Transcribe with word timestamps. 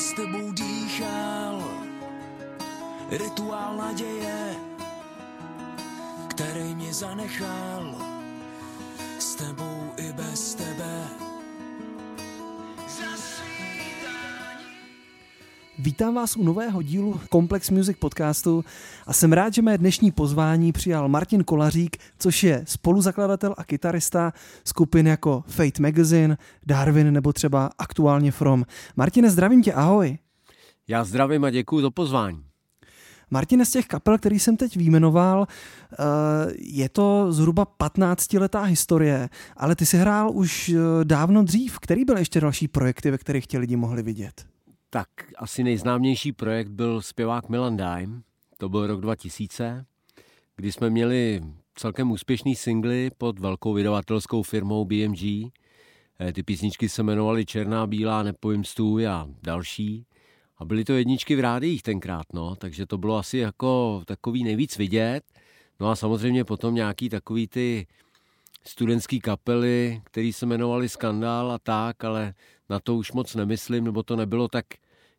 s 0.00 0.12
tebou 0.12 0.52
dýchal. 0.52 1.60
Rituál 3.10 3.76
naděje, 3.76 4.56
který 6.28 6.74
mě 6.74 6.94
zanechal. 6.94 7.94
S 9.18 9.34
tebou 9.34 9.92
i 9.96 10.12
bez 10.12 10.54
tebe. 10.54 11.29
Vítám 15.82 16.14
vás 16.14 16.36
u 16.36 16.44
nového 16.44 16.82
dílu 16.82 17.20
Complex 17.32 17.70
Music 17.70 17.96
podcastu 17.98 18.64
a 19.06 19.12
jsem 19.12 19.32
rád, 19.32 19.54
že 19.54 19.62
mé 19.62 19.78
dnešní 19.78 20.10
pozvání 20.10 20.72
přijal 20.72 21.08
Martin 21.08 21.44
Kolařík, 21.44 21.96
což 22.18 22.42
je 22.42 22.64
spoluzakladatel 22.66 23.54
a 23.58 23.64
kytarista 23.64 24.32
skupin 24.64 25.06
jako 25.06 25.44
Fate 25.46 25.82
Magazine, 25.82 26.38
Darwin 26.66 27.12
nebo 27.12 27.32
třeba 27.32 27.70
aktuálně 27.78 28.32
From. 28.32 28.64
Martine, 28.96 29.30
zdravím 29.30 29.62
tě, 29.62 29.72
ahoj. 29.72 30.18
Já 30.88 31.04
zdravím 31.04 31.44
a 31.44 31.50
děkuji 31.50 31.80
za 31.80 31.90
pozvání. 31.90 32.44
Martine, 33.30 33.64
z 33.64 33.70
těch 33.70 33.86
kapel, 33.86 34.18
který 34.18 34.38
jsem 34.38 34.56
teď 34.56 34.76
výjmenoval, 34.76 35.46
eh, 35.92 35.96
je 36.58 36.88
to 36.88 37.32
zhruba 37.32 37.66
15-letá 37.78 38.62
historie, 38.62 39.28
ale 39.56 39.76
ty 39.76 39.86
si 39.86 39.96
hrál 39.96 40.30
už 40.34 40.68
eh, 40.68 41.04
dávno 41.04 41.42
dřív. 41.42 41.78
Který 41.78 42.04
byl 42.04 42.18
ještě 42.18 42.40
další 42.40 42.68
projekty, 42.68 43.10
ve 43.10 43.18
kterých 43.18 43.46
tě 43.46 43.58
lidi 43.58 43.76
mohli 43.76 44.02
vidět? 44.02 44.49
Tak 44.92 45.08
asi 45.36 45.64
nejznámější 45.64 46.32
projekt 46.32 46.68
byl 46.68 47.02
zpěvák 47.02 47.48
Milan 47.48 47.76
Dime. 47.76 48.22
To 48.58 48.68
byl 48.68 48.86
rok 48.86 49.00
2000, 49.00 49.84
kdy 50.56 50.72
jsme 50.72 50.90
měli 50.90 51.42
celkem 51.74 52.10
úspěšný 52.10 52.54
singly 52.56 53.10
pod 53.18 53.38
velkou 53.38 53.72
vydavatelskou 53.72 54.42
firmou 54.42 54.84
BMG. 54.84 55.22
Eh, 56.20 56.32
ty 56.32 56.42
písničky 56.42 56.88
se 56.88 57.02
jmenovaly 57.02 57.46
Černá, 57.46 57.86
Bílá, 57.86 58.22
Nepojím 58.22 58.64
stůj 58.64 59.08
a 59.08 59.28
další. 59.42 60.06
A 60.58 60.64
byly 60.64 60.84
to 60.84 60.92
jedničky 60.92 61.36
v 61.36 61.40
rádiích 61.40 61.82
tenkrát, 61.82 62.26
no, 62.32 62.56
takže 62.56 62.86
to 62.86 62.98
bylo 62.98 63.16
asi 63.16 63.38
jako 63.38 64.02
takový 64.06 64.44
nejvíc 64.44 64.78
vidět. 64.78 65.24
No 65.80 65.90
a 65.90 65.96
samozřejmě 65.96 66.44
potom 66.44 66.74
nějaký 66.74 67.08
takový 67.08 67.48
ty 67.48 67.86
studentský 68.64 69.20
kapely, 69.20 70.02
který 70.04 70.32
se 70.32 70.46
jmenovali 70.46 70.88
Skandál 70.88 71.52
a 71.52 71.58
tak, 71.58 72.04
ale 72.04 72.34
na 72.70 72.80
to 72.80 72.96
už 72.96 73.12
moc 73.12 73.34
nemyslím, 73.34 73.84
nebo 73.84 74.02
to 74.02 74.16
nebylo 74.16 74.48
tak 74.48 74.66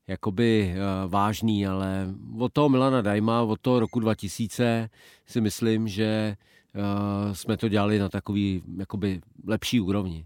jakoby 0.08 0.74
uh, 0.74 1.12
vážný, 1.12 1.68
ale 1.68 2.08
od 2.40 2.54
toho 2.54 2.70
Milana 2.70 3.02
Dajma, 3.02 3.42
od 3.42 3.62
toho 3.62 3.80
roku 3.80 4.00
2000 4.00 4.90
si 5.26 5.42
myslím, 5.42 5.88
že 5.88 6.36
uh, 6.76 7.34
jsme 7.34 7.58
to 7.58 7.70
dělali 7.70 8.00
na 8.00 8.10
takový 8.10 8.64
jakoby 8.78 9.22
lepší 9.48 9.80
úrovni. 9.80 10.26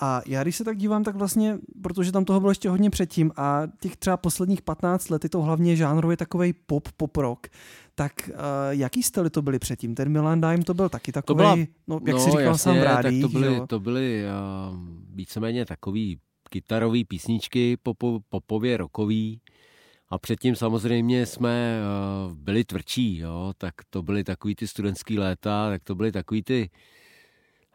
A 0.00 0.22
já 0.26 0.42
když 0.42 0.56
se 0.56 0.64
tak 0.64 0.76
dívám, 0.76 1.04
tak 1.04 1.16
vlastně, 1.16 1.58
protože 1.82 2.12
tam 2.12 2.24
toho 2.24 2.40
bylo 2.40 2.50
ještě 2.50 2.68
hodně 2.68 2.90
předtím 2.90 3.32
a 3.36 3.62
těch 3.80 3.96
třeba 3.96 4.16
posledních 4.16 4.62
15 4.62 5.08
let 5.08 5.24
je 5.24 5.30
to 5.30 5.42
hlavně 5.42 5.76
žánrově 5.76 6.16
takový 6.16 6.52
pop, 6.52 6.88
pop 6.96 7.16
rock, 7.16 7.46
tak 7.94 8.30
uh, 8.32 8.34
jaký 8.70 9.02
styly 9.02 9.30
to 9.30 9.42
byly 9.42 9.58
předtím? 9.58 9.94
Ten 9.94 10.08
Milan 10.08 10.40
Dime 10.40 10.64
to 10.64 10.74
byl 10.74 10.88
taky 10.88 11.12
takový, 11.12 11.36
byla, 11.36 11.56
no, 11.86 12.00
jak 12.06 12.14
no, 12.14 12.20
si 12.20 12.30
říkal 12.30 12.42
jasně, 12.42 12.58
sám 12.58 12.78
v 12.78 12.82
rádích, 12.82 13.22
tak 13.22 13.32
to 13.32 13.38
byly, 13.38 13.60
to 13.66 13.80
byly 13.80 14.24
uh, 14.24 14.78
víceméně 15.14 15.66
takový 15.66 16.18
kytarový 16.50 17.04
písničky, 17.04 17.76
popo, 17.76 18.20
popově 18.28 18.76
rokový. 18.76 19.40
A 20.08 20.18
předtím 20.18 20.56
samozřejmě 20.56 21.26
jsme 21.26 21.80
uh, 22.28 22.34
byli 22.34 22.64
tvrdší, 22.64 23.18
jo? 23.18 23.52
tak 23.58 23.74
to 23.90 24.02
byly 24.02 24.24
takový 24.24 24.54
ty 24.54 24.66
studentský 24.66 25.18
léta, 25.18 25.68
tak 25.70 25.82
to 25.84 25.94
byly 25.94 26.12
takový 26.12 26.42
ty 26.42 26.70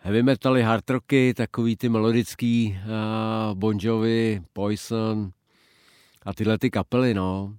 heavy 0.03 0.23
metaly, 0.23 0.63
hard 0.63 0.89
rocky, 0.89 1.33
takový 1.33 1.75
ty 1.75 1.89
melodický 1.89 2.77
uh, 2.83 3.57
Bon 3.57 3.77
Jovi, 3.79 4.41
Poison 4.53 5.31
a 6.25 6.33
tyhle 6.33 6.57
ty 6.57 6.69
kapely, 6.69 7.13
no. 7.13 7.55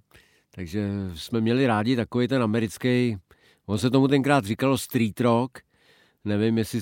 Takže 0.55 0.89
jsme 1.15 1.41
měli 1.41 1.67
rádi 1.67 1.95
takový 1.95 2.27
ten 2.27 2.43
americký, 2.43 3.17
on 3.65 3.77
se 3.77 3.89
tomu 3.89 4.07
tenkrát 4.07 4.45
říkalo 4.45 4.77
street 4.77 5.19
rock, 5.19 5.59
nevím, 6.25 6.57
jestli 6.57 6.79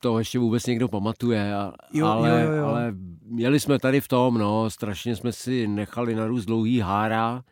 to 0.00 0.18
ještě 0.18 0.38
vůbec 0.38 0.66
někdo 0.66 0.88
pamatuje, 0.88 1.52
jo, 1.92 2.06
ale, 2.06 2.30
jo, 2.30 2.36
jo, 2.36 2.52
jo. 2.52 2.66
ale 2.66 2.94
měli 3.22 3.60
jsme 3.60 3.78
tady 3.78 4.00
v 4.00 4.08
tom, 4.08 4.38
no, 4.38 4.70
strašně 4.70 5.16
jsme 5.16 5.32
si 5.32 5.68
nechali 5.68 6.14
narůst 6.14 6.44
dlouhý 6.44 6.80
hára 6.80 7.42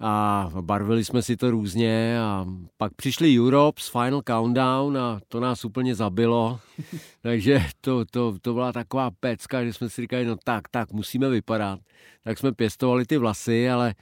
a 0.00 0.50
barvili 0.60 1.04
jsme 1.04 1.22
si 1.22 1.36
to 1.36 1.50
různě 1.50 2.20
a 2.20 2.46
pak 2.76 2.94
přišli 2.94 3.40
Europe 3.40 3.82
s 3.82 3.88
Final 3.88 4.22
Countdown 4.26 4.98
a 4.98 5.20
to 5.28 5.40
nás 5.40 5.64
úplně 5.64 5.94
zabilo, 5.94 6.60
takže 7.22 7.66
to, 7.80 8.04
to, 8.04 8.34
to 8.42 8.54
byla 8.54 8.72
taková 8.72 9.10
pecka, 9.20 9.64
že 9.64 9.72
jsme 9.72 9.90
si 9.90 10.02
říkali, 10.02 10.24
no 10.24 10.36
tak, 10.44 10.68
tak, 10.70 10.92
musíme 10.92 11.28
vypadat. 11.28 11.78
Tak 12.24 12.38
jsme 12.38 12.52
pěstovali 12.52 13.06
ty 13.06 13.18
vlasy, 13.18 13.70
ale 13.70 13.94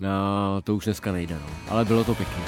no, 0.00 0.60
to 0.64 0.76
už 0.76 0.84
dneska 0.84 1.12
nejde, 1.12 1.34
no. 1.34 1.46
ale 1.68 1.84
bylo 1.84 2.04
to 2.04 2.14
pěkné. 2.14 2.44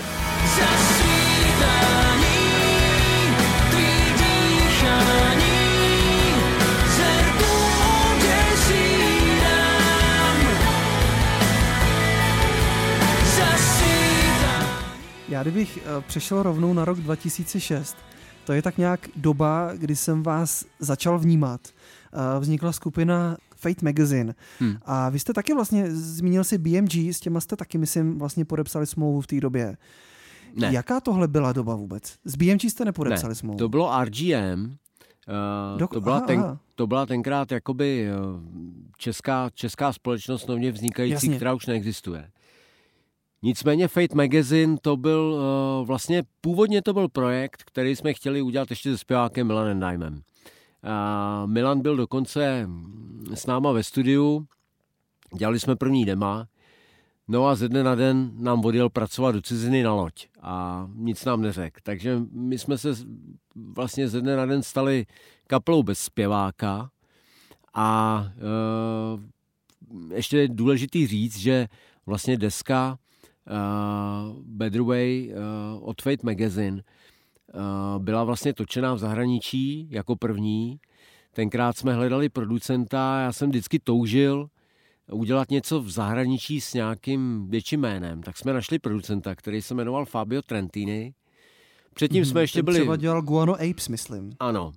Já 15.33 15.43
kdybych 15.43 15.79
eh, 15.79 16.01
přešel 16.07 16.43
rovnou 16.43 16.73
na 16.75 16.85
rok 16.85 16.99
2006, 16.99 17.97
to 18.45 18.53
je 18.53 18.63
tak 18.63 18.79
nějak 18.79 19.09
doba, 19.17 19.73
kdy 19.75 19.97
jsem 19.97 20.23
vás 20.23 20.65
začal 20.79 21.19
vnímat. 21.19 21.61
Eh, 21.67 22.41
vznikla 22.41 22.73
skupina 22.73 23.37
Fate 23.57 23.85
Magazine. 23.85 24.35
Hmm. 24.61 24.77
A 24.85 25.09
vy 25.09 25.19
jste 25.19 25.33
taky 25.33 25.55
vlastně, 25.55 25.91
zmínil 25.91 26.45
si 26.45 26.59
BMG, 26.59 26.95
s 26.95 27.21
těma 27.21 27.41
jste 27.41 27.57
taky, 27.57 27.79
myslím, 27.79 28.19
vlastně 28.19 28.45
podepsali 28.45 28.87
smlouvu 28.87 29.21
v 29.21 29.27
té 29.27 29.41
době. 29.41 29.77
Ne. 30.55 30.73
Jaká 30.73 31.01
tohle 31.01 31.29
byla 31.29 31.53
doba 31.53 31.75
vůbec? 31.75 32.19
S 32.25 32.37
BMG 32.37 32.65
jste 32.65 32.85
nepodepsali 32.85 33.31
ne, 33.31 33.35
smlouvu? 33.35 33.59
To 33.59 33.69
bylo 33.69 34.05
RGM. 34.05 34.65
Uh, 34.65 34.75
eh, 35.29 35.79
Dok- 35.79 35.89
to, 35.89 36.01
byla 36.01 36.17
aha, 36.17 36.27
ten, 36.27 36.41
aha. 36.41 36.59
to 36.75 36.87
byla 36.87 37.07
tenkrát 37.07 37.53
jakoby 37.53 38.09
česká, 38.99 39.51
česká 39.55 39.93
společnost 39.93 40.49
nově 40.49 40.73
vznikající, 40.73 41.13
Jasně. 41.13 41.37
která 41.37 41.55
už 41.55 41.67
neexistuje. 41.67 42.31
Nicméně 43.43 43.89
Fate 43.89 44.15
Magazine 44.15 44.77
to 44.83 44.97
byl 44.97 45.35
uh, 45.81 45.87
vlastně, 45.87 46.23
původně 46.41 46.83
to 46.83 46.93
byl 46.93 47.09
projekt, 47.09 47.63
který 47.63 47.97
jsme 47.97 48.15
chtěli 48.15 48.43
udělat 48.43 48.71
ještě 48.71 48.91
se 48.91 48.99
zpěvákem 48.99 49.47
Milanem 49.47 49.81
Dimem. 49.81 50.15
Uh, 50.15 51.51
Milan 51.51 51.81
byl 51.81 51.97
dokonce 51.97 52.69
s 53.35 53.47
náma 53.47 53.73
ve 53.73 53.83
studiu, 53.83 54.47
dělali 55.37 55.61
jsme 55.61 55.77
první 55.77 56.05
dema, 56.05 56.47
no 57.29 57.47
a 57.47 57.55
ze 57.55 57.69
dne 57.69 57.83
na 57.83 57.95
den 57.95 58.31
nám 58.35 58.65
odjel 58.65 58.91
pracovat 58.91 59.33
do 59.33 59.43
ciziny 59.43 59.83
na 59.83 59.95
loď 59.95 60.27
a 60.41 60.87
nic 60.95 61.25
nám 61.25 61.43
neřekl. 61.43 61.81
Takže 61.83 62.21
my 62.31 62.59
jsme 62.59 62.79
se 62.79 62.89
vlastně 63.55 64.09
ze 64.09 64.21
dne 64.21 64.37
na 64.37 64.47
den 64.47 64.63
stali 64.63 65.07
kaplou 65.47 65.83
bez 65.83 65.99
zpěváka 65.99 66.91
a 67.75 68.19
uh, 69.15 69.21
ještě 70.15 70.39
je 70.39 70.49
důležitý 70.49 71.07
říct, 71.07 71.39
že 71.39 71.69
vlastně 72.07 72.37
deska 72.37 72.99
Better 74.43 74.83
Way 74.83 75.33
uh, 75.33 75.89
od 75.89 76.03
Fate 76.03 76.23
Magazine 76.23 76.83
uh, 77.55 78.03
byla 78.03 78.25
vlastně 78.25 78.55
točená 78.55 78.95
v 78.95 78.99
zahraničí 78.99 79.89
jako 79.91 80.17
první. 80.17 80.81
Tenkrát 81.33 81.77
jsme 81.77 81.95
hledali 81.95 82.29
producenta, 82.29 83.21
já 83.21 83.33
jsem 83.33 83.51
vždycky 83.51 83.79
toužil 83.79 84.47
udělat 85.13 85.51
něco 85.51 85.81
v 85.81 85.91
zahraničí 85.91 86.61
s 86.61 86.75
nějakým 86.75 87.47
větším 87.51 87.81
jménem. 87.81 88.23
Tak 88.23 88.39
jsme 88.39 88.53
našli 88.53 88.79
producenta, 88.79 89.35
který 89.35 89.63
se 89.63 89.75
jmenoval 89.75 90.05
Fabio 90.05 90.43
Trentini. 90.43 91.15
Předtím 91.95 92.21
mm, 92.21 92.25
jsme 92.25 92.41
ještě 92.41 92.63
byli... 92.63 92.79
Třeba 92.79 92.97
dělal 92.97 93.23
Guano 93.23 93.55
Apes, 93.55 93.89
myslím. 93.89 94.33
Ano. 94.41 94.73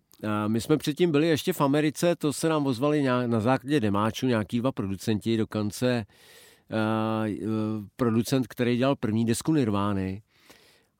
My 0.47 0.61
jsme 0.61 0.77
předtím 0.77 1.11
byli 1.11 1.27
ještě 1.27 1.53
v 1.53 1.61
Americe, 1.61 2.15
to 2.15 2.33
se 2.33 2.49
nám 2.49 2.65
ozvali 2.65 3.03
na 3.27 3.39
základě 3.39 3.79
demáčů 3.79 4.27
nějaký 4.27 4.59
dva 4.59 4.71
producenti, 4.71 5.37
dokonce 5.37 6.05
Eh, 6.07 6.44
producent, 7.95 8.47
který 8.47 8.77
dělal 8.77 8.95
první 8.95 9.25
desku 9.25 9.53
Nirvány. 9.53 10.21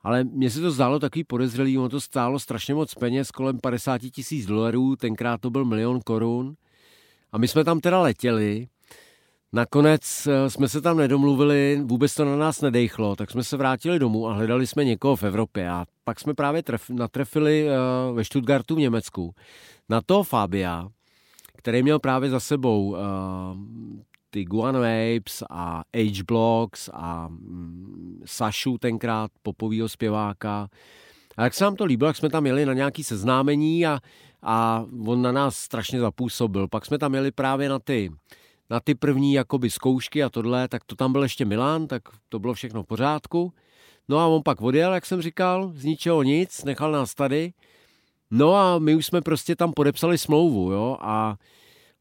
Ale 0.02 0.24
mně 0.24 0.50
se 0.50 0.60
to 0.60 0.70
zdálo 0.70 0.98
takový 0.98 1.24
podezřelý, 1.24 1.78
ono 1.78 1.88
to 1.88 2.00
stálo 2.00 2.38
strašně 2.38 2.74
moc 2.74 2.94
peněz, 2.94 3.30
kolem 3.30 3.58
50 3.58 3.98
tisíc 3.98 4.46
dolarů, 4.46 4.96
tenkrát 4.96 5.40
to 5.40 5.50
byl 5.50 5.64
milion 5.64 6.00
korun. 6.00 6.54
A 7.32 7.38
my 7.38 7.48
jsme 7.48 7.64
tam 7.64 7.80
teda 7.80 8.00
letěli, 8.00 8.68
Nakonec 9.52 10.26
eh, 10.26 10.50
jsme 10.50 10.68
se 10.68 10.80
tam 10.80 10.96
nedomluvili, 10.96 11.80
vůbec 11.84 12.14
to 12.14 12.24
na 12.24 12.36
nás 12.36 12.60
nedejchlo, 12.60 13.16
tak 13.16 13.30
jsme 13.30 13.44
se 13.44 13.56
vrátili 13.56 13.98
domů 13.98 14.28
a 14.28 14.32
hledali 14.32 14.66
jsme 14.66 14.84
někoho 14.84 15.16
v 15.16 15.22
Evropě. 15.22 15.70
A 15.70 15.84
pak 16.04 16.20
jsme 16.20 16.34
právě 16.34 16.62
tref, 16.62 16.90
natrefili 16.90 17.68
uh, 17.68 18.16
ve 18.16 18.24
Stuttgartu 18.24 18.74
v 18.74 18.78
Německu 18.78 19.34
na 19.88 20.00
toho 20.00 20.22
Fabia, 20.22 20.88
který 21.56 21.82
měl 21.82 21.98
právě 21.98 22.30
za 22.30 22.40
sebou 22.40 22.96
ty 24.36 24.44
Guano 24.44 24.80
Apes 24.80 25.42
a 25.50 25.82
H-Blocks 25.92 26.90
a 26.92 27.28
mm, 27.28 28.22
Sašu 28.24 28.78
tenkrát, 28.78 29.30
popovýho 29.42 29.88
zpěváka. 29.88 30.68
A 31.36 31.44
jak 31.44 31.54
se 31.54 31.64
nám 31.64 31.76
to 31.76 31.84
líbilo, 31.84 32.06
jak 32.06 32.16
jsme 32.16 32.30
tam 32.30 32.46
jeli 32.46 32.66
na 32.66 32.72
nějaký 32.72 33.04
seznámení 33.04 33.86
a, 33.86 33.98
a 34.42 34.84
on 35.06 35.22
na 35.22 35.32
nás 35.32 35.56
strašně 35.56 36.00
zapůsobil. 36.00 36.68
Pak 36.68 36.86
jsme 36.86 36.98
tam 36.98 37.14
jeli 37.14 37.30
právě 37.30 37.68
na 37.68 37.78
ty 37.78 38.10
na 38.70 38.80
ty 38.80 38.94
první 38.94 39.32
jakoby 39.32 39.70
zkoušky 39.70 40.22
a 40.22 40.28
tohle, 40.28 40.68
tak 40.68 40.84
to 40.84 40.96
tam 40.96 41.12
byl 41.12 41.22
ještě 41.22 41.44
Milan, 41.44 41.86
tak 41.86 42.02
to 42.28 42.38
bylo 42.38 42.54
všechno 42.54 42.82
v 42.82 42.86
pořádku. 42.86 43.52
No 44.08 44.18
a 44.18 44.26
on 44.26 44.42
pak 44.44 44.60
odjel, 44.60 44.94
jak 44.94 45.06
jsem 45.06 45.22
říkal, 45.22 45.72
z 45.74 45.84
ničeho 45.84 46.22
nic, 46.22 46.64
nechal 46.64 46.92
nás 46.92 47.14
tady. 47.14 47.52
No 48.30 48.54
a 48.54 48.78
my 48.78 48.94
už 48.94 49.06
jsme 49.06 49.20
prostě 49.20 49.56
tam 49.56 49.72
podepsali 49.72 50.18
smlouvu, 50.18 50.72
jo, 50.72 50.96
a 51.00 51.36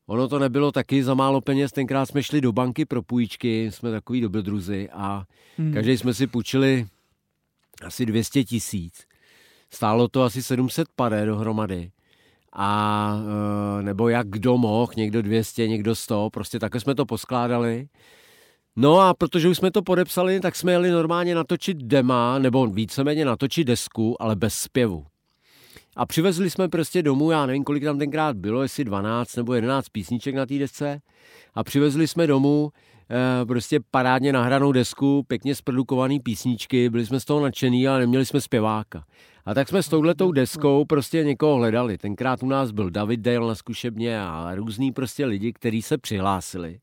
ono 0.07 0.27
to 0.27 0.39
nebylo 0.39 0.71
taky 0.71 1.03
za 1.03 1.13
málo 1.13 1.41
peněz, 1.41 1.71
tenkrát 1.71 2.05
jsme 2.05 2.23
šli 2.23 2.41
do 2.41 2.51
banky 2.51 2.85
pro 2.85 3.01
půjčky, 3.01 3.71
jsme 3.71 3.91
takový 3.91 4.21
dobrodruzi 4.21 4.89
a 4.93 5.23
hmm. 5.57 5.73
každý 5.73 5.97
jsme 5.97 6.13
si 6.13 6.27
půjčili 6.27 6.85
asi 7.85 8.05
200 8.05 8.43
tisíc. 8.43 9.05
Stálo 9.69 10.07
to 10.07 10.23
asi 10.23 10.43
700 10.43 10.87
pade 10.95 11.25
dohromady. 11.25 11.91
A 12.53 13.19
e, 13.79 13.83
nebo 13.83 14.09
jak 14.09 14.27
kdo 14.27 14.57
mohl, 14.57 14.91
někdo 14.97 15.21
200, 15.21 15.67
někdo 15.67 15.95
100, 15.95 16.29
prostě 16.33 16.59
takhle 16.59 16.81
jsme 16.81 16.95
to 16.95 17.05
poskládali. 17.05 17.87
No 18.75 18.99
a 18.99 19.13
protože 19.13 19.49
už 19.49 19.57
jsme 19.57 19.71
to 19.71 19.81
podepsali, 19.81 20.39
tak 20.39 20.55
jsme 20.55 20.71
jeli 20.71 20.91
normálně 20.91 21.35
natočit 21.35 21.77
dema, 21.77 22.39
nebo 22.39 22.67
víceméně 22.67 23.25
natočit 23.25 23.67
desku, 23.67 24.21
ale 24.21 24.35
bez 24.35 24.53
zpěvu. 24.53 25.05
A 25.95 26.05
přivezli 26.05 26.49
jsme 26.49 26.69
prostě 26.69 27.03
domů, 27.03 27.31
já 27.31 27.45
nevím, 27.45 27.63
kolik 27.63 27.83
tam 27.83 27.99
tenkrát 27.99 28.37
bylo, 28.37 28.61
jestli 28.61 28.83
12 28.83 29.35
nebo 29.35 29.53
11 29.53 29.89
písniček 29.89 30.35
na 30.35 30.45
té 30.45 30.59
desce. 30.59 30.99
A 31.53 31.63
přivezli 31.63 32.07
jsme 32.07 32.27
domů 32.27 32.71
e, 33.41 33.45
prostě 33.45 33.79
parádně 33.91 34.33
nahranou 34.33 34.71
desku, 34.71 35.23
pěkně 35.27 35.55
zprodukovaný 35.55 36.19
písničky, 36.19 36.89
byli 36.89 37.05
jsme 37.05 37.19
z 37.19 37.25
toho 37.25 37.39
nadšený, 37.39 37.87
ale 37.87 37.99
neměli 37.99 38.25
jsme 38.25 38.41
zpěváka. 38.41 39.03
A 39.45 39.53
tak 39.53 39.69
jsme 39.69 39.83
s 39.83 39.89
touhletou 39.89 40.31
deskou 40.31 40.85
prostě 40.85 41.23
někoho 41.23 41.55
hledali. 41.55 41.97
Tenkrát 41.97 42.43
u 42.43 42.47
nás 42.47 42.71
byl 42.71 42.89
David 42.89 43.19
Dale 43.19 43.47
na 43.47 43.55
zkušebně 43.55 44.21
a 44.21 44.51
různý 44.55 44.91
prostě 44.91 45.25
lidi, 45.25 45.53
kteří 45.53 45.81
se 45.81 45.97
přihlásili. 45.97 46.79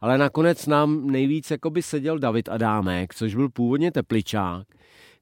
Ale 0.00 0.18
nakonec 0.18 0.66
nám 0.66 1.06
nejvíc 1.06 1.50
jakoby 1.50 1.82
seděl 1.82 2.18
David 2.18 2.48
Adámek, 2.48 3.14
což 3.14 3.34
byl 3.34 3.48
původně 3.48 3.92
tepličák, 3.92 4.66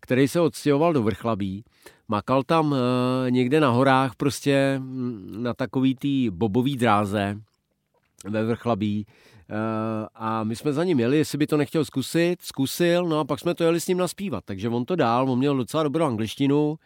který 0.01 0.29
se 0.29 0.41
odstěhoval 0.41 0.93
do 0.93 1.03
Vrchlabí. 1.03 1.65
Makal 2.09 2.43
tam 2.43 2.75
e, 2.75 3.31
někde 3.31 3.61
na 3.61 3.71
horách 3.71 4.17
prostě 4.17 4.75
mm, 4.79 5.43
na 5.43 5.55
takový 5.55 5.95
tý 5.95 6.31
bobový 6.31 6.77
dráze 6.77 7.41
ve 8.25 8.45
Vrchlabí 8.45 9.07
Eh, 9.51 10.09
a 10.15 10.45
my 10.45 10.57
jsme 10.57 10.73
za 10.73 10.85
ním 10.85 11.01
jeli, 11.01 11.19
jestli 11.19 11.39
by 11.39 11.47
to 11.47 11.57
nechtěl 11.57 11.85
zkusit, 11.85 12.43
zkusil, 12.43 13.07
no 13.07 13.19
a 13.19 13.25
pak 13.25 13.41
jsme 13.41 13.55
to 13.55 13.65
jeli 13.65 13.81
s 13.81 13.87
ním 13.87 13.99
naspívat, 13.99 14.45
takže 14.45 14.69
on 14.69 14.85
to 14.85 14.97
dál, 14.97 15.31
on 15.31 15.39
měl 15.39 15.57
docela 15.57 15.83
dobrou 15.83 16.05
angličtinu, 16.05 16.79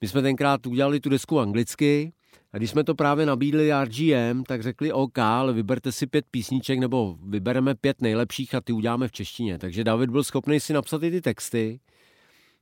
my 0.00 0.08
jsme 0.08 0.22
tenkrát 0.22 0.66
udělali 0.66 1.00
tu 1.00 1.08
desku 1.08 1.40
anglicky 1.40 2.12
a 2.52 2.58
když 2.58 2.70
jsme 2.70 2.84
to 2.84 2.94
právě 2.94 3.26
nabídli 3.26 3.70
RGM, 3.84 4.44
tak 4.44 4.62
řekli 4.62 4.92
OK, 4.92 5.18
ale 5.18 5.52
vyberte 5.52 5.92
si 5.92 6.06
pět 6.06 6.24
písniček 6.30 6.78
nebo 6.78 7.16
vybereme 7.28 7.74
pět 7.74 8.02
nejlepších 8.02 8.54
a 8.54 8.60
ty 8.60 8.72
uděláme 8.72 9.08
v 9.08 9.12
češtině. 9.12 9.58
Takže 9.58 9.84
David 9.84 10.10
byl 10.10 10.24
schopný 10.24 10.60
si 10.60 10.72
napsat 10.72 11.02
i 11.02 11.10
ty 11.10 11.20
texty. 11.20 11.80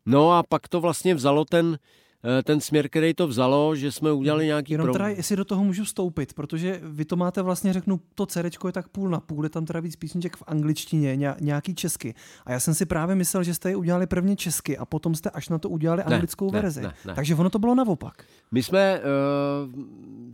No 0.08 0.32
a 0.32 0.43
pak 0.43 0.69
to 0.69 0.81
vlastně 0.81 1.14
vzalo 1.14 1.44
ten, 1.44 1.78
Eh, 2.25 2.43
ten 2.43 2.60
směr, 2.60 2.88
který 2.88 3.14
to 3.14 3.26
vzalo, 3.26 3.76
že 3.76 3.93
jsme 3.93 4.12
udělali 4.12 4.46
nějaký... 4.46 4.72
Jenom 4.72 4.84
pro... 4.84 4.93
teda, 4.93 5.08
jestli 5.08 5.37
do 5.37 5.44
toho 5.44 5.64
můžu 5.64 5.84
vstoupit, 5.84 6.32
protože 6.32 6.81
vy 6.82 7.05
to 7.05 7.16
máte 7.16 7.43
vlastně, 7.43 7.72
řeknu, 7.72 8.00
to 8.14 8.26
cerečko 8.26 8.69
je 8.69 8.72
tak 8.72 8.88
půl 8.88 9.08
na 9.08 9.20
půl, 9.20 9.44
je 9.44 9.50
tam 9.50 9.64
teda 9.64 9.81
víc 9.81 9.96
písniček 9.96 10.37
v 10.37 10.43
angličtině, 10.46 11.19
nějaký 11.40 11.75
česky. 11.75 12.14
A 12.46 12.52
já 12.52 12.60
jsem 12.60 12.75
si 12.75 12.87
právě 12.87 13.16
myslel, 13.16 13.43
že 13.43 13.55
jste 13.55 13.70
je 13.70 13.76
udělali 13.76 14.06
prvně 14.06 14.37
česky 14.37 14.78
a 14.78 14.84
potom 14.84 15.14
jste 15.14 15.31
až 15.31 15.49
na 15.49 15.58
to 15.58 15.69
udělali 15.69 16.02
ne, 16.06 16.14
anglickou 16.14 16.52
ne, 16.52 16.61
verzi. 16.61 16.81
Ne, 16.81 16.94
ne. 17.06 17.14
Takže 17.14 17.34
ono 17.34 17.50
to 17.50 17.58
bylo 17.58 17.75
naopak. 17.75 18.25
My 18.50 18.62
jsme 18.62 19.00
uh, 19.00 19.72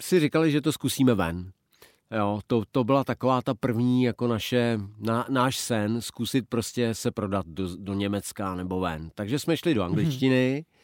si 0.01 0.21
říkali, 0.21 0.53
že 0.53 0.61
to 0.61 0.73
zkusíme 0.73 1.15
ven. 1.15 1.51
Jo, 2.11 2.41
to, 2.47 2.63
to 2.73 2.85
byla 2.85 3.05
taková 3.05 3.43
ta 3.43 3.55
první 3.55 4.03
jako 4.03 4.29
naše, 4.29 4.81
na, 4.99 5.27
náš 5.29 5.59
sen, 5.59 6.01
zkusit 6.01 6.49
prostě 6.49 6.95
se 6.95 7.11
prodat 7.11 7.47
do, 7.47 7.77
do 7.77 7.95
Německa 7.95 8.55
nebo 8.55 8.81
ven. 8.81 9.11
Takže 9.15 9.39
jsme 9.39 9.57
šli 9.57 9.75
do 9.75 9.83
mhm. 9.83 9.91
angličtiny, 9.91 10.65
mm-hmm 10.65 10.75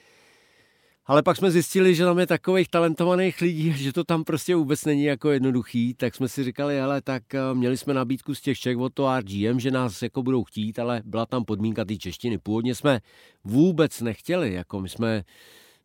ale 1.11 1.23
pak 1.23 1.37
jsme 1.37 1.51
zjistili, 1.51 1.95
že 1.95 2.05
tam 2.05 2.19
je 2.19 2.27
takových 2.27 2.69
talentovaných 2.69 3.41
lidí, 3.41 3.73
že 3.77 3.93
to 3.93 4.05
tam 4.05 4.25
prostě 4.25 4.57
vůbec 4.57 4.85
není 4.85 5.05
jako 5.05 5.31
jednoduchý, 5.31 5.95
tak 5.95 6.15
jsme 6.15 6.29
si 6.29 6.45
říkali, 6.45 6.81
ale 6.81 7.03
tak 7.03 7.35
eh, 7.35 7.55
měli 7.55 7.77
jsme 7.77 7.95
nabídku 7.95 8.35
z 8.35 8.41
těch 8.41 8.59
Čech 8.59 8.79
od 8.79 8.95
to 8.95 9.19
RGM, 9.19 9.61
že 9.61 9.71
nás 9.71 10.03
jako 10.03 10.23
budou 10.23 10.45
chtít, 10.45 10.79
ale 10.79 11.03
byla 11.05 11.27
tam 11.27 11.45
podmínka 11.45 11.85
té 11.85 11.97
češtiny. 11.97 12.39
Původně 12.39 12.75
jsme 12.75 13.01
vůbec 13.45 14.01
nechtěli, 14.01 14.53
jako 14.53 14.81
my 14.81 14.89
jsme 14.89 15.23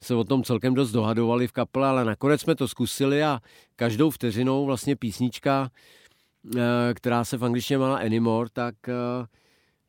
se 0.04 0.16
o 0.16 0.24
tom 0.24 0.44
celkem 0.44 0.74
dost 0.74 0.92
dohadovali 0.92 1.48
v 1.48 1.52
kaple, 1.52 1.88
ale 1.88 2.06
nakonec 2.06 2.42
jsme 2.42 2.56
to 2.56 2.68
zkusili 2.68 3.24
a 3.24 3.40
každou 3.76 4.10
vteřinou 4.10 4.66
vlastně 4.66 4.96
písnička, 4.96 5.72
eh, 6.58 6.94
která 6.94 7.26
se 7.26 7.38
v 7.38 7.46
angličtině 7.46 7.78
má 7.78 7.98
Anymore, 7.98 8.50
tak 8.54 8.76
eh, 8.90 8.94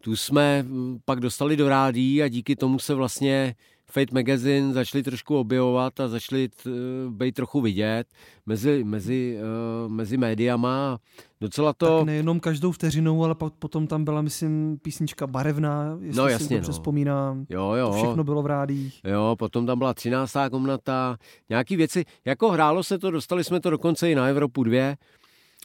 tu 0.03 0.17
jsme 0.17 0.63
hm, 0.63 0.99
pak 1.05 1.21
dostali 1.21 1.57
do 1.57 1.69
rádí 1.69 2.23
a 2.23 2.29
díky 2.29 2.57
tomu 2.57 2.79
se 2.79 2.95
vlastně 2.95 3.55
Fate 3.91 4.15
Magazine 4.15 4.73
začali 4.73 5.03
trošku 5.03 5.37
objevovat 5.39 6.01
a 6.01 6.09
začali 6.09 6.49
t, 6.49 6.71
být 7.09 7.35
trochu 7.35 7.61
vidět 7.61 8.07
mezi, 8.47 8.85
mezi, 8.85 9.39
uh, 9.85 9.93
mezi 9.93 10.17
médiama. 10.17 10.99
Docela 11.41 11.73
to... 11.73 11.99
Tak 11.99 12.07
nejenom 12.07 12.41
každou 12.41 12.73
vteřinou, 12.73 13.25
ale 13.25 13.35
potom 13.59 13.87
tam 13.87 14.05
byla, 14.05 14.23
myslím, 14.23 14.79
písnička 14.83 15.27
barevná, 15.27 15.99
jestli 16.01 16.23
no, 16.23 16.29
jasně, 16.29 16.47
si 16.47 16.55
dobře 16.55 16.69
no. 16.69 16.73
vzpomínám. 16.73 17.47
Jo, 17.49 17.73
jo. 17.73 17.91
To 17.91 17.97
všechno 17.97 18.25
bylo 18.25 18.43
v 18.43 18.47
rádích. 18.47 19.01
Jo, 19.05 19.37
potom 19.39 19.67
tam 19.67 19.79
byla 19.79 19.95
13. 19.95 20.37
komnata, 20.51 21.17
nějaký 21.49 21.77
věci. 21.77 22.05
Jako 22.25 22.51
hrálo 22.51 22.83
se 22.83 22.99
to, 22.99 23.11
dostali 23.11 23.45
jsme 23.45 23.61
to 23.61 23.71
dokonce 23.71 24.11
i 24.11 24.15
na 24.15 24.27
Evropu 24.27 24.65
2, 24.65 24.95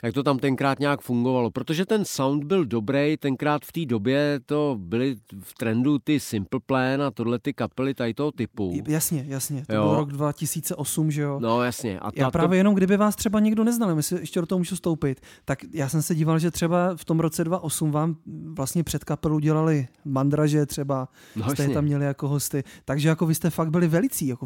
jak 0.03 0.13
to 0.13 0.23
tam 0.23 0.39
tenkrát 0.39 0.79
nějak 0.79 1.01
fungovalo. 1.01 1.51
Protože 1.51 1.85
ten 1.85 2.05
sound 2.05 2.43
byl 2.43 2.65
dobrý, 2.65 3.17
tenkrát 3.17 3.65
v 3.65 3.71
té 3.71 3.85
době 3.85 4.39
to 4.45 4.75
byly 4.79 5.15
v 5.43 5.53
trendu 5.53 5.99
ty 5.99 6.19
Simple 6.19 6.59
Plan 6.65 7.01
a 7.01 7.11
tohle 7.11 7.39
ty 7.39 7.53
kapely 7.53 7.93
tady 7.93 8.13
toho 8.13 8.31
typu. 8.31 8.81
Jasně, 8.87 9.25
jasně. 9.27 9.63
To 9.67 9.75
jo. 9.75 9.83
byl 9.83 9.95
rok 9.95 10.11
2008, 10.11 11.11
že 11.11 11.21
jo? 11.21 11.39
No 11.39 11.63
jasně. 11.63 11.99
A 11.99 12.09
já 12.15 12.31
právě 12.31 12.49
to... 12.49 12.55
jenom, 12.55 12.75
kdyby 12.75 12.97
vás 12.97 13.15
třeba 13.15 13.39
někdo 13.39 13.63
neznal, 13.63 13.95
my 13.95 14.03
si 14.03 14.15
ještě 14.15 14.39
do 14.39 14.45
toho 14.45 14.59
můžu 14.59 14.75
stoupit, 14.75 15.21
tak 15.45 15.59
já 15.73 15.89
jsem 15.89 16.01
se 16.01 16.15
díval, 16.15 16.39
že 16.39 16.51
třeba 16.51 16.95
v 16.95 17.05
tom 17.05 17.19
roce 17.19 17.43
2008 17.43 17.91
vám 17.91 18.15
vlastně 18.53 18.83
před 18.83 19.03
kapelu 19.03 19.39
dělali 19.39 19.87
mandraže 20.05 20.65
třeba, 20.65 21.07
no, 21.35 21.49
jste 21.49 21.63
je 21.63 21.69
tam 21.69 21.83
měli 21.83 22.05
jako 22.05 22.27
hosty, 22.27 22.63
takže 22.85 23.09
jako 23.09 23.25
vy 23.25 23.35
jste 23.35 23.49
fakt 23.49 23.69
byli 23.69 23.87
velicí 23.87 24.27
jako 24.27 24.45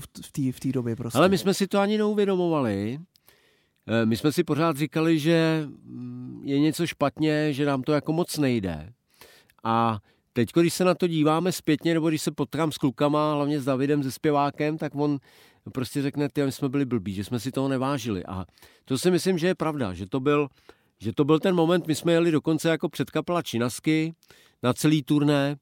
v 0.51 0.59
té 0.59 0.71
době 0.71 0.95
prostě. 0.95 1.17
Ale 1.17 1.29
my 1.29 1.37
jsme 1.37 1.53
si 1.53 1.67
to 1.67 1.79
ani 1.79 1.97
neuvědomovali, 1.97 2.99
my 4.05 4.17
jsme 4.17 4.31
si 4.31 4.43
pořád 4.43 4.77
říkali, 4.77 5.19
že 5.19 5.67
mm, 5.83 6.41
je 6.43 6.59
něco 6.59 6.87
špatně, 6.87 7.53
že 7.53 7.65
nám 7.65 7.83
to 7.83 7.91
jako 7.91 8.13
moc 8.13 8.37
nejde. 8.37 8.93
A 9.63 9.99
teď, 10.33 10.49
když 10.53 10.73
se 10.73 10.83
na 10.83 10.95
to 10.95 11.07
díváme 11.07 11.51
zpětně, 11.51 11.93
nebo 11.93 12.09
když 12.09 12.21
se 12.21 12.31
potkám 12.31 12.71
s 12.71 12.77
klukama, 12.77 13.33
hlavně 13.33 13.59
s 13.59 13.65
Davidem, 13.65 14.03
se 14.03 14.11
zpěvákem, 14.11 14.77
tak 14.77 14.95
on 14.95 15.19
prostě 15.73 16.01
řekne, 16.01 16.29
ty, 16.29 16.45
my 16.45 16.51
jsme 16.51 16.69
byli 16.69 16.85
blbí, 16.85 17.13
že 17.13 17.23
jsme 17.23 17.39
si 17.39 17.51
toho 17.51 17.67
nevážili. 17.67 18.25
A 18.25 18.45
to 18.85 18.97
si 18.97 19.11
myslím, 19.11 19.37
že 19.37 19.47
je 19.47 19.55
pravda, 19.55 19.93
že 19.93 20.05
to 20.05 20.19
byl, 20.19 20.47
že 20.99 21.13
to 21.13 21.25
byl 21.25 21.39
ten 21.39 21.55
moment, 21.55 21.87
my 21.87 21.95
jsme 21.95 22.13
jeli 22.13 22.31
dokonce 22.31 22.69
jako 22.69 22.89
předkapela 22.89 23.41
Činasky 23.41 24.13
na 24.63 24.73
celý 24.73 25.03
turné, 25.03 25.55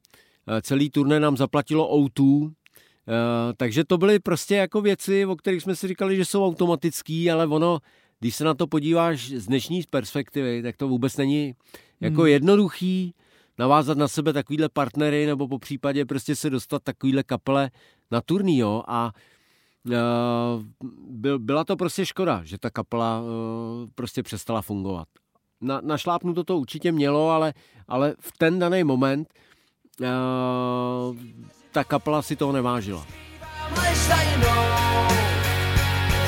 eh, 0.48 0.62
celý 0.62 0.90
turné 0.90 1.20
nám 1.20 1.36
zaplatilo 1.36 1.88
O2, 1.98 2.50
eh, 2.50 3.52
takže 3.56 3.84
to 3.84 3.98
byly 3.98 4.18
prostě 4.18 4.56
jako 4.56 4.80
věci, 4.80 5.26
o 5.26 5.36
kterých 5.36 5.62
jsme 5.62 5.76
si 5.76 5.88
říkali, 5.88 6.16
že 6.16 6.24
jsou 6.24 6.46
automatický, 6.46 7.30
ale 7.30 7.46
ono 7.46 7.78
když 8.24 8.36
se 8.36 8.44
na 8.44 8.54
to 8.54 8.66
podíváš 8.66 9.28
z 9.28 9.46
dnešní 9.46 9.82
perspektivy, 9.90 10.62
tak 10.62 10.76
to 10.76 10.88
vůbec 10.88 11.16
není 11.16 11.54
jako 12.00 12.20
hmm. 12.20 12.30
jednoduchý 12.30 13.14
navázat 13.58 13.98
na 13.98 14.08
sebe 14.08 14.32
takovýhle 14.32 14.68
partnery 14.68 15.26
nebo 15.26 15.48
po 15.48 15.58
případě 15.58 16.04
prostě 16.04 16.36
se 16.36 16.50
dostat 16.50 16.82
takovýhle 16.82 17.22
kapele 17.22 17.70
na 18.10 18.20
turný, 18.20 18.58
jo, 18.58 18.82
a 18.88 19.12
uh, 19.86 19.92
byl, 21.08 21.38
byla 21.38 21.64
to 21.64 21.76
prostě 21.76 22.06
škoda, 22.06 22.40
že 22.44 22.58
ta 22.58 22.70
kapela 22.70 23.20
uh, 23.20 23.26
prostě 23.94 24.22
přestala 24.22 24.62
fungovat. 24.62 25.08
Na, 25.60 25.80
našlápnu 25.80 26.34
to 26.34 26.44
to 26.44 26.58
určitě 26.58 26.92
mělo, 26.92 27.30
ale, 27.30 27.54
ale 27.88 28.14
v 28.20 28.38
ten 28.38 28.58
daný 28.58 28.84
moment 28.84 29.28
uh, 30.00 30.06
ta 31.72 31.84
kapela 31.84 32.22
si 32.22 32.36
toho 32.36 32.52
nevážila. 32.52 33.06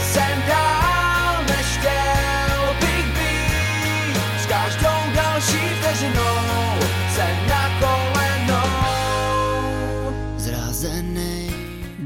Jsem 0.00 0.42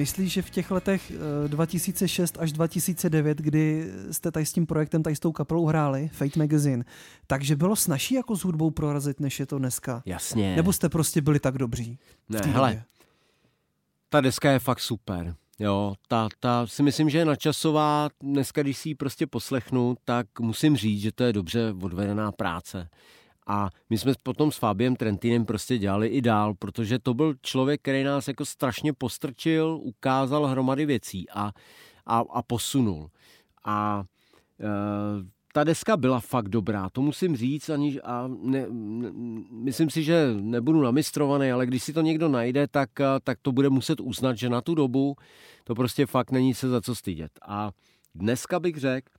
Myslíš, 0.00 0.32
že 0.32 0.42
v 0.42 0.50
těch 0.50 0.70
letech 0.70 1.12
2006 1.46 2.36
eh, 2.36 2.40
až 2.40 2.52
2009, 2.52 3.38
kdy 3.38 3.90
jste 4.10 4.30
tady 4.30 4.46
s 4.46 4.52
tím 4.52 4.66
projektem, 4.66 5.02
tady 5.02 5.16
s 5.16 5.20
tou 5.20 5.32
kapelou 5.32 5.66
hráli, 5.66 6.08
Fate 6.08 6.38
Magazine, 6.38 6.84
takže 7.26 7.56
bylo 7.56 7.76
snažší 7.76 8.14
jako 8.14 8.36
s 8.36 8.44
hudbou 8.44 8.70
prorazit, 8.70 9.20
než 9.20 9.40
je 9.40 9.46
to 9.46 9.58
dneska? 9.58 10.02
Jasně. 10.06 10.56
Nebo 10.56 10.72
jste 10.72 10.88
prostě 10.88 11.20
byli 11.20 11.40
tak 11.40 11.58
dobří? 11.58 11.98
Ne, 12.28 12.40
hele, 12.44 12.82
ta 14.08 14.20
deska 14.20 14.50
je 14.50 14.58
fakt 14.58 14.80
super. 14.80 15.34
Jo, 15.58 15.94
ta, 16.08 16.28
ta 16.40 16.66
si 16.66 16.82
myslím, 16.82 17.10
že 17.10 17.18
je 17.18 17.24
načasová. 17.24 18.08
Dneska, 18.20 18.62
když 18.62 18.78
si 18.78 18.88
ji 18.88 18.94
prostě 18.94 19.26
poslechnu, 19.26 19.96
tak 20.04 20.26
musím 20.40 20.76
říct, 20.76 21.00
že 21.00 21.12
to 21.12 21.24
je 21.24 21.32
dobře 21.32 21.74
odvedená 21.82 22.32
práce. 22.32 22.88
A 23.50 23.70
my 23.90 23.98
jsme 23.98 24.12
potom 24.22 24.52
s 24.52 24.56
Fabiem 24.56 24.96
Trentinem 24.96 25.44
prostě 25.44 25.78
dělali 25.78 26.08
i 26.08 26.20
dál, 26.20 26.54
protože 26.54 26.98
to 26.98 27.14
byl 27.14 27.34
člověk, 27.42 27.80
který 27.82 28.04
nás 28.04 28.28
jako 28.28 28.44
strašně 28.44 28.92
postrčil, 28.92 29.78
ukázal 29.82 30.46
hromady 30.46 30.86
věcí 30.86 31.30
a, 31.30 31.52
a, 32.06 32.24
a 32.30 32.42
posunul. 32.42 33.10
A 33.64 34.04
e, 34.60 34.66
ta 35.52 35.64
deska 35.64 35.96
byla 35.96 36.20
fakt 36.20 36.48
dobrá, 36.48 36.90
to 36.90 37.02
musím 37.02 37.36
říct, 37.36 37.70
ani, 37.70 38.00
a 38.00 38.30
ne, 38.42 38.66
ne, 38.70 39.10
myslím 39.50 39.90
si, 39.90 40.02
že 40.02 40.34
nebudu 40.40 40.82
namistrovaný, 40.82 41.52
ale 41.52 41.66
když 41.66 41.82
si 41.82 41.92
to 41.92 42.00
někdo 42.00 42.28
najde, 42.28 42.68
tak, 42.68 42.90
tak 43.24 43.38
to 43.42 43.52
bude 43.52 43.70
muset 43.70 44.00
uznat, 44.00 44.38
že 44.38 44.48
na 44.48 44.60
tu 44.60 44.74
dobu 44.74 45.16
to 45.64 45.74
prostě 45.74 46.06
fakt 46.06 46.30
není 46.30 46.54
se 46.54 46.68
za 46.68 46.80
co 46.80 46.94
stydět. 46.94 47.32
A 47.48 47.70
dneska 48.14 48.60
bych 48.60 48.76
řekl, 48.76 49.10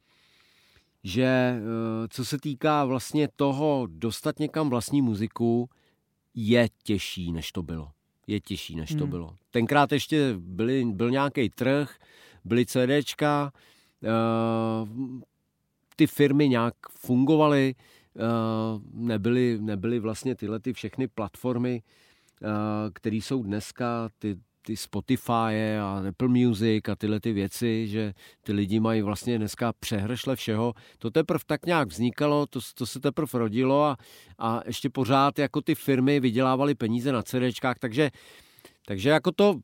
že 1.04 1.24
eh, 1.24 1.62
co 2.10 2.26
se 2.26 2.38
týká 2.40 2.86
vlastně 2.86 3.28
toho 3.36 3.88
dostat 3.92 4.40
někam 4.40 4.70
vlastní 4.70 5.02
muziku, 5.02 5.70
je 6.36 6.68
těžší, 6.84 7.32
než 7.32 7.52
to 7.52 7.64
bylo. 7.64 7.92
Je 8.28 8.40
těžší, 8.40 8.76
než 8.76 8.90
hmm. 8.90 9.00
to 9.00 9.08
bylo. 9.08 9.36
Tenkrát 9.52 9.92
ještě 9.92 10.34
byly, 10.38 10.86
byl 10.86 11.12
nějaký 11.12 11.50
trh, 11.50 11.96
byly 12.46 12.66
CDčka, 12.66 13.52
uh, 14.04 14.90
ty 15.96 16.08
firmy 16.08 16.50
nějak 16.50 16.74
fungovaly, 16.90 17.76
uh, 18.16 18.82
nebyly, 18.94 19.58
nebyly 19.62 20.00
vlastně 20.00 20.36
tyhle 20.36 20.60
ty 20.60 20.74
všechny 20.74 21.08
platformy, 21.08 21.82
které 22.94 23.16
jsou 23.16 23.44
dneska, 23.44 24.10
ty, 24.20 24.38
ty 24.62 24.78
Spotify 24.78 25.78
a 25.82 26.04
Apple 26.10 26.28
Music 26.28 26.90
a 26.90 26.96
tyhle 26.96 27.20
ty 27.20 27.34
věci, 27.34 27.88
že 27.88 28.14
ty 28.42 28.54
lidi 28.54 28.80
mají 28.80 29.02
vlastně 29.02 29.38
dneska 29.38 29.74
přehršle 29.80 30.36
všeho. 30.36 30.74
To 30.98 31.12
teprve 31.12 31.40
tak 31.46 31.66
nějak 31.66 31.88
vznikalo, 31.88 32.46
to, 32.46 32.60
to 32.76 32.86
se 32.86 33.00
teprve 33.00 33.40
rodilo 33.40 33.84
a, 33.84 33.98
a 34.40 34.62
ještě 34.66 34.90
pořád 34.90 35.40
jako 35.40 35.62
ty 35.62 35.76
firmy 35.76 36.20
vydělávaly 36.20 36.76
peníze 36.76 37.12
na 37.12 37.24
CDčkách, 37.24 37.80
takže, 37.80 38.12
takže 38.86 39.10
jako 39.10 39.32
to 39.32 39.60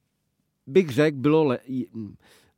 bych 0.67 0.89
řekl, 0.89 1.17
bylo 1.17 1.43
le, 1.43 1.59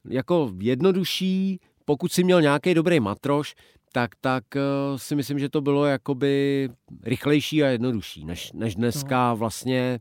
jako 0.10 0.52
jednodušší, 0.60 1.60
pokud 1.86 2.12
si 2.12 2.24
měl 2.24 2.42
nějaký 2.42 2.74
dobrý 2.74 3.00
matroš, 3.00 3.56
tak, 3.92 4.12
tak 4.22 4.44
uh, 4.56 4.98
si 4.98 5.16
myslím, 5.16 5.40
že 5.40 5.50
to 5.50 5.62
bylo 5.62 5.86
jakoby 5.86 6.70
rychlejší 7.04 7.64
a 7.64 7.68
jednodušší, 7.68 8.26
než, 8.26 8.52
než 8.52 8.76
dneska 8.76 9.30
no. 9.30 9.36
vlastně. 9.36 10.00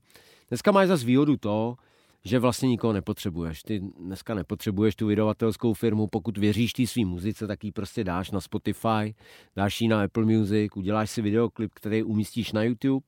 Dneska 0.48 0.72
máš 0.72 0.88
zase 0.88 1.06
výhodu 1.06 1.36
to, 1.36 1.76
že 2.24 2.38
vlastně 2.38 2.68
nikoho 2.68 2.92
nepotřebuješ. 2.92 3.62
Ty 3.62 3.80
dneska 4.00 4.34
nepotřebuješ 4.34 4.96
tu 4.96 5.06
vydavatelskou 5.06 5.74
firmu, 5.74 6.06
pokud 6.06 6.38
věříš 6.38 6.72
té 6.72 6.86
svý 6.86 7.04
muzice, 7.04 7.46
tak 7.46 7.64
ji 7.64 7.72
prostě 7.72 8.04
dáš 8.04 8.30
na 8.30 8.40
Spotify, 8.40 9.14
dáš 9.56 9.80
ji 9.80 9.88
na 9.88 10.02
Apple 10.02 10.24
Music, 10.24 10.72
uděláš 10.76 11.10
si 11.10 11.22
videoklip, 11.22 11.70
který 11.74 12.02
umístíš 12.02 12.52
na 12.52 12.62
YouTube. 12.62 13.06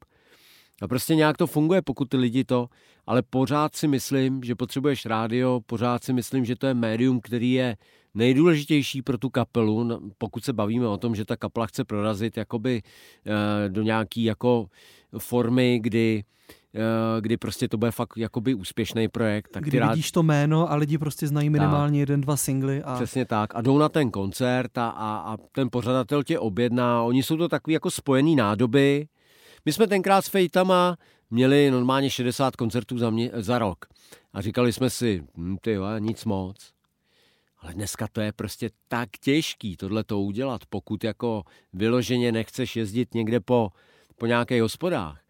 A 0.83 0.89
prostě 0.89 1.15
nějak 1.15 1.37
to 1.37 1.47
funguje, 1.47 1.83
pokud 1.83 2.09
ty 2.09 2.17
lidi 2.17 2.45
to, 2.45 2.69
ale 3.07 3.23
pořád 3.23 3.77
si 3.77 3.89
myslím, 3.89 4.43
že 4.43 4.55
potřebuješ 4.55 5.07
rádio, 5.07 5.61
pořád 5.67 6.05
si 6.05 6.13
myslím, 6.13 6.45
že 6.45 6.57
to 6.57 6.67
je 6.67 6.75
médium, 6.75 7.21
který 7.21 7.53
je 7.53 7.77
nejdůležitější 8.15 9.03
pro 9.03 9.19
tu 9.19 9.31
kapelu, 9.31 9.85
no, 9.85 10.01
pokud 10.19 10.45
se 10.45 10.53
bavíme 10.53 10.89
o 10.89 10.97
tom, 10.97 11.15
že 11.15 11.25
ta 11.25 11.37
kapela 11.37 11.67
chce 11.67 11.85
prorazit 11.85 12.37
jakoby 12.37 12.83
eh, 12.83 13.69
do 13.69 13.83
nějaký 13.83 14.25
jako 14.25 14.67
formy, 15.19 15.79
kdy 15.83 16.25
kdy 17.21 17.37
prostě 17.37 17.69
to 17.69 17.79
bude 17.79 17.91
fakt 17.91 18.17
jakoby 18.17 18.55
úspěšný 18.55 19.09
projekt. 19.09 19.49
Tak 19.53 19.65
kdy 19.65 19.79
rád... 19.79 19.91
vidíš 19.91 20.13
to 20.13 20.23
jméno 20.23 20.73
a 20.73 20.75
lidi 20.75 20.99
prostě 20.99 21.27
znají 21.27 21.51
minimálně 21.51 21.93
tak. 21.93 22.01
jeden, 22.01 22.21
dva 22.21 22.37
singly. 22.37 22.83
A... 22.83 22.95
Přesně 22.95 23.25
tak. 23.25 23.55
A 23.55 23.61
jdou 23.61 23.79
na 23.79 23.89
ten 23.89 24.11
koncert 24.11 24.79
a, 24.79 24.89
a, 24.89 25.17
a 25.17 25.37
ten 25.53 25.69
pořadatel 25.73 26.23
tě 26.23 26.39
objedná. 26.39 27.03
Oni 27.03 27.23
jsou 27.23 27.37
to 27.37 27.49
takový 27.49 27.75
jako 27.75 27.91
spojený 27.91 28.37
nádoby. 28.37 29.07
My 29.65 29.73
jsme 29.73 29.87
tenkrát 29.87 30.25
s 30.25 30.29
Fejtama 30.29 30.97
měli 31.31 31.71
normálně 31.71 32.11
60 32.11 32.57
koncertů 32.57 32.99
za, 32.99 33.11
mě, 33.11 33.31
za 33.35 33.59
rok. 33.59 33.85
A 34.33 34.41
říkali 34.41 34.73
jsme 34.73 34.91
si, 34.91 35.25
hm, 35.37 35.57
ty 35.61 35.73
jo, 35.73 35.85
nic 35.99 36.25
moc. 36.25 36.73
Ale 37.59 37.75
dneska 37.75 38.07
to 38.13 38.21
je 38.21 38.33
prostě 38.33 38.71
tak 38.89 39.09
těžký 39.21 39.77
tohle 39.77 40.05
to 40.05 40.21
udělat, 40.21 40.61
pokud 40.71 41.05
jako 41.05 41.43
vyloženě 41.73 42.33
nechceš 42.33 42.77
jezdit 42.77 43.15
někde 43.15 43.41
po, 43.41 43.71
po 44.19 44.27
nějakých 44.27 44.63
hospodách 44.63 45.21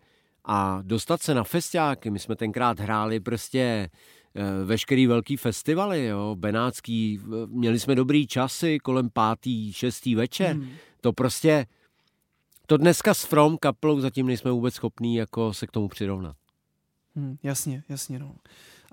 a 0.53 0.83
dostat 0.83 1.23
se 1.23 1.35
na 1.35 1.45
festiáky, 1.45 2.11
my 2.11 2.19
jsme 2.19 2.37
tenkrát 2.37 2.81
hráli 2.81 3.21
prostě 3.21 3.91
eh, 4.35 4.65
veškerý 4.65 5.07
velký 5.07 5.37
festivaly, 5.37 6.07
jo, 6.07 6.37
benátský, 6.39 7.21
měli 7.47 7.81
jsme 7.81 7.95
dobrý 7.95 8.27
časy 8.27 8.79
kolem 8.79 9.11
pátý, 9.11 9.73
šestý 9.73 10.15
večer. 10.15 10.57
Hmm. 10.57 10.71
To 11.01 11.13
prostě, 11.13 11.67
to 12.67 12.77
dneska 12.77 13.15
s 13.15 13.25
From 13.25 13.59
kapelou 13.59 14.01
zatím 14.01 14.27
nejsme 14.27 14.51
vůbec 14.51 14.75
schopní 14.75 15.17
jako 15.17 15.55
se 15.55 15.67
k 15.67 15.71
tomu 15.71 15.89
přirovnat. 15.89 16.37
Hmm, 17.17 17.37
jasně, 17.43 17.83
jasně, 17.89 18.19
no. 18.19 18.35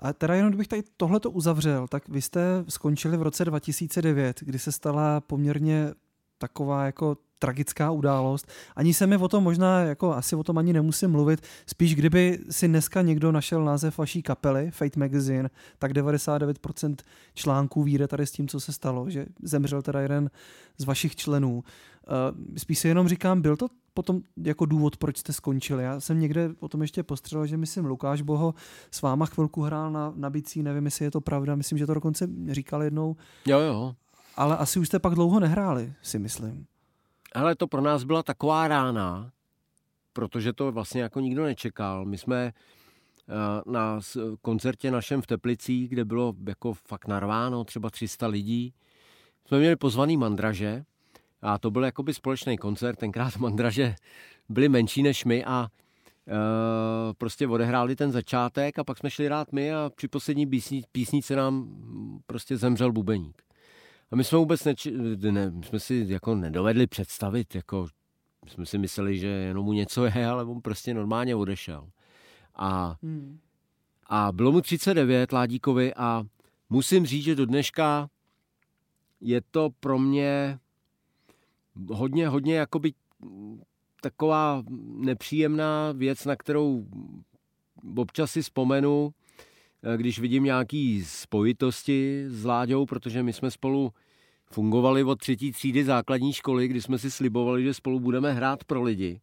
A 0.00 0.12
teda 0.12 0.34
jenom 0.34 0.50
kdybych 0.50 0.68
tady 0.68 0.82
tohleto 0.96 1.30
uzavřel, 1.30 1.88
tak 1.88 2.08
vy 2.08 2.22
jste 2.22 2.64
skončili 2.68 3.16
v 3.16 3.22
roce 3.22 3.44
2009, 3.44 4.40
kdy 4.40 4.58
se 4.58 4.72
stala 4.72 5.20
poměrně 5.20 5.92
taková 6.38 6.86
jako 6.86 7.16
tragická 7.38 7.90
událost. 7.90 8.46
Ani 8.76 8.94
se 8.94 9.06
mi 9.06 9.16
o 9.16 9.28
tom 9.28 9.44
možná, 9.44 9.80
jako 9.80 10.14
asi 10.14 10.36
o 10.36 10.42
tom 10.42 10.58
ani 10.58 10.72
nemusím 10.72 11.10
mluvit, 11.10 11.40
spíš 11.66 11.94
kdyby 11.94 12.38
si 12.50 12.68
dneska 12.68 13.02
někdo 13.02 13.32
našel 13.32 13.64
název 13.64 13.98
vaší 13.98 14.22
kapely, 14.22 14.70
Fate 14.70 15.00
Magazine, 15.00 15.50
tak 15.78 15.92
99% 15.92 16.96
článků 17.34 17.82
víde 17.82 18.08
tady 18.08 18.26
s 18.26 18.32
tím, 18.32 18.48
co 18.48 18.60
se 18.60 18.72
stalo, 18.72 19.10
že 19.10 19.26
zemřel 19.42 19.82
teda 19.82 20.00
jeden 20.00 20.30
z 20.78 20.84
vašich 20.84 21.16
členů. 21.16 21.64
Eh, 22.08 22.58
spíš 22.58 22.78
si 22.78 22.88
jenom 22.88 23.08
říkám, 23.08 23.40
byl 23.42 23.56
to 23.56 23.68
potom 23.94 24.20
jako 24.44 24.66
důvod, 24.66 24.96
proč 24.96 25.18
jste 25.18 25.32
skončili. 25.32 25.82
Já 25.84 26.00
jsem 26.00 26.20
někde 26.20 26.48
potom 26.48 26.82
ještě 26.82 27.02
postřelil, 27.02 27.46
že 27.46 27.56
myslím 27.56 27.84
Lukáš 27.84 28.22
Boho 28.22 28.54
s 28.90 29.02
váma 29.02 29.26
chvilku 29.26 29.62
hrál 29.62 29.90
na, 29.90 30.12
na 30.16 30.30
bicí, 30.30 30.62
nevím, 30.62 30.84
jestli 30.84 31.04
je 31.04 31.10
to 31.10 31.20
pravda, 31.20 31.54
myslím, 31.54 31.78
že 31.78 31.86
to 31.86 31.94
dokonce 31.94 32.28
říkal 32.50 32.82
jednou. 32.82 33.16
Jo, 33.46 33.60
jo. 33.60 33.94
Ale 34.36 34.56
asi 34.56 34.78
už 34.78 34.86
jste 34.86 34.98
pak 34.98 35.14
dlouho 35.14 35.40
nehráli, 35.40 35.92
si 36.02 36.18
myslím. 36.18 36.66
Ale 37.34 37.54
to 37.54 37.66
pro 37.66 37.80
nás 37.80 38.04
byla 38.04 38.22
taková 38.22 38.68
rána, 38.68 39.30
protože 40.12 40.52
to 40.52 40.72
vlastně 40.72 41.02
jako 41.02 41.20
nikdo 41.20 41.44
nečekal. 41.44 42.04
My 42.04 42.18
jsme 42.18 42.46
eh, 42.46 42.52
na 43.66 44.00
koncertě 44.42 44.90
našem 44.90 45.22
v 45.22 45.26
Teplicích, 45.26 45.88
kde 45.88 46.04
bylo 46.04 46.34
jako 46.48 46.72
fakt 46.72 47.08
narváno 47.08 47.64
třeba 47.64 47.90
300 47.90 48.26
lidí, 48.26 48.74
jsme 49.48 49.58
měli 49.58 49.76
pozvaný 49.76 50.16
mandraže 50.16 50.84
a 51.42 51.58
to 51.58 51.70
byl 51.70 51.84
jakoby 51.84 52.14
společný 52.14 52.58
koncert. 52.58 52.98
Tenkrát 52.98 53.36
mandraže 53.38 53.94
byly 54.48 54.68
menší 54.68 55.02
než 55.02 55.24
my 55.24 55.44
a 55.44 55.68
Uh, 56.28 57.12
prostě 57.18 57.48
odehráli 57.48 57.96
ten 57.96 58.12
začátek 58.12 58.78
a 58.78 58.84
pak 58.84 58.98
jsme 58.98 59.10
šli 59.10 59.28
rád 59.28 59.52
my 59.52 59.72
a 59.74 59.90
při 59.96 60.08
poslední 60.08 60.46
písni, 60.46 60.82
písnice 60.92 61.36
nám 61.36 61.68
prostě 62.26 62.56
zemřel 62.56 62.92
bubeník. 62.92 63.42
A 64.10 64.16
my 64.16 64.24
jsme 64.24 64.38
vůbec 64.38 64.64
neči, 64.64 64.90
ne, 65.30 65.50
my 65.50 65.64
jsme 65.64 65.80
si 65.80 66.04
jako 66.08 66.34
nedovedli 66.34 66.86
představit, 66.86 67.54
jako 67.54 67.86
jsme 68.46 68.66
si 68.66 68.78
mysleli, 68.78 69.18
že 69.18 69.26
jenom 69.26 69.64
mu 69.64 69.72
něco 69.72 70.04
je, 70.04 70.26
ale 70.26 70.44
on 70.44 70.60
prostě 70.60 70.94
normálně 70.94 71.36
odešel. 71.36 71.88
A, 72.54 72.96
hmm. 73.02 73.38
a 74.06 74.32
bylo 74.32 74.52
mu 74.52 74.60
39 74.60 75.32
Ládíkovi 75.32 75.94
a 75.94 76.24
musím 76.70 77.06
říct, 77.06 77.24
že 77.24 77.34
do 77.34 77.46
dneška 77.46 78.08
je 79.20 79.40
to 79.50 79.70
pro 79.80 79.98
mě 79.98 80.58
hodně, 81.90 82.28
hodně 82.28 82.54
jakoby 82.54 82.92
taková 84.00 84.62
nepříjemná 84.80 85.92
věc, 85.92 86.24
na 86.24 86.36
kterou 86.36 86.86
občas 87.96 88.30
si 88.30 88.42
vzpomenu, 88.42 89.14
když 89.96 90.18
vidím 90.18 90.44
nějaký 90.44 91.04
spojitosti 91.04 92.24
s 92.28 92.44
Láďou, 92.44 92.86
protože 92.86 93.22
my 93.22 93.32
jsme 93.32 93.50
spolu 93.50 93.92
fungovali 94.50 95.04
od 95.04 95.18
třetí 95.18 95.52
třídy 95.52 95.84
základní 95.84 96.32
školy, 96.32 96.68
kdy 96.68 96.82
jsme 96.82 96.98
si 96.98 97.10
slibovali, 97.10 97.64
že 97.64 97.74
spolu 97.74 98.00
budeme 98.00 98.32
hrát 98.32 98.64
pro 98.64 98.82
lidi. 98.82 99.20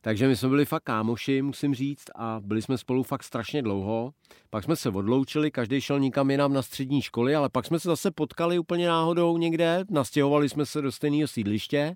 Takže 0.00 0.28
my 0.28 0.36
jsme 0.36 0.48
byli 0.48 0.64
fakt 0.64 0.82
kámoši, 0.82 1.42
musím 1.42 1.74
říct, 1.74 2.04
a 2.16 2.40
byli 2.44 2.62
jsme 2.62 2.78
spolu 2.78 3.02
fakt 3.02 3.22
strašně 3.22 3.62
dlouho. 3.62 4.12
Pak 4.50 4.64
jsme 4.64 4.76
se 4.76 4.88
odloučili, 4.88 5.50
každý 5.50 5.80
šel 5.80 6.00
nikam 6.00 6.30
jinam 6.30 6.52
na 6.52 6.62
střední 6.62 7.02
školy, 7.02 7.34
ale 7.34 7.48
pak 7.48 7.66
jsme 7.66 7.80
se 7.80 7.88
zase 7.88 8.10
potkali 8.10 8.58
úplně 8.58 8.88
náhodou 8.88 9.38
někde, 9.38 9.84
nastěhovali 9.90 10.48
jsme 10.48 10.66
se 10.66 10.82
do 10.82 10.92
stejného 10.92 11.28
sídliště, 11.28 11.94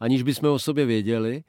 aniž 0.00 0.22
bychom 0.22 0.50
o 0.50 0.58
sobě 0.58 0.86
věděli. 0.86 1.42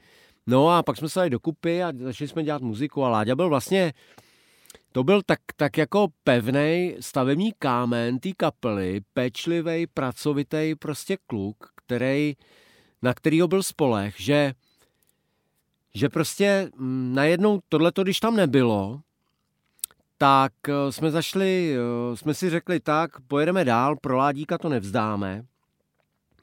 No 0.47 0.69
a 0.69 0.83
pak 0.83 0.97
jsme 0.97 1.09
se 1.09 1.19
dali 1.19 1.29
dokupy 1.29 1.83
a 1.83 1.93
začali 1.97 2.27
jsme 2.27 2.43
dělat 2.43 2.61
muziku 2.61 3.03
a 3.03 3.09
Láďa 3.09 3.35
byl 3.35 3.49
vlastně 3.49 3.93
to 4.93 5.03
byl 5.03 5.21
tak, 5.25 5.39
tak 5.55 5.77
jako 5.77 6.07
pevný 6.23 6.95
stavební 6.99 7.53
kámen 7.59 8.19
té 8.19 8.29
kapely, 8.37 9.01
pečlivý, 9.13 9.87
pracovitý 9.87 10.75
prostě 10.79 11.17
kluk, 11.27 11.71
který, 11.75 12.33
na 13.01 13.13
kterýho 13.13 13.47
byl 13.47 13.63
spolech, 13.63 14.15
že, 14.21 14.53
že 15.93 16.09
prostě 16.09 16.71
mm, 16.75 17.15
najednou 17.15 17.59
tohleto, 17.69 18.03
když 18.03 18.19
tam 18.19 18.35
nebylo, 18.35 19.01
tak 20.17 20.53
eh, 20.67 20.91
jsme 20.91 21.11
zašli, 21.11 21.75
eh, 21.75 22.17
jsme 22.17 22.33
si 22.33 22.49
řekli 22.49 22.79
tak, 22.79 23.19
pojedeme 23.19 23.65
dál, 23.65 23.95
pro 23.95 24.17
Ládíka 24.17 24.57
to 24.57 24.69
nevzdáme, 24.69 25.45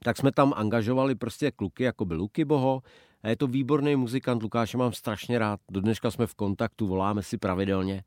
tak 0.05 0.17
jsme 0.17 0.33
tam 0.33 0.53
angažovali 0.57 1.15
prostě 1.15 1.51
kluky, 1.51 1.83
jako 1.83 2.05
byl 2.05 2.17
Luky 2.17 2.45
Boho, 2.45 2.83
a 3.23 3.29
je 3.29 3.37
to 3.37 3.47
výborný 3.47 3.97
muzikant, 3.97 4.43
Lukáše 4.43 4.79
mám 4.79 4.93
strašně 4.93 5.39
rád, 5.39 5.61
do 5.71 5.81
dneška 5.81 6.11
jsme 6.11 6.27
v 6.27 6.35
kontaktu, 6.35 6.87
voláme 6.87 7.23
si 7.23 7.39
pravidelně 7.39 8.05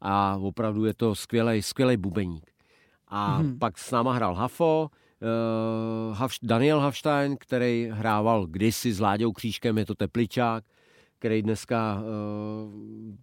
a 0.00 0.36
opravdu 0.36 0.84
je 0.84 0.94
to 0.94 1.14
skvělý, 1.14 1.62
skvělý 1.62 1.96
bubeník. 1.96 2.50
A 3.08 3.42
mm-hmm. 3.42 3.58
pak 3.58 3.78
s 3.78 3.90
náma 3.90 4.12
hrál 4.12 4.34
Hafo, 4.34 4.90
uh, 6.20 6.28
Daniel 6.42 6.80
Hafstein, 6.80 7.36
který 7.40 7.88
hrával 7.92 8.46
kdysi 8.46 8.92
s 8.92 9.00
Láďou 9.00 9.32
Křížkem, 9.32 9.78
je 9.78 9.86
to 9.86 9.94
tepličák, 9.94 10.64
který 11.18 11.42
dneska 11.42 12.00
uh, 12.00 13.14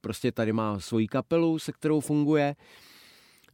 prostě 0.00 0.32
tady 0.32 0.52
má 0.52 0.78
svoji 0.80 1.06
kapelu, 1.06 1.58
se 1.58 1.72
kterou 1.72 2.00
funguje 2.00 2.56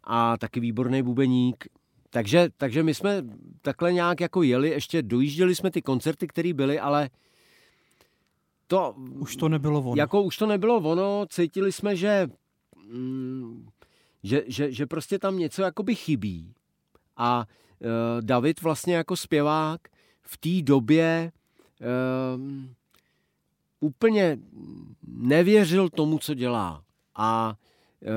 a 0.05 0.37
taky 0.37 0.61
výborný 0.61 1.03
bubeník. 1.03 1.65
Takže, 2.11 2.49
takže 2.57 2.83
my 2.83 2.95
jsme 2.95 3.23
takhle 3.63 3.93
nějak 3.93 4.21
jako 4.21 4.43
jeli, 4.43 4.71
ještě 4.71 5.03
dojížděli 5.03 5.55
jsme 5.55 5.71
ty 5.71 5.83
koncerty, 5.83 6.27
které 6.27 6.53
byly, 6.53 6.81
ale 6.81 7.11
to... 8.67 8.95
Už 9.19 9.37
to 9.37 9.49
nebylo 9.49 9.83
ono. 9.83 9.95
Jako 9.97 10.23
už 10.23 10.37
to 10.37 10.47
nebylo 10.47 10.77
ono, 10.77 11.27
cítili 11.31 11.73
jsme, 11.73 11.97
že, 11.97 12.29
mm, 12.95 13.69
že, 14.23 14.43
že, 14.47 14.73
že 14.73 14.87
prostě 14.87 15.19
tam 15.19 15.39
něco 15.39 15.63
jakoby 15.63 15.95
chybí. 15.95 16.55
A 17.17 17.47
uh, 17.79 17.89
David 18.21 18.63
vlastně 18.63 18.95
jako 18.95 19.17
zpěvák 19.17 19.81
v 20.23 20.37
té 20.39 20.63
době 20.63 21.33
uh, 22.37 22.65
úplně 23.81 24.39
nevěřil 25.07 25.89
tomu, 25.89 26.19
co 26.19 26.35
dělá. 26.35 26.83
A 27.15 27.55
e, 28.03 28.11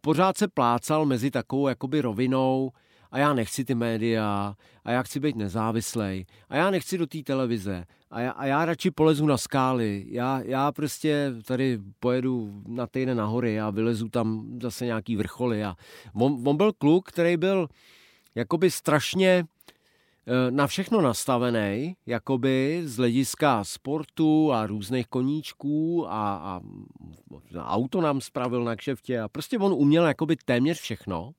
pořád 0.00 0.36
se 0.36 0.48
plácal 0.48 1.06
mezi 1.06 1.30
takovou 1.30 1.68
jakoby 1.68 2.00
rovinou 2.00 2.72
a 3.10 3.18
já 3.18 3.32
nechci 3.32 3.64
ty 3.64 3.74
média 3.74 4.54
a 4.84 4.90
já 4.90 5.02
chci 5.02 5.20
být 5.20 5.36
nezávislej 5.36 6.26
a 6.48 6.56
já 6.56 6.70
nechci 6.70 6.98
do 6.98 7.06
té 7.06 7.22
televize 7.22 7.84
a 8.10 8.20
já, 8.20 8.30
a 8.30 8.46
já 8.46 8.64
radši 8.64 8.90
polezu 8.90 9.26
na 9.26 9.36
skály. 9.36 10.06
Já, 10.08 10.40
já 10.44 10.72
prostě 10.72 11.32
tady 11.46 11.78
pojedu 12.00 12.62
na 12.68 12.86
týden 12.86 13.16
nahory 13.16 13.60
a 13.60 13.70
vylezu 13.70 14.08
tam 14.08 14.58
zase 14.62 14.86
nějaký 14.86 15.16
vrcholy. 15.16 15.64
A 15.64 15.76
on, 16.14 16.42
on 16.44 16.56
byl 16.56 16.72
kluk, 16.72 17.08
který 17.08 17.36
byl 17.36 17.68
jakoby 18.34 18.70
strašně 18.70 19.44
Eh, 20.26 20.50
na 20.50 20.66
všechno 20.66 21.00
nastavený, 21.00 21.96
jakoby 22.06 22.82
z 22.84 22.96
hlediska 22.96 23.64
sportu 23.64 24.52
a 24.52 24.66
různých 24.66 25.06
koníčků 25.06 26.06
a, 26.08 26.34
a, 26.36 26.60
auto 27.58 28.00
nám 28.00 28.20
spravil 28.20 28.64
na 28.64 28.76
kšeftě 28.76 29.20
a 29.20 29.28
prostě 29.28 29.58
on 29.58 29.72
uměl 29.72 30.06
jakoby 30.06 30.36
téměř 30.44 30.80
všechno 30.80 31.32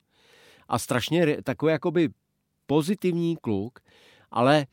a 0.72 0.78
strašně 0.78 1.42
takový 1.42 1.72
jakoby 1.72 2.08
pozitivní 2.66 3.36
kluk, 3.36 3.78
ale 4.30 4.66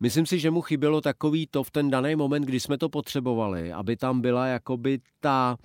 myslím 0.00 0.26
si, 0.26 0.38
že 0.38 0.50
mu 0.50 0.60
chybělo 0.60 1.00
takový 1.00 1.46
to 1.46 1.64
v 1.64 1.70
ten 1.70 1.90
daný 1.90 2.16
moment, 2.16 2.42
kdy 2.42 2.60
jsme 2.60 2.78
to 2.78 2.88
potřebovali, 2.88 3.72
aby 3.72 3.96
tam 3.96 4.20
byla 4.20 4.46
jakoby 4.46 4.98
ta, 5.20 5.56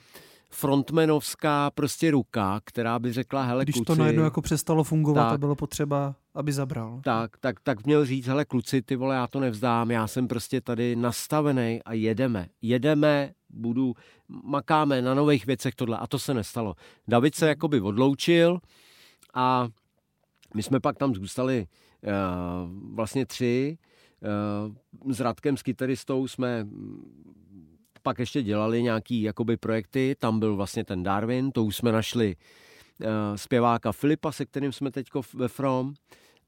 frontmanovská 0.51 1.71
prostě 1.71 2.12
ruka, 2.12 2.62
která 2.63 3.00
by 3.00 3.13
řekla, 3.13 3.43
hele 3.43 3.63
Když 3.63 3.75
kluci, 3.75 3.86
to 3.86 3.95
najednou 3.95 4.24
jako 4.24 4.41
přestalo 4.41 4.83
fungovat 4.83 5.24
tak, 5.24 5.33
a 5.33 5.38
bylo 5.38 5.55
potřeba, 5.55 6.15
aby 6.36 6.53
zabral. 6.53 7.01
Tak, 7.03 7.38
tak, 7.38 7.60
tak 7.60 7.86
měl 7.86 8.05
říct, 8.05 8.27
hele 8.27 8.45
kluci, 8.45 8.81
ty 8.81 8.95
vole, 8.95 9.15
já 9.15 9.27
to 9.27 9.39
nevzdám, 9.39 9.91
já 9.91 10.07
jsem 10.07 10.27
prostě 10.27 10.62
tady 10.62 10.95
nastavený 10.95 11.81
a 11.86 11.93
jedeme. 11.93 12.48
Jedeme, 12.62 13.31
budu, 13.50 13.93
makáme 14.27 15.01
na 15.01 15.13
nových 15.13 15.45
věcech 15.45 15.75
tohle 15.75 15.98
a 15.98 16.07
to 16.07 16.19
se 16.19 16.33
nestalo. 16.33 16.75
David 17.07 17.36
se 17.36 17.48
jakoby 17.48 17.81
odloučil 17.81 18.60
a 19.33 19.67
my 20.55 20.63
jsme 20.63 20.79
pak 20.79 20.98
tam 20.98 21.15
zůstali 21.15 21.67
uh, 22.03 22.96
vlastně 22.96 23.25
tři, 23.25 23.77
uh, 25.05 25.13
s 25.13 25.20
Radkem, 25.20 25.58
s 25.58 25.63
kytaristou 25.63 26.27
jsme 26.27 26.67
pak 28.03 28.20
ještě 28.20 28.44
dělali 28.44 28.83
nějaký 28.83 29.22
jakoby 29.22 29.57
projekty, 29.57 30.16
tam 30.20 30.40
byl 30.40 30.55
vlastně 30.55 30.83
ten 30.83 31.03
Darwin, 31.03 31.51
to 31.51 31.64
už 31.64 31.75
jsme 31.75 31.92
našli 31.92 32.35
uh, 33.00 33.07
zpěváka 33.35 33.92
Filipa, 33.92 34.31
se 34.31 34.46
kterým 34.46 34.72
jsme 34.72 34.92
teď 34.92 35.07
ve 35.33 35.48
From 35.48 35.94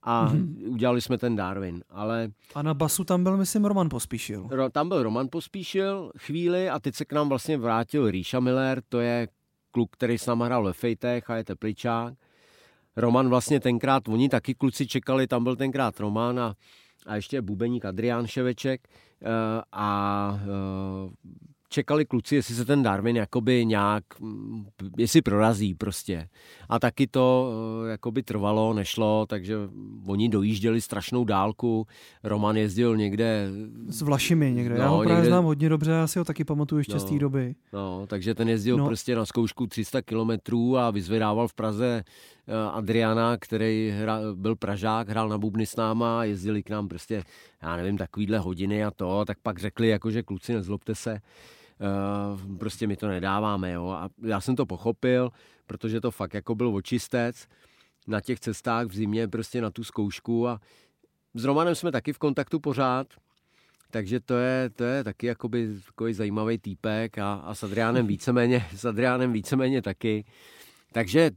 a 0.03 0.27
mm-hmm. 0.27 0.71
udělali 0.71 1.01
jsme 1.01 1.17
ten 1.17 1.35
Darwin, 1.35 1.83
ale... 1.89 2.29
A 2.55 2.61
na 2.61 2.73
basu 2.73 3.03
tam 3.03 3.23
byl, 3.23 3.37
myslím, 3.37 3.65
Roman 3.65 3.89
Pospíšil. 3.89 4.47
Ro, 4.51 4.69
tam 4.69 4.89
byl 4.89 5.03
Roman 5.03 5.27
Pospíšil 5.31 6.11
chvíli 6.17 6.69
a 6.69 6.79
teď 6.79 6.95
se 6.95 7.05
k 7.05 7.13
nám 7.13 7.29
vlastně 7.29 7.57
vrátil 7.57 8.11
Ríša 8.11 8.39
Miller, 8.39 8.81
to 8.89 8.99
je 8.99 9.27
kluk, 9.71 9.89
který 9.91 10.17
s 10.17 10.25
náma 10.25 10.45
hrál 10.45 10.63
ve 10.63 10.73
Fejtech 10.73 11.29
a 11.29 11.35
je 11.35 11.43
tepličák. 11.43 12.13
Roman 12.95 13.29
vlastně 13.29 13.59
tenkrát, 13.59 14.07
oni 14.07 14.29
taky 14.29 14.55
kluci 14.55 14.87
čekali, 14.87 15.27
tam 15.27 15.43
byl 15.43 15.55
tenkrát 15.55 15.99
Roman 15.99 16.39
a, 16.39 16.55
a 17.05 17.15
ještě 17.15 17.41
bubeník 17.41 17.85
Adrián 17.85 18.27
Ševeček 18.27 18.87
uh, 19.21 19.29
a 19.71 20.39
uh, 21.05 21.11
čekali 21.73 22.05
kluci, 22.05 22.35
jestli 22.35 22.55
se 22.55 22.65
ten 22.65 22.83
Darwin 22.83 23.15
jakoby 23.15 23.65
nějak, 23.65 24.03
mm, 24.19 24.65
jestli 24.97 25.21
prorazí 25.21 25.73
prostě. 25.73 26.27
A 26.69 26.79
taky 26.79 27.07
to 27.07 27.51
eh, 27.85 27.91
jakoby 27.91 28.23
trvalo, 28.23 28.73
nešlo, 28.73 29.25
takže 29.25 29.55
oni 30.05 30.29
dojížděli 30.29 30.81
strašnou 30.81 31.25
dálku. 31.25 31.87
Roman 32.23 32.57
jezdil 32.57 32.97
někde... 32.97 33.49
S 33.87 34.01
Vlašimi 34.01 34.51
někde. 34.51 34.75
No, 34.75 34.81
Já 34.81 34.87
ho 34.87 34.97
právě 34.97 35.15
někde... 35.15 35.29
znám 35.29 35.45
hodně 35.45 35.69
dobře, 35.69 35.91
já 35.91 36.07
si 36.07 36.19
ho 36.19 36.25
taky 36.25 36.43
pamatuju 36.43 36.79
ještě 36.79 36.93
no, 36.93 36.99
z 36.99 37.03
té 37.03 37.19
doby. 37.19 37.55
No, 37.73 38.05
takže 38.07 38.35
ten 38.35 38.49
jezdil 38.49 38.77
no. 38.77 38.85
prostě 38.85 39.15
na 39.15 39.25
zkoušku 39.25 39.67
300 39.67 40.01
kilometrů 40.01 40.77
a 40.77 40.91
vyzvedával 40.91 41.47
v 41.47 41.53
Praze 41.53 42.03
eh, 42.03 42.42
Adriana, 42.71 43.37
který 43.37 43.93
byl 44.33 44.55
Pražák, 44.55 45.09
hrál 45.09 45.29
na 45.29 45.37
bubny 45.37 45.65
s 45.65 45.75
náma, 45.75 46.23
jezdili 46.23 46.63
k 46.63 46.69
nám 46.69 46.87
prostě, 46.87 47.23
já 47.61 47.75
nevím, 47.75 47.97
takovýhle 47.97 48.39
hodiny 48.39 48.85
a 48.85 48.91
to, 48.91 49.25
tak 49.25 49.37
pak 49.43 49.59
řekli, 49.59 49.87
jako, 49.87 50.11
že 50.11 50.23
kluci, 50.23 50.53
nezlobte 50.53 50.95
se, 50.95 51.19
Uh, 51.79 52.57
prostě 52.57 52.87
my 52.87 52.95
to 52.95 53.07
nedáváme, 53.07 53.71
jo. 53.71 53.87
A 53.87 54.09
já 54.21 54.41
jsem 54.41 54.55
to 54.55 54.65
pochopil, 54.65 55.29
protože 55.67 56.01
to 56.01 56.11
fakt 56.11 56.33
jako 56.33 56.55
byl 56.55 56.75
očistec 56.75 57.47
na 58.07 58.21
těch 58.21 58.39
cestách 58.39 58.87
v 58.87 58.95
zimě 58.95 59.27
prostě 59.27 59.61
na 59.61 59.71
tu 59.71 59.83
zkoušku 59.83 60.47
a 60.47 60.59
s 61.33 61.43
Romanem 61.43 61.75
jsme 61.75 61.91
taky 61.91 62.13
v 62.13 62.17
kontaktu 62.17 62.59
pořád, 62.59 63.07
takže 63.91 64.19
to 64.19 64.33
je, 64.33 64.69
to 64.69 64.83
je 64.83 65.03
taky 65.03 65.27
jakoby 65.27 65.69
takový 65.85 66.13
zajímavý 66.13 66.57
týpek 66.57 67.17
a, 67.17 67.33
a 67.33 67.55
s 67.55 67.63
Adriánem 67.63 68.07
víceméně, 68.07 68.65
s 68.75 68.85
Adriánem 68.85 69.33
víceméně 69.33 69.81
taky. 69.81 70.25
Takže 70.91 71.31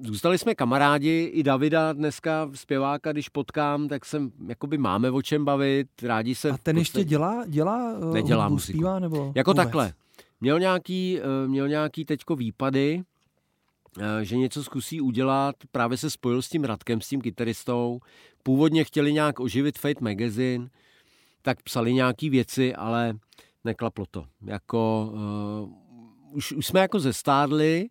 zůstali 0.00 0.38
jsme 0.38 0.54
kamarádi, 0.54 1.30
i 1.34 1.42
Davida 1.42 1.92
dneska 1.92 2.50
zpěváka, 2.54 3.12
když 3.12 3.28
potkám, 3.28 3.88
tak 3.88 4.04
jsem, 4.04 4.30
jakoby 4.46 4.78
máme 4.78 5.10
o 5.10 5.22
čem 5.22 5.44
bavit, 5.44 5.88
rádi 6.02 6.34
se... 6.34 6.50
A 6.50 6.58
ten 6.58 6.76
prostě... 6.76 6.98
ještě 6.98 7.08
dělá, 7.08 7.44
dělá 7.46 7.92
eh, 8.10 8.14
Nedělá 8.14 8.44
hudbu, 8.44 8.54
muziku. 8.54 8.78
zpívá, 8.78 8.98
nebo 8.98 9.32
Jako 9.34 9.50
vůbec? 9.50 9.64
takhle. 9.64 9.92
Měl 10.40 10.60
nějaký, 10.60 11.20
eh, 11.20 11.48
měl 11.48 11.68
nějaký 11.68 12.04
teďko 12.04 12.36
výpady, 12.36 13.02
eh, 14.00 14.24
že 14.24 14.36
něco 14.36 14.64
zkusí 14.64 15.00
udělat, 15.00 15.56
právě 15.72 15.96
se 15.96 16.10
spojil 16.10 16.42
s 16.42 16.48
tím 16.48 16.64
Radkem, 16.64 17.00
s 17.00 17.08
tím 17.08 17.20
kytaristou. 17.20 18.00
Původně 18.42 18.84
chtěli 18.84 19.12
nějak 19.12 19.40
oživit 19.40 19.78
Fate 19.78 20.04
Magazine, 20.04 20.68
tak 21.42 21.62
psali 21.62 21.94
nějaký 21.94 22.30
věci, 22.30 22.74
ale 22.74 23.14
neklaplo 23.64 24.04
to. 24.10 24.24
Jako, 24.46 25.10
uh, 25.12 26.36
už, 26.36 26.52
už 26.52 26.66
jsme 26.66 26.80
jako 26.80 27.00
zestádli, 27.00 27.88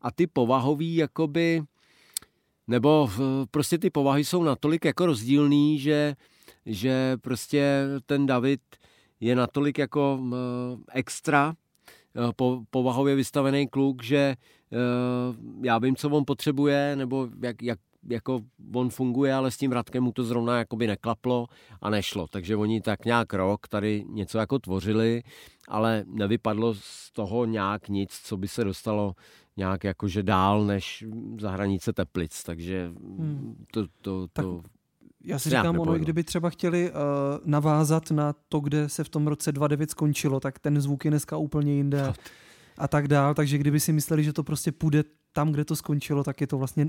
a 0.00 0.10
ty 0.10 0.26
povahový 0.26 0.96
jakoby, 0.96 1.62
nebo 2.66 3.10
prostě 3.50 3.78
ty 3.78 3.90
povahy 3.90 4.24
jsou 4.24 4.42
natolik 4.42 4.84
jako 4.84 5.06
rozdílný, 5.06 5.78
že, 5.78 6.16
že 6.66 7.16
prostě 7.20 7.84
ten 8.06 8.26
David 8.26 8.60
je 9.20 9.36
natolik 9.36 9.78
jako 9.78 10.20
extra 10.92 11.54
e, 12.16 12.32
po, 12.36 12.62
povahově 12.70 13.14
vystavený 13.14 13.68
kluk, 13.68 14.02
že 14.02 14.16
e, 14.16 14.36
já 15.62 15.78
vím, 15.78 15.96
co 15.96 16.10
on 16.10 16.24
potřebuje, 16.26 16.96
nebo 16.96 17.28
jak, 17.42 17.62
jak, 17.62 17.78
jako 18.08 18.40
on 18.74 18.90
funguje, 18.90 19.34
ale 19.34 19.50
s 19.50 19.56
tím 19.56 19.72
Radkem 19.72 20.02
mu 20.04 20.12
to 20.12 20.24
zrovna 20.24 20.58
jakoby 20.58 20.86
neklaplo 20.86 21.46
a 21.80 21.90
nešlo. 21.90 22.26
Takže 22.26 22.56
oni 22.56 22.80
tak 22.80 23.04
nějak 23.04 23.34
rok 23.34 23.68
tady 23.68 24.04
něco 24.08 24.38
jako 24.38 24.58
tvořili, 24.58 25.22
ale 25.68 26.04
nevypadlo 26.06 26.74
z 26.74 27.12
toho 27.12 27.44
nějak 27.44 27.88
nic, 27.88 28.20
co 28.22 28.36
by 28.36 28.48
se 28.48 28.64
dostalo 28.64 29.14
nějak 29.56 29.84
jakože 29.84 30.22
dál 30.22 30.64
než 30.64 31.04
za 31.40 31.50
hranice 31.50 31.92
Teplic, 31.92 32.42
takže 32.42 32.92
hmm. 33.18 33.64
to, 33.72 33.86
to, 34.00 34.28
tak 34.32 34.44
to 34.44 34.62
já 35.24 35.38
si 35.38 35.50
říkám, 35.50 35.78
ono, 35.78 35.98
kdyby 35.98 36.24
třeba 36.24 36.50
chtěli 36.50 36.90
uh, 36.90 36.96
navázat 37.44 38.10
na 38.10 38.34
to, 38.48 38.60
kde 38.60 38.88
se 38.88 39.04
v 39.04 39.08
tom 39.08 39.26
roce 39.26 39.52
29 39.52 39.90
skončilo, 39.90 40.40
tak 40.40 40.58
ten 40.58 40.80
zvuk 40.80 41.04
je 41.04 41.10
dneska 41.10 41.36
úplně 41.36 41.72
jinde 41.72 42.12
a 42.78 42.88
tak 42.88 43.08
dál, 43.08 43.34
takže 43.34 43.58
kdyby 43.58 43.80
si 43.80 43.92
mysleli, 43.92 44.24
že 44.24 44.32
to 44.32 44.44
prostě 44.44 44.72
půjde 44.72 45.04
tam, 45.32 45.52
kde 45.52 45.64
to 45.64 45.76
skončilo, 45.76 46.24
tak 46.24 46.40
je 46.40 46.46
to 46.46 46.58
vlastně 46.58 46.86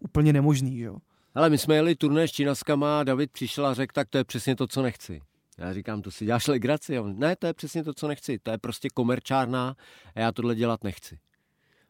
úplně 0.00 0.32
nemožný, 0.32 0.78
jo. 0.78 0.96
Ale 1.34 1.50
my 1.50 1.58
jsme 1.58 1.74
jeli 1.74 1.94
turné 1.94 2.28
s 2.28 2.32
Činaskama 2.32 3.00
a 3.00 3.04
David 3.04 3.32
přišel 3.32 3.66
a 3.66 3.74
řekl, 3.74 3.92
tak 3.92 4.08
to 4.08 4.18
je 4.18 4.24
přesně 4.24 4.56
to, 4.56 4.66
co 4.66 4.82
nechci. 4.82 5.20
Já 5.58 5.72
říkám, 5.72 6.02
to 6.02 6.10
si 6.10 6.24
děláš 6.24 6.46
legraci? 6.46 6.96
ne, 7.02 7.36
to 7.36 7.46
je 7.46 7.54
přesně 7.54 7.84
to, 7.84 7.94
co 7.94 8.08
nechci. 8.08 8.38
To 8.38 8.50
je 8.50 8.58
prostě 8.58 8.88
komerčárná 8.94 9.76
a 10.14 10.20
já 10.20 10.32
tohle 10.32 10.54
dělat 10.54 10.84
nechci. 10.84 11.18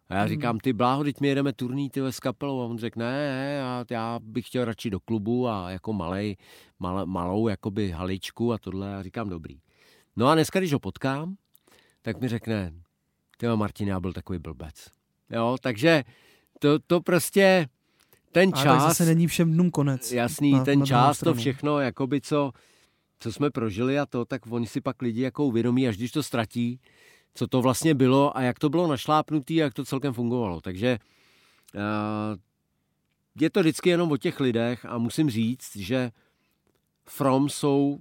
A 0.09 0.15
já 0.15 0.21
hmm. 0.21 0.29
říkám, 0.29 0.59
ty 0.59 0.73
bláho, 0.73 1.05
teď 1.05 1.21
my 1.21 1.29
jedeme 1.29 1.53
turný 1.53 1.91
tyhle 1.91 2.13
s 2.13 2.21
kapelou. 2.21 2.61
A 2.61 2.65
on 2.65 2.79
řekne, 2.79 3.05
ne, 3.05 3.29
ne, 3.29 3.55
já, 3.55 3.85
já 3.91 4.19
bych 4.23 4.47
chtěl 4.47 4.65
radši 4.65 4.91
do 4.91 5.01
klubu 5.01 5.49
a 5.49 5.71
jako 5.71 5.93
malej, 5.93 6.37
mal, 6.79 7.07
malou 7.07 7.49
jakoby 7.49 7.91
haličku 7.91 8.53
a 8.53 8.59
tohle. 8.59 8.97
A 8.97 9.03
říkám, 9.03 9.29
dobrý. 9.29 9.59
No 10.17 10.27
a 10.27 10.35
dneska, 10.35 10.59
když 10.59 10.73
ho 10.73 10.79
potkám, 10.79 11.37
tak 12.03 12.21
mi 12.21 12.29
řekne, 12.29 12.73
ty 13.37 13.47
Martin, 13.47 13.89
já 13.89 14.01
byl 14.01 14.13
takový 14.13 14.39
blbec. 14.39 14.87
Jo, 15.31 15.57
takže 15.61 16.05
to, 16.59 16.79
to 16.79 17.01
prostě 17.01 17.69
ten 18.33 18.53
čas... 18.53 18.67
Ale 18.67 18.81
zase 18.81 19.05
není 19.05 19.27
všem 19.27 19.53
dnům 19.53 19.71
konec. 19.71 20.13
Jasný, 20.13 20.53
na, 20.53 20.65
ten 20.65 20.79
na 20.79 20.87
čas, 20.87 21.19
to 21.19 21.35
všechno, 21.35 21.81
jakoby 21.81 22.21
co, 22.21 22.53
co 23.19 23.33
jsme 23.33 23.51
prožili 23.51 23.99
a 23.99 24.07
to, 24.07 24.25
tak 24.25 24.53
oni 24.53 24.67
si 24.67 24.81
pak 24.81 25.03
lidi 25.03 25.23
jako 25.23 25.45
uvědomí, 25.45 25.89
až 25.89 25.97
když 25.97 26.13
to 26.13 26.23
ztratí, 26.23 26.81
co 27.37 27.47
to 27.47 27.63
vlastně 27.63 27.95
bylo 27.95 28.37
a 28.37 28.43
jak 28.43 28.59
to 28.59 28.69
bylo 28.69 28.87
našlápnutý 28.87 29.63
a 29.63 29.65
jak 29.65 29.75
to 29.75 29.85
celkem 29.85 30.13
fungovalo. 30.13 30.61
Takže 30.61 30.99
uh, 31.75 31.81
je 33.41 33.51
to 33.51 33.61
vždycky 33.61 33.91
jenom 33.91 34.13
o 34.13 34.17
těch 34.17 34.41
lidech 34.41 34.85
a 34.85 34.99
musím 34.99 35.31
říct, 35.31 35.77
že 35.77 36.11
From 37.09 37.49
jsou 37.49 37.99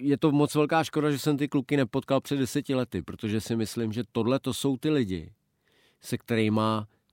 je 0.00 0.18
to 0.18 0.32
moc 0.32 0.54
velká 0.54 0.84
škoda, 0.84 1.10
že 1.10 1.18
jsem 1.18 1.36
ty 1.36 1.48
kluky 1.48 1.76
nepotkal 1.76 2.20
před 2.20 2.36
deseti 2.36 2.74
lety, 2.74 3.02
protože 3.02 3.40
si 3.40 3.56
myslím, 3.56 3.92
že 3.92 4.02
tohle 4.12 4.38
to 4.38 4.54
jsou 4.54 4.76
ty 4.76 4.90
lidi, 4.90 5.32
se 6.00 6.18
kterými 6.18 6.60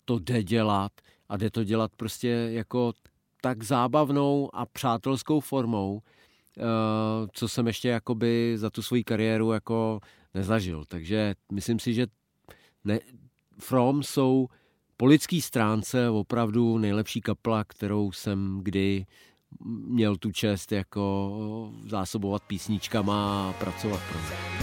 to 0.05 0.19
jde 0.19 0.43
dělat 0.43 0.91
a 1.29 1.37
jde 1.37 1.49
to 1.49 1.63
dělat 1.63 1.91
prostě 1.97 2.27
jako 2.29 2.93
tak 3.41 3.63
zábavnou 3.63 4.55
a 4.55 4.65
přátelskou 4.65 5.39
formou, 5.39 6.01
eh, 6.01 6.18
co 7.33 7.47
jsem 7.47 7.67
ještě 7.67 7.89
jakoby 7.89 8.53
za 8.55 8.69
tu 8.69 8.81
svoji 8.81 9.03
kariéru 9.03 9.51
jako 9.51 9.99
nezažil. 10.33 10.85
Takže 10.87 11.35
myslím 11.51 11.79
si, 11.79 11.93
že 11.93 12.07
ne, 12.83 12.99
From 13.59 14.03
jsou 14.03 14.47
po 14.97 15.05
lidský 15.05 15.41
stránce 15.41 16.09
opravdu 16.09 16.77
nejlepší 16.77 17.21
kapla, 17.21 17.63
kterou 17.63 18.11
jsem 18.11 18.59
kdy 18.63 19.05
měl 19.87 20.15
tu 20.15 20.31
čest 20.31 20.71
jako 20.71 21.31
zásobovat 21.85 22.43
písničkama 22.43 23.49
a 23.49 23.53
pracovat 23.53 23.99
pro 24.11 24.19
ně. 24.19 24.59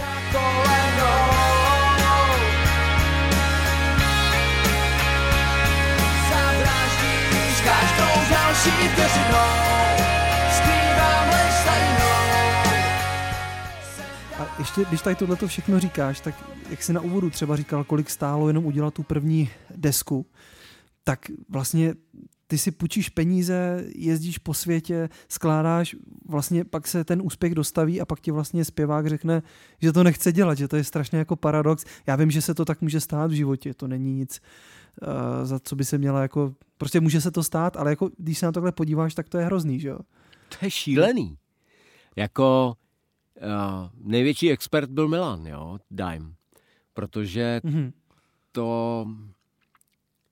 každou 7.67 8.29
další 8.29 8.71
A 9.33 9.86
ještě, 14.59 14.85
když 14.85 15.01
tady 15.01 15.15
tohle 15.15 15.37
všechno 15.45 15.79
říkáš, 15.79 16.19
tak 16.19 16.35
jak 16.69 16.83
jsi 16.83 16.93
na 16.93 17.01
úvodu 17.01 17.29
třeba 17.29 17.55
říkal, 17.55 17.83
kolik 17.83 18.09
stálo 18.09 18.47
jenom 18.47 18.65
udělat 18.65 18.93
tu 18.93 19.03
první 19.03 19.49
desku, 19.75 20.25
tak 21.03 21.25
vlastně 21.49 21.93
ty 22.47 22.57
si 22.57 22.71
půjčíš 22.71 23.09
peníze, 23.09 23.85
jezdíš 23.95 24.37
po 24.37 24.53
světě, 24.53 25.09
skládáš, 25.29 25.95
vlastně 26.25 26.63
pak 26.63 26.87
se 26.87 27.03
ten 27.03 27.21
úspěch 27.23 27.55
dostaví 27.55 28.01
a 28.01 28.05
pak 28.05 28.19
ti 28.19 28.31
vlastně 28.31 28.65
zpěvák 28.65 29.07
řekne, 29.07 29.43
že 29.81 29.93
to 29.93 30.03
nechce 30.03 30.31
dělat, 30.31 30.57
že 30.57 30.67
to 30.67 30.75
je 30.75 30.83
strašně 30.83 31.17
jako 31.19 31.35
paradox. 31.35 31.85
Já 32.07 32.15
vím, 32.15 32.31
že 32.31 32.41
se 32.41 32.53
to 32.53 32.65
tak 32.65 32.81
může 32.81 32.99
stát 32.99 33.31
v 33.31 33.33
životě, 33.33 33.73
to 33.73 33.87
není 33.87 34.13
nic, 34.13 34.41
uh, 35.01 35.45
za 35.45 35.59
co 35.59 35.75
by 35.75 35.85
se 35.85 35.97
měla 35.97 36.21
jako, 36.21 36.53
prostě 36.77 36.99
může 36.99 37.21
se 37.21 37.31
to 37.31 37.43
stát, 37.43 37.77
ale 37.77 37.89
jako 37.89 38.09
když 38.17 38.37
se 38.37 38.45
na 38.45 38.51
tohle 38.51 38.71
podíváš, 38.71 39.13
tak 39.13 39.29
to 39.29 39.37
je 39.37 39.45
hrozný, 39.45 39.79
že 39.79 39.87
jo? 39.87 39.99
To 40.49 40.65
je 40.65 40.71
šílený. 40.71 41.37
Jako 42.15 42.75
největší 43.93 44.51
expert 44.51 44.89
byl 44.89 45.07
Milan, 45.07 45.47
jo, 45.47 45.77
Dime, 45.91 46.33
protože 46.93 47.61
mm-hmm. 47.63 47.91
to 48.51 49.07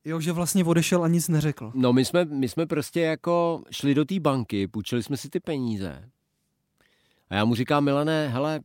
Jo, 0.07 0.19
že 0.19 0.31
vlastně 0.31 0.63
odešel 0.63 1.03
a 1.03 1.07
nic 1.07 1.27
neřekl. 1.27 1.71
No 1.75 1.93
my 1.93 2.05
jsme, 2.05 2.25
my 2.25 2.49
jsme 2.49 2.65
prostě 2.65 3.01
jako 3.01 3.63
šli 3.71 3.95
do 3.95 4.05
té 4.05 4.19
banky, 4.19 4.67
půjčili 4.67 5.03
jsme 5.03 5.17
si 5.17 5.29
ty 5.29 5.39
peníze. 5.39 6.09
A 7.29 7.35
já 7.35 7.45
mu 7.45 7.55
říkám, 7.55 7.83
Milané, 7.83 8.27
hele, 8.27 8.59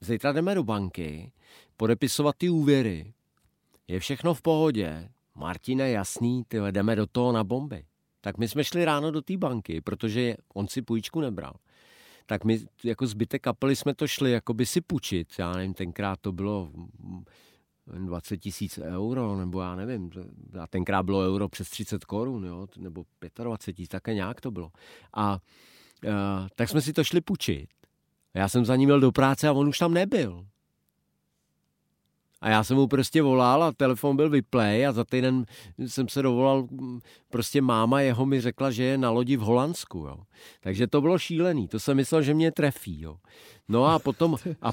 zítra 0.00 0.32
jdeme 0.32 0.54
do 0.54 0.64
banky, 0.64 1.32
podepisovat 1.76 2.36
ty 2.38 2.50
úvěry. 2.50 3.12
Je 3.88 4.00
všechno 4.00 4.34
v 4.34 4.42
pohodě. 4.42 5.08
Martine, 5.34 5.90
jasný, 5.90 6.44
ty 6.48 6.58
jdeme 6.70 6.96
do 6.96 7.06
toho 7.06 7.32
na 7.32 7.44
bomby. 7.44 7.84
Tak 8.20 8.38
my 8.38 8.48
jsme 8.48 8.64
šli 8.64 8.84
ráno 8.84 9.10
do 9.10 9.22
té 9.22 9.36
banky, 9.36 9.80
protože 9.80 10.36
on 10.54 10.68
si 10.68 10.82
půjčku 10.82 11.20
nebral. 11.20 11.54
Tak 12.32 12.44
my 12.44 12.60
jako 12.84 13.06
zbytek 13.06 13.42
kapely 13.42 13.76
jsme 13.76 13.94
to 13.94 14.06
šli 14.06 14.30
jako 14.30 14.54
by 14.54 14.66
si 14.66 14.80
půjčit. 14.80 15.28
Já 15.38 15.52
nevím, 15.52 15.74
tenkrát 15.74 16.20
to 16.20 16.32
bylo 16.32 16.70
20 17.86 18.36
tisíc 18.36 18.78
euro, 18.78 19.36
nebo 19.36 19.60
já 19.60 19.76
nevím, 19.76 20.10
a 20.60 20.66
tenkrát 20.66 21.02
bylo 21.02 21.20
euro 21.20 21.48
přes 21.48 21.70
30 21.70 22.04
korun, 22.04 22.44
jo, 22.44 22.66
nebo 22.76 23.04
25 23.42 23.74
tisíc, 23.74 23.88
také 23.88 24.14
nějak 24.14 24.40
to 24.40 24.50
bylo. 24.50 24.72
A 25.14 25.32
uh, 25.32 26.10
tak 26.54 26.68
jsme 26.68 26.80
si 26.80 26.92
to 26.92 27.04
šli 27.04 27.20
půjčit. 27.20 27.68
Já 28.34 28.48
jsem 28.48 28.64
za 28.64 28.76
ním 28.76 28.86
měl 28.86 29.00
do 29.00 29.12
práce 29.12 29.48
a 29.48 29.52
on 29.52 29.68
už 29.68 29.78
tam 29.78 29.94
nebyl. 29.94 30.46
A 32.42 32.48
já 32.48 32.64
jsem 32.64 32.76
mu 32.76 32.86
prostě 32.86 33.22
volal 33.22 33.62
a 33.62 33.72
telefon 33.72 34.16
byl 34.16 34.30
vyplay 34.30 34.86
a 34.86 34.92
za 34.92 35.04
týden 35.04 35.44
jsem 35.78 36.08
se 36.08 36.22
dovolal, 36.22 36.66
prostě 37.30 37.62
máma 37.62 38.00
jeho 38.00 38.26
mi 38.26 38.40
řekla, 38.40 38.70
že 38.70 38.84
je 38.84 38.98
na 38.98 39.10
lodi 39.10 39.36
v 39.36 39.40
Holandsku, 39.40 39.98
jo. 39.98 40.18
Takže 40.60 40.86
to 40.86 41.00
bylo 41.00 41.18
šílený, 41.18 41.68
to 41.68 41.80
jsem 41.80 41.96
myslel, 41.96 42.22
že 42.22 42.34
mě 42.34 42.52
trefí, 42.52 43.00
jo. 43.00 43.16
No 43.68 43.86
a 43.86 43.98
potom, 43.98 44.36
a, 44.62 44.70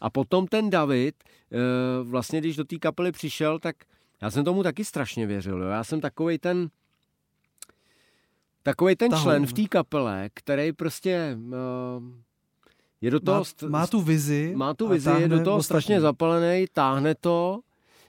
a 0.00 0.10
potom 0.10 0.46
ten 0.46 0.70
David, 0.70 1.14
eh, 1.24 1.58
vlastně 2.02 2.40
když 2.40 2.56
do 2.56 2.64
té 2.64 2.78
kapely 2.78 3.12
přišel, 3.12 3.58
tak 3.58 3.76
já 4.22 4.30
jsem 4.30 4.44
tomu 4.44 4.62
taky 4.62 4.84
strašně 4.84 5.26
věřil, 5.26 5.62
jo. 5.62 5.68
Já 5.68 5.84
jsem 5.84 6.00
takovej 6.00 6.38
ten, 6.38 6.68
takový 8.62 8.96
ten 8.96 9.12
člen 9.12 9.46
v 9.46 9.52
té 9.52 9.64
kapele, 9.68 10.30
který 10.34 10.72
prostě 10.72 11.36
uh, 11.36 11.52
je 13.02 13.10
do 13.10 13.20
toho... 13.20 13.44
Má, 13.62 13.68
má 13.68 13.86
tu 13.86 14.00
vizi. 14.00 14.52
Má 14.56 14.74
tu 14.74 14.88
vizi, 14.88 15.10
je 15.18 15.28
do 15.28 15.44
toho 15.44 15.56
ostatní. 15.56 15.64
strašně 15.64 16.00
zapalený, 16.00 16.66
táhne 16.72 17.14
to 17.14 17.60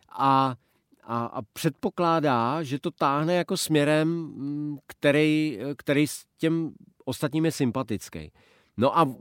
a, 0.09 0.55
a, 1.03 1.25
a 1.25 1.41
předpokládá, 1.41 2.63
že 2.63 2.79
to 2.79 2.91
táhne 2.91 3.33
jako 3.33 3.57
směrem, 3.57 4.07
mm, 4.07 4.77
který, 4.87 5.59
který 5.77 6.07
s 6.07 6.23
těm 6.37 6.71
ostatním 7.05 7.45
je 7.45 7.51
sympatický. 7.51 8.31
No 8.77 8.97
a 8.97 9.15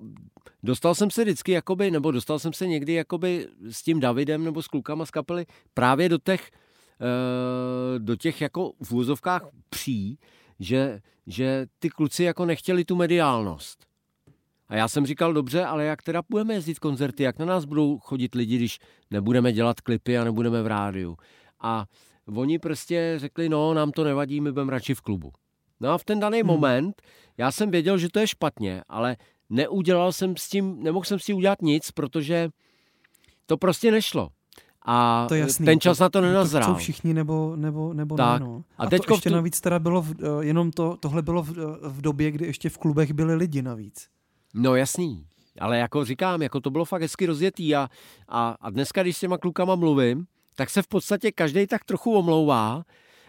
dostal 0.62 0.94
jsem 0.94 1.11
se 1.11 1.22
vždycky, 1.22 1.52
jakoby, 1.52 1.90
nebo 1.90 2.11
dostal 2.11 2.38
jsem 2.38 2.52
se 2.52 2.66
někdy 2.66 2.92
jakoby 2.92 3.48
s 3.70 3.82
tím 3.82 4.00
Davidem 4.00 4.44
nebo 4.44 4.62
s 4.62 4.68
klukama 4.68 5.06
z 5.06 5.11
kapely 5.11 5.46
právě 5.74 6.08
do 6.08 6.18
těch, 6.18 6.50
eh, 7.00 7.98
do 7.98 8.16
těch 8.16 8.40
jako 8.40 8.72
v 8.82 8.92
úzovkách 8.92 9.46
pří, 9.70 10.18
že, 10.61 11.00
že 11.26 11.66
ty 11.78 11.90
kluci 11.90 12.24
jako 12.24 12.46
nechtěli 12.46 12.85
tu 12.85 12.96
mediálnost. 12.96 13.91
A 14.72 14.76
já 14.76 14.88
jsem 14.88 15.06
říkal, 15.06 15.32
dobře, 15.32 15.64
ale 15.64 15.85
jak 15.85 16.02
teda 16.02 16.22
budeme 16.30 16.54
jezdit 16.54 16.78
koncerty, 16.78 17.22
jak 17.22 17.38
na 17.38 17.46
nás 17.46 17.64
budou 17.64 17.98
chodit 17.98 18.35
lidi, 18.35 18.56
když 18.56 18.78
nebudeme 19.11 19.52
dělat 19.52 19.80
klipy 19.80 20.18
a 20.18 20.24
nebudeme 20.24 20.62
v 20.62 20.66
rádiu. 20.66 21.16
A 21.61 21.85
oni 22.35 22.58
prostě 22.58 23.14
řekli, 23.16 23.48
no, 23.48 23.74
nám 23.74 23.92
to 23.92 24.04
nevadí, 24.04 24.40
my 24.40 24.52
budeme 24.52 24.70
radši 24.70 24.94
v 24.94 25.00
klubu. 25.00 25.32
No 25.80 25.90
a 25.90 25.98
v 25.98 26.04
ten 26.04 26.20
daný 26.20 26.40
hmm. 26.40 26.46
moment 26.46 27.02
já 27.38 27.52
jsem 27.52 27.70
věděl, 27.70 27.98
že 27.98 28.08
to 28.08 28.18
je 28.18 28.26
špatně, 28.26 28.82
ale 28.88 29.16
neudělal 29.50 30.12
jsem 30.12 30.37
s 30.37 30.48
tím, 30.48 30.82
nemohl 30.82 31.04
jsem 31.04 31.18
s 31.18 31.24
tím 31.24 31.37
udělat 31.37 31.62
nic, 31.62 31.90
protože 31.90 32.48
to 33.46 33.56
prostě 33.56 33.90
nešlo. 33.90 34.28
A 34.87 35.26
to 35.28 35.35
jasný, 35.35 35.66
ten 35.66 35.80
čas 35.80 35.98
to, 35.98 36.04
na 36.04 36.11
to 36.11 36.20
nenazrál. 36.20 36.72
To 36.72 36.78
všichni 36.78 37.14
nebo, 37.14 37.56
nebo, 37.56 37.92
nebo 37.92 38.16
tak. 38.16 38.40
ne. 38.40 38.46
No. 38.46 38.64
A, 38.78 38.85
a 38.85 38.88
to 38.88 38.94
ještě 38.94 39.30
tu... 39.30 39.35
navíc 39.35 39.61
teda 39.61 39.78
bylo, 39.78 40.02
v, 40.02 40.11
eh, 40.11 40.44
jenom 40.44 40.70
to, 40.70 40.96
tohle 41.00 41.22
bylo 41.22 41.42
v, 41.42 41.50
eh, 41.50 41.88
v 41.88 42.00
době, 42.00 42.30
kdy 42.30 42.46
ještě 42.46 42.68
v 42.68 42.78
klubech 42.78 43.12
byli 43.12 43.35
lidi 43.35 43.62
navíc. 43.62 44.08
No 44.54 44.76
jasný, 44.76 45.26
ale 45.60 45.78
jako 45.78 46.04
říkám, 46.04 46.42
jako 46.42 46.60
to 46.60 46.70
bylo 46.70 46.84
fakt 46.84 47.02
hezky 47.02 47.26
rozjetý 47.26 47.74
a, 47.76 47.88
a, 48.28 48.56
a 48.60 48.70
dneska, 48.70 49.02
když 49.02 49.16
s 49.16 49.20
těma 49.20 49.38
klukama 49.38 49.74
mluvím, 49.74 50.26
tak 50.54 50.70
se 50.70 50.82
v 50.82 50.88
podstatě 50.88 51.32
každý 51.32 51.66
tak 51.66 51.84
trochu 51.84 52.18
omlouvá 52.18 52.84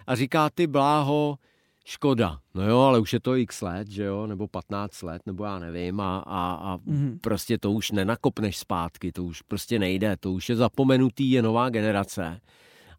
a 0.08 0.16
říká 0.16 0.50
ty 0.50 0.68
bláho, 0.68 1.38
škoda. 1.86 2.40
No 2.54 2.68
jo, 2.68 2.80
ale 2.80 3.00
už 3.00 3.14
je 3.14 3.20
to 3.20 3.36
x 3.36 3.62
let, 3.62 3.88
že 3.88 4.04
jo, 4.04 4.28
nebo 4.28 4.48
15 4.48 5.02
let, 5.02 5.22
nebo 5.26 5.44
já 5.46 5.60
nevím 5.60 6.00
a, 6.00 6.20
a, 6.20 6.54
a 6.54 6.78
mm-hmm. 6.78 7.20
prostě 7.22 7.58
to 7.58 7.72
už 7.72 7.92
nenakopneš 7.92 8.58
zpátky, 8.58 9.12
to 9.12 9.24
už 9.24 9.42
prostě 9.42 9.80
nejde, 9.80 10.18
to 10.18 10.32
už 10.32 10.50
je 10.50 10.56
zapomenutý, 10.56 11.32
je 11.32 11.42
nová 11.42 11.70
generace. 11.70 12.42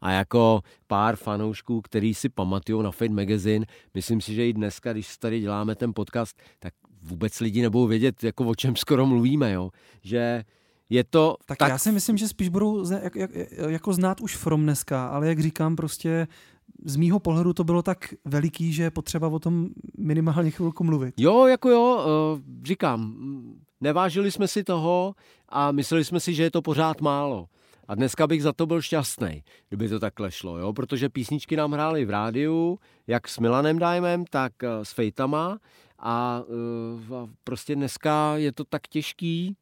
A 0.01 0.11
jako 0.11 0.61
pár 0.87 1.17
fanoušků, 1.17 1.81
který 1.81 2.15
si 2.15 2.29
pamatují 2.29 2.83
na 2.83 2.91
Fate 2.91 3.15
Magazine, 3.15 3.67
myslím 3.95 4.21
si, 4.21 4.35
že 4.35 4.49
i 4.49 4.53
dneska, 4.53 4.93
když 4.93 5.17
tady 5.17 5.41
děláme 5.41 5.75
ten 5.75 5.95
podcast, 5.95 6.43
tak 6.59 6.75
vůbec 7.05 7.41
lidi 7.41 7.63
nebudou 7.63 7.87
vědět, 7.87 8.25
jako 8.25 8.45
o 8.45 8.55
čem 8.55 8.77
skoro 8.77 9.07
mluvíme, 9.07 9.53
jo. 9.53 9.71
Že 10.03 10.45
je 10.91 11.05
to... 11.05 11.37
Tak, 11.47 11.59
tak 11.59 11.69
já 11.69 11.79
si 11.79 11.93
myslím, 11.93 12.17
že 12.17 12.29
spíš 12.29 12.49
budou 12.49 12.91
jak, 12.91 13.17
jak, 13.17 13.31
jako 13.69 13.93
znát 13.93 14.21
už 14.21 14.37
From 14.37 14.63
dneska, 14.63 15.07
ale 15.07 15.29
jak 15.29 15.41
říkám, 15.41 15.77
prostě 15.77 16.27
z 16.85 16.97
mýho 16.97 17.21
pohledu 17.21 17.53
to 17.53 17.65
bylo 17.65 17.83
tak 17.83 18.15
veliký, 18.25 18.73
že 18.73 18.83
je 18.83 18.91
potřeba 18.91 19.29
o 19.29 19.39
tom 19.39 19.69
minimálně 19.99 20.51
chvilku 20.51 20.85
mluvit. 20.85 21.15
Jo, 21.17 21.47
jako 21.47 21.71
jo, 21.71 22.05
eh, 22.07 22.43
říkám, 22.65 23.15
nevážili 23.81 24.31
jsme 24.31 24.49
si 24.49 24.65
toho 24.65 25.15
a 25.49 25.73
mysleli 25.73 26.05
jsme 26.05 26.21
si, 26.21 26.35
že 26.35 26.43
je 26.43 26.51
to 26.51 26.63
pořád 26.63 27.01
málo. 27.01 27.47
A 27.89 27.95
dneska 27.95 28.27
bych 28.27 28.43
za 28.43 28.53
to 28.53 28.67
byl 28.67 28.83
šťastný, 28.83 29.45
kdyby 29.69 29.89
to 29.89 30.01
takhle 30.01 30.31
šlo, 30.31 30.59
jo? 30.59 30.73
protože 30.73 31.09
písničky 31.09 31.57
nám 31.57 31.73
hrály 31.73 32.05
v 32.05 32.11
rádiu, 32.11 32.79
jak 33.07 33.29
s 33.29 33.39
Milanem 33.39 33.79
Dajmem, 33.79 34.25
tak 34.31 34.53
s 34.83 34.93
Fejtama 34.93 35.59
a 35.99 36.43
uh, 37.11 37.31
prostě 37.45 37.75
dneska 37.75 38.37
je 38.37 38.53
to 38.53 38.65
tak 38.65 38.89
těžký 38.89 39.57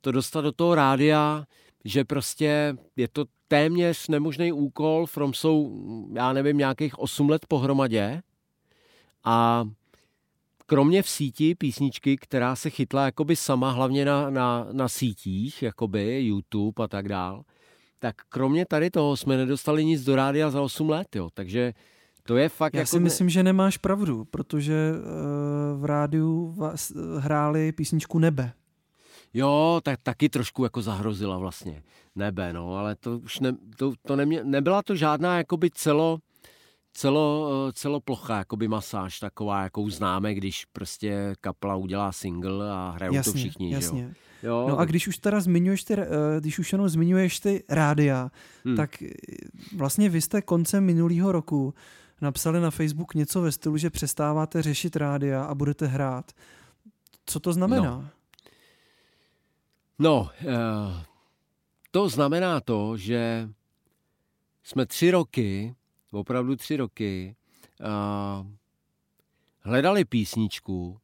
to 0.00 0.12
dostat 0.12 0.40
do 0.40 0.52
toho 0.52 0.74
rádia, 0.74 1.44
že 1.84 2.04
prostě 2.04 2.76
je 2.96 3.08
to 3.08 3.24
téměř 3.48 4.08
nemožný 4.08 4.52
úkol, 4.52 5.06
From 5.06 5.34
jsou, 5.34 5.72
já 6.12 6.32
nevím, 6.32 6.58
nějakých 6.58 6.98
8 6.98 7.28
let 7.28 7.46
pohromadě 7.46 8.22
a 9.24 9.64
kromě 10.66 11.02
v 11.02 11.08
síti 11.08 11.54
písničky, 11.54 12.16
která 12.16 12.56
se 12.56 12.70
chytla 12.70 13.04
jakoby 13.04 13.36
sama, 13.36 13.70
hlavně 13.70 14.04
na, 14.04 14.30
na, 14.30 14.66
na 14.72 14.88
sítích, 14.88 15.62
jakoby 15.62 16.20
YouTube 16.20 16.84
a 16.84 16.88
tak 16.88 17.08
dál, 17.08 17.42
tak 17.98 18.14
kromě 18.28 18.66
tady 18.66 18.90
toho 18.90 19.16
jsme 19.16 19.36
nedostali 19.36 19.84
nic 19.84 20.04
do 20.04 20.16
rádia 20.16 20.50
za 20.50 20.62
8 20.62 20.90
let, 20.90 21.16
jo. 21.16 21.28
Takže 21.34 21.72
to 22.26 22.36
je 22.36 22.48
fakt 22.48 22.74
Já 22.74 22.80
jako 22.80 22.88
si 22.88 23.00
myslím, 23.00 23.28
že 23.28 23.42
nemáš 23.42 23.76
pravdu, 23.76 24.24
protože 24.24 24.92
uh, 24.92 25.80
v 25.80 25.84
rádiu 25.84 26.54
vás, 26.56 26.90
uh, 26.90 27.18
hráli 27.18 27.72
písničku 27.72 28.18
Nebe. 28.18 28.52
Jo, 29.34 29.80
tak 29.84 30.00
taky 30.02 30.28
trošku 30.28 30.64
jako 30.64 30.82
zahrozila 30.82 31.38
vlastně 31.38 31.82
nebe, 32.14 32.52
no, 32.52 32.76
ale 32.76 32.96
to 32.96 33.18
už 33.18 33.40
ne, 33.40 33.52
to, 33.76 33.92
to 34.02 34.16
nemě, 34.16 34.44
nebyla 34.44 34.82
to 34.82 34.96
žádná 34.96 35.38
jakoby 35.38 35.70
celo, 35.74 36.18
celo, 36.92 37.50
eh, 37.68 37.72
celoplocha 37.72 38.38
jakoby 38.38 38.68
masáž 38.68 39.18
taková, 39.18 39.62
jakou 39.62 39.90
známe, 39.90 40.34
když 40.34 40.64
prostě 40.64 41.34
kapla 41.40 41.76
udělá 41.76 42.12
single 42.12 42.70
a 42.70 42.92
hrajou 42.96 43.14
jasně, 43.14 43.32
to 43.32 43.38
všichni, 43.38 43.72
jasně. 43.72 44.02
jo. 44.02 44.10
Jo. 44.42 44.66
No 44.68 44.78
a 44.78 44.84
když 44.84 45.08
už 45.08 45.18
teda 45.18 45.40
zmiňuješ 45.40 45.84
ty, 45.84 45.94
eh, 45.94 46.06
když 46.40 46.58
už 46.58 46.72
jenom 46.72 46.88
zmiňuješ 46.88 47.40
ty 47.40 47.64
rádia, 47.68 48.30
hmm. 48.64 48.76
tak 48.76 49.02
eh, 49.02 49.08
vlastně 49.76 50.08
vy 50.08 50.20
jste 50.20 50.42
koncem 50.42 50.84
minulého 50.84 51.32
roku 51.32 51.74
napsali 52.20 52.60
na 52.60 52.70
Facebook 52.70 53.14
něco 53.14 53.40
ve 53.40 53.52
stylu, 53.52 53.76
že 53.76 53.90
přestáváte 53.90 54.62
řešit 54.62 54.96
rádia 54.96 55.44
a 55.44 55.54
budete 55.54 55.86
hrát. 55.86 56.32
Co 57.26 57.40
to 57.40 57.52
znamená? 57.52 57.82
No, 57.82 58.10
no 59.98 60.30
to 61.90 62.08
znamená 62.08 62.60
to, 62.60 62.96
že 62.96 63.48
jsme 64.62 64.86
tři 64.86 65.10
roky 65.10 65.74
opravdu 66.16 66.56
tři 66.56 66.76
roky, 66.76 67.36
uh, 67.80 68.46
hledali 69.60 70.04
písničku, 70.04 71.00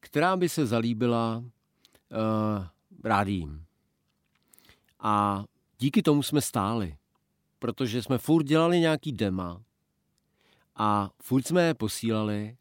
která 0.00 0.36
by 0.36 0.48
se 0.48 0.66
zalíbila 0.66 1.36
uh, 1.38 2.66
rádím. 3.04 3.64
A 5.00 5.44
díky 5.78 6.02
tomu 6.02 6.22
jsme 6.22 6.40
stáli, 6.40 6.96
protože 7.58 8.02
jsme 8.02 8.18
furt 8.18 8.42
dělali 8.42 8.80
nějaký 8.80 9.12
dema 9.12 9.62
a 10.82 11.10
furt 11.22 11.46
jsme 11.46 11.62
je 11.62 11.74
posílali 11.74 12.56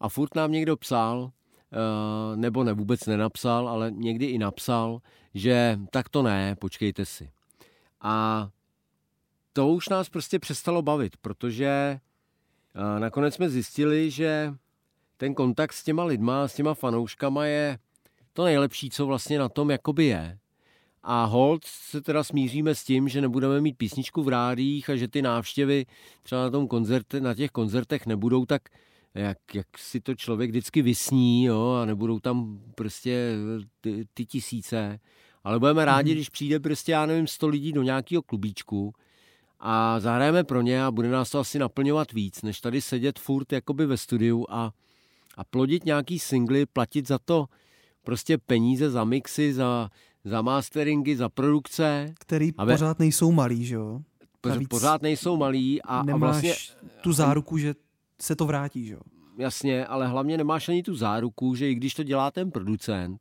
a 0.00 0.08
furt 0.08 0.34
nám 0.34 0.52
někdo 0.52 0.76
psal, 0.76 1.18
uh, 1.18 2.36
nebo 2.36 2.64
ne 2.64 2.72
vůbec 2.72 3.06
nenapsal, 3.06 3.68
ale 3.68 3.90
někdy 3.90 4.26
i 4.26 4.38
napsal, 4.38 5.00
že 5.34 5.78
tak 5.90 6.08
to 6.08 6.22
ne, 6.22 6.56
počkejte 6.56 7.06
si. 7.06 7.30
A 8.00 8.48
to 9.52 9.68
už 9.68 9.88
nás 9.88 10.08
prostě 10.08 10.38
přestalo 10.38 10.82
bavit, 10.82 11.16
protože 11.16 12.00
nakonec 12.98 13.34
jsme 13.34 13.48
zjistili, 13.48 14.10
že 14.10 14.54
ten 15.16 15.34
kontakt 15.34 15.72
s 15.72 15.84
těma 15.84 16.04
lidma, 16.04 16.48
s 16.48 16.54
těma 16.54 16.74
fanouškama 16.74 17.46
je 17.46 17.78
to 18.32 18.44
nejlepší, 18.44 18.90
co 18.90 19.06
vlastně 19.06 19.38
na 19.38 19.48
tom 19.48 19.70
jakoby 19.70 20.04
je. 20.04 20.38
A 21.02 21.24
hold 21.24 21.64
se 21.64 22.00
teda 22.00 22.24
smíříme 22.24 22.74
s 22.74 22.84
tím, 22.84 23.08
že 23.08 23.20
nebudeme 23.20 23.60
mít 23.60 23.78
písničku 23.78 24.22
v 24.22 24.28
rádích 24.28 24.90
a 24.90 24.96
že 24.96 25.08
ty 25.08 25.22
návštěvy 25.22 25.86
třeba 26.22 26.42
na, 26.42 26.50
tom 26.50 26.68
koncerte, 26.68 27.20
na 27.20 27.34
těch 27.34 27.50
koncertech 27.50 28.06
nebudou 28.06 28.46
tak, 28.46 28.62
jak, 29.14 29.38
jak 29.54 29.66
si 29.78 30.00
to 30.00 30.14
člověk 30.14 30.50
vždycky 30.50 30.82
vysní, 30.82 31.44
jo, 31.44 31.78
a 31.82 31.84
nebudou 31.84 32.20
tam 32.20 32.60
prostě 32.74 33.34
ty, 33.80 34.04
ty 34.14 34.26
tisíce. 34.26 35.00
Ale 35.44 35.58
budeme 35.58 35.84
rádi, 35.84 36.10
mm. 36.10 36.14
když 36.14 36.28
přijde 36.28 36.60
prostě, 36.60 36.92
já 36.92 37.06
nevím, 37.06 37.26
sto 37.26 37.48
lidí 37.48 37.72
do 37.72 37.82
nějakého 37.82 38.22
klubíčku, 38.22 38.92
a 39.64 40.00
zahrajeme 40.00 40.44
pro 40.44 40.62
ně 40.62 40.84
a 40.84 40.90
bude 40.90 41.08
nás 41.08 41.30
to 41.30 41.38
asi 41.38 41.58
naplňovat 41.58 42.12
víc, 42.12 42.42
než 42.42 42.60
tady 42.60 42.80
sedět 42.80 43.18
furt 43.18 43.52
jakoby 43.52 43.86
ve 43.86 43.96
studiu 43.96 44.46
a, 44.50 44.72
a 45.36 45.44
plodit 45.44 45.84
nějaký 45.84 46.18
singly, 46.18 46.66
platit 46.66 47.08
za 47.08 47.18
to 47.18 47.46
prostě 48.04 48.38
peníze 48.38 48.90
za 48.90 49.04
mixy, 49.04 49.52
za, 49.52 49.90
za 50.24 50.42
masteringy, 50.42 51.16
za 51.16 51.28
produkce. 51.28 52.14
Který 52.20 52.52
a 52.58 52.64
ve... 52.64 52.74
pořád 52.74 52.98
nejsou 52.98 53.32
malý, 53.32 53.64
že 53.64 53.74
jo? 53.74 54.00
Navíc 54.46 54.68
pořád 54.68 55.02
nejsou 55.02 55.36
malý 55.36 55.82
a, 55.82 55.98
a 55.98 56.16
vlastně... 56.16 56.54
tu 57.00 57.12
záruku, 57.12 57.58
že 57.58 57.74
se 58.20 58.36
to 58.36 58.46
vrátí, 58.46 58.86
že 58.86 58.94
jo? 58.94 59.00
Jasně, 59.38 59.86
ale 59.86 60.08
hlavně 60.08 60.36
nemáš 60.38 60.68
ani 60.68 60.82
tu 60.82 60.94
záruku, 60.94 61.54
že 61.54 61.70
i 61.70 61.74
když 61.74 61.94
to 61.94 62.02
dělá 62.02 62.30
ten 62.30 62.50
producent, 62.50 63.20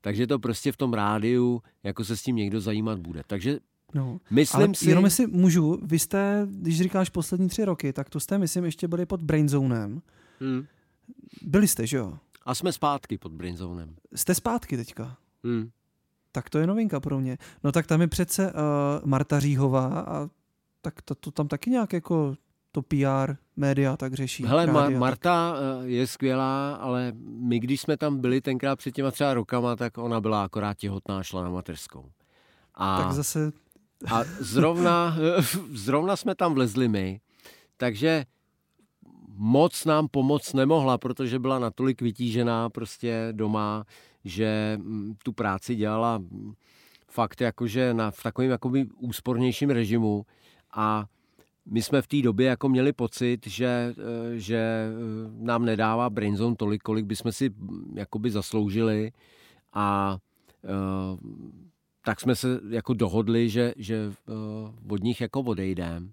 takže 0.00 0.26
to 0.26 0.38
prostě 0.38 0.72
v 0.72 0.76
tom 0.76 0.92
rádiu, 0.92 1.62
jako 1.82 2.04
se 2.04 2.16
s 2.16 2.22
tím 2.22 2.36
někdo 2.36 2.60
zajímat 2.60 2.98
bude. 2.98 3.22
Takže 3.26 3.58
No, 3.94 4.20
myslím 4.30 4.62
ale 4.62 4.74
si... 4.74 4.88
jenom 4.88 5.04
jestli 5.04 5.26
můžu, 5.26 5.78
vy 5.82 5.98
jste, 5.98 6.46
když 6.50 6.78
říkáš 6.78 7.10
poslední 7.10 7.48
tři 7.48 7.64
roky, 7.64 7.92
tak 7.92 8.10
to 8.10 8.20
jste, 8.20 8.38
myslím, 8.38 8.64
ještě 8.64 8.88
byli 8.88 9.06
pod 9.06 9.22
Brainzonem. 9.22 10.02
Hmm. 10.40 10.66
Byli 11.42 11.68
jste, 11.68 11.86
že 11.86 11.96
jo? 11.96 12.18
A 12.44 12.54
jsme 12.54 12.72
zpátky 12.72 13.18
pod 13.18 13.32
Brainzonem. 13.32 13.96
Jste 14.14 14.34
zpátky 14.34 14.76
teďka? 14.76 15.16
Hmm. 15.44 15.70
Tak 16.32 16.50
to 16.50 16.58
je 16.58 16.66
novinka 16.66 17.00
pro 17.00 17.20
mě. 17.20 17.38
No 17.64 17.72
tak 17.72 17.86
tam 17.86 18.00
je 18.00 18.08
přece 18.08 18.52
uh, 18.52 18.58
Marta 19.04 19.40
Říhová 19.40 20.00
a 20.00 20.28
tak 20.80 21.02
to, 21.02 21.14
to 21.14 21.30
tam 21.30 21.48
taky 21.48 21.70
nějak 21.70 21.92
jako 21.92 22.34
to 22.72 22.82
PR, 22.82 23.34
média 23.56 23.96
tak 23.96 24.14
řeší. 24.14 24.44
Hele, 24.44 24.66
rádia, 24.66 24.98
Marta 24.98 25.52
tak... 25.52 25.88
je 25.88 26.06
skvělá, 26.06 26.74
ale 26.74 27.12
my, 27.24 27.60
když 27.60 27.80
jsme 27.80 27.96
tam 27.96 28.20
byli 28.20 28.40
tenkrát 28.40 28.76
před 28.76 28.92
těma 28.92 29.10
třeba 29.10 29.34
rokama, 29.34 29.76
tak 29.76 29.98
ona 29.98 30.20
byla 30.20 30.44
akorát 30.44 30.74
těhotná, 30.74 31.22
šla 31.22 31.42
na 31.42 31.50
mateřskou. 31.50 32.10
A 32.74 33.02
tak 33.02 33.12
zase 33.12 33.52
a 34.10 34.24
zrovna, 34.40 35.16
zrovna 35.72 36.16
jsme 36.16 36.34
tam 36.34 36.54
vlezli 36.54 36.88
my, 36.88 37.20
takže 37.76 38.24
moc 39.36 39.84
nám 39.84 40.08
pomoc 40.08 40.52
nemohla, 40.52 40.98
protože 40.98 41.38
byla 41.38 41.58
natolik 41.58 42.02
vytížená 42.02 42.70
prostě 42.70 43.28
doma, 43.32 43.84
že 44.24 44.78
mm, 44.82 45.14
tu 45.24 45.32
práci 45.32 45.74
dělala 45.74 46.18
mm, 46.18 46.52
fakt 47.08 47.40
jakože 47.40 47.94
na, 47.94 48.10
v 48.10 48.22
takovém 48.22 48.50
jakoby 48.50 48.86
úspornějším 48.98 49.70
režimu 49.70 50.26
a 50.74 51.04
my 51.66 51.82
jsme 51.82 52.02
v 52.02 52.06
té 52.06 52.22
době 52.22 52.46
jako 52.46 52.68
měli 52.68 52.92
pocit, 52.92 53.46
že, 53.46 53.94
eh, 53.98 54.38
že 54.38 54.56
eh, 54.56 54.90
nám 55.38 55.64
nedává 55.64 56.10
Brainzone 56.10 56.56
tolik, 56.56 56.82
kolik 56.82 57.06
bychom 57.06 57.32
si 57.32 57.50
mm, 57.50 57.94
jakoby 57.96 58.30
zasloužili 58.30 59.12
a 59.72 60.18
uh, 60.62 61.18
tak 62.04 62.20
jsme 62.20 62.36
se 62.36 62.60
jako 62.68 62.94
dohodli, 62.94 63.48
že, 63.48 63.74
že 63.76 64.12
od 64.88 65.02
nich 65.02 65.20
jako 65.20 65.40
odejdeme. 65.40 66.08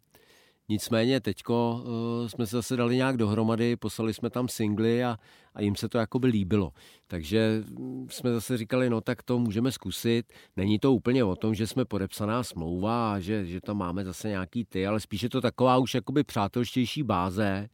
Nicméně 0.70 1.20
teďko 1.20 1.84
uh, 1.84 2.28
jsme 2.28 2.48
se 2.48 2.56
zase 2.56 2.76
dali 2.78 2.96
nějak 2.96 3.18
dohromady, 3.18 3.76
poslali 3.76 4.14
jsme 4.14 4.30
tam 4.30 4.48
singly 4.48 5.04
a, 5.04 5.18
a 5.54 5.62
jim 5.62 5.76
se 5.76 5.90
to 5.90 5.98
jako 5.98 6.20
by 6.20 6.28
líbilo. 6.28 6.72
Takže 7.08 7.64
mm, 7.80 8.08
jsme 8.10 8.34
zase 8.34 8.58
říkali, 8.58 8.90
no 8.90 9.02
tak 9.02 9.24
to 9.24 9.40
můžeme 9.40 9.72
zkusit. 9.72 10.34
Není 10.58 10.80
to 10.80 10.94
úplně 10.94 11.24
o 11.24 11.36
tom, 11.36 11.56
že 11.56 11.68
jsme 11.68 11.86
podepsaná 11.86 12.44
smlouva 12.44 13.14
a 13.14 13.20
že, 13.20 13.46
že 13.46 13.62
tam 13.62 13.78
máme 13.78 14.06
zase 14.06 14.30
nějaký 14.30 14.66
ty, 14.66 14.88
ale 14.88 15.00
spíše 15.00 15.30
to 15.30 15.42
taková 15.42 15.78
už 15.78 15.94
jakoby 15.96 16.24
přátelštější 16.24 17.04
báze, 17.04 17.70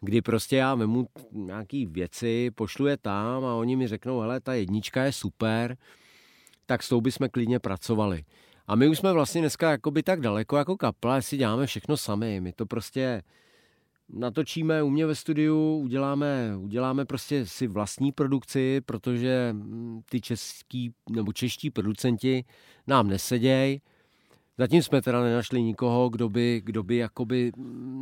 kdy 0.00 0.22
prostě 0.22 0.56
já 0.56 0.74
vemu 0.74 1.08
nějaký 1.32 1.86
věci, 1.86 2.50
pošlu 2.54 2.86
je 2.86 2.96
tam 2.96 3.44
a 3.44 3.54
oni 3.54 3.76
mi 3.76 3.88
řeknou, 3.88 4.20
hele, 4.20 4.40
ta 4.40 4.54
jednička 4.54 5.04
je 5.04 5.12
super, 5.12 5.76
tak 6.66 6.82
s 6.82 6.88
tou 6.88 7.00
bychom 7.00 7.28
klidně 7.28 7.58
pracovali. 7.58 8.24
A 8.66 8.76
my 8.76 8.88
už 8.88 8.98
jsme 8.98 9.12
vlastně 9.12 9.40
dneska 9.40 9.70
jakoby 9.70 10.02
tak 10.02 10.20
daleko 10.20 10.56
jako 10.56 10.76
kapla, 10.76 11.22
si 11.22 11.36
děláme 11.36 11.66
všechno 11.66 11.96
sami. 11.96 12.40
My 12.40 12.52
to 12.52 12.66
prostě 12.66 13.22
natočíme 14.08 14.82
u 14.82 14.90
mě 14.90 15.06
ve 15.06 15.14
studiu, 15.14 15.76
uděláme, 15.76 16.56
uděláme 16.56 17.04
prostě 17.04 17.46
si 17.46 17.66
vlastní 17.66 18.12
produkci, 18.12 18.80
protože 18.80 19.48
mm, 19.52 20.00
ty 20.10 20.20
český 20.20 20.94
nebo 21.10 21.32
čeští 21.32 21.70
producenti 21.70 22.44
nám 22.86 23.08
nesedějí 23.08 23.80
Zatím 24.58 24.82
jsme 24.82 25.02
teda 25.02 25.22
nenašli 25.22 25.62
nikoho, 25.62 26.08
kdo 26.08 26.28
by, 26.28 26.62
kdo 26.64 26.82
by 26.82 26.96
jakoby 26.96 27.52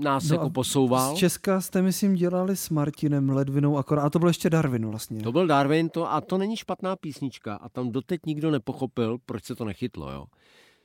nás 0.04 0.28
no 0.28 0.34
jako 0.34 0.50
posouval. 0.50 1.16
Z 1.16 1.18
Česka 1.18 1.60
jste, 1.60 1.82
myslím, 1.82 2.14
dělali 2.14 2.56
s 2.56 2.70
Martinem 2.70 3.30
Ledvinou 3.30 3.78
akorát, 3.78 4.02
a 4.02 4.10
to 4.10 4.18
byl 4.18 4.28
ještě 4.28 4.50
Darwin 4.50 4.86
vlastně. 4.86 5.22
To 5.22 5.32
byl 5.32 5.46
Darwin, 5.46 5.88
to, 5.88 6.12
a 6.12 6.20
to 6.20 6.38
není 6.38 6.56
špatná 6.56 6.96
písnička 6.96 7.54
a 7.54 7.68
tam 7.68 7.90
doteď 7.90 8.20
nikdo 8.26 8.50
nepochopil, 8.50 9.18
proč 9.26 9.44
se 9.44 9.54
to 9.54 9.64
nechytlo, 9.64 10.12
jo. 10.12 10.24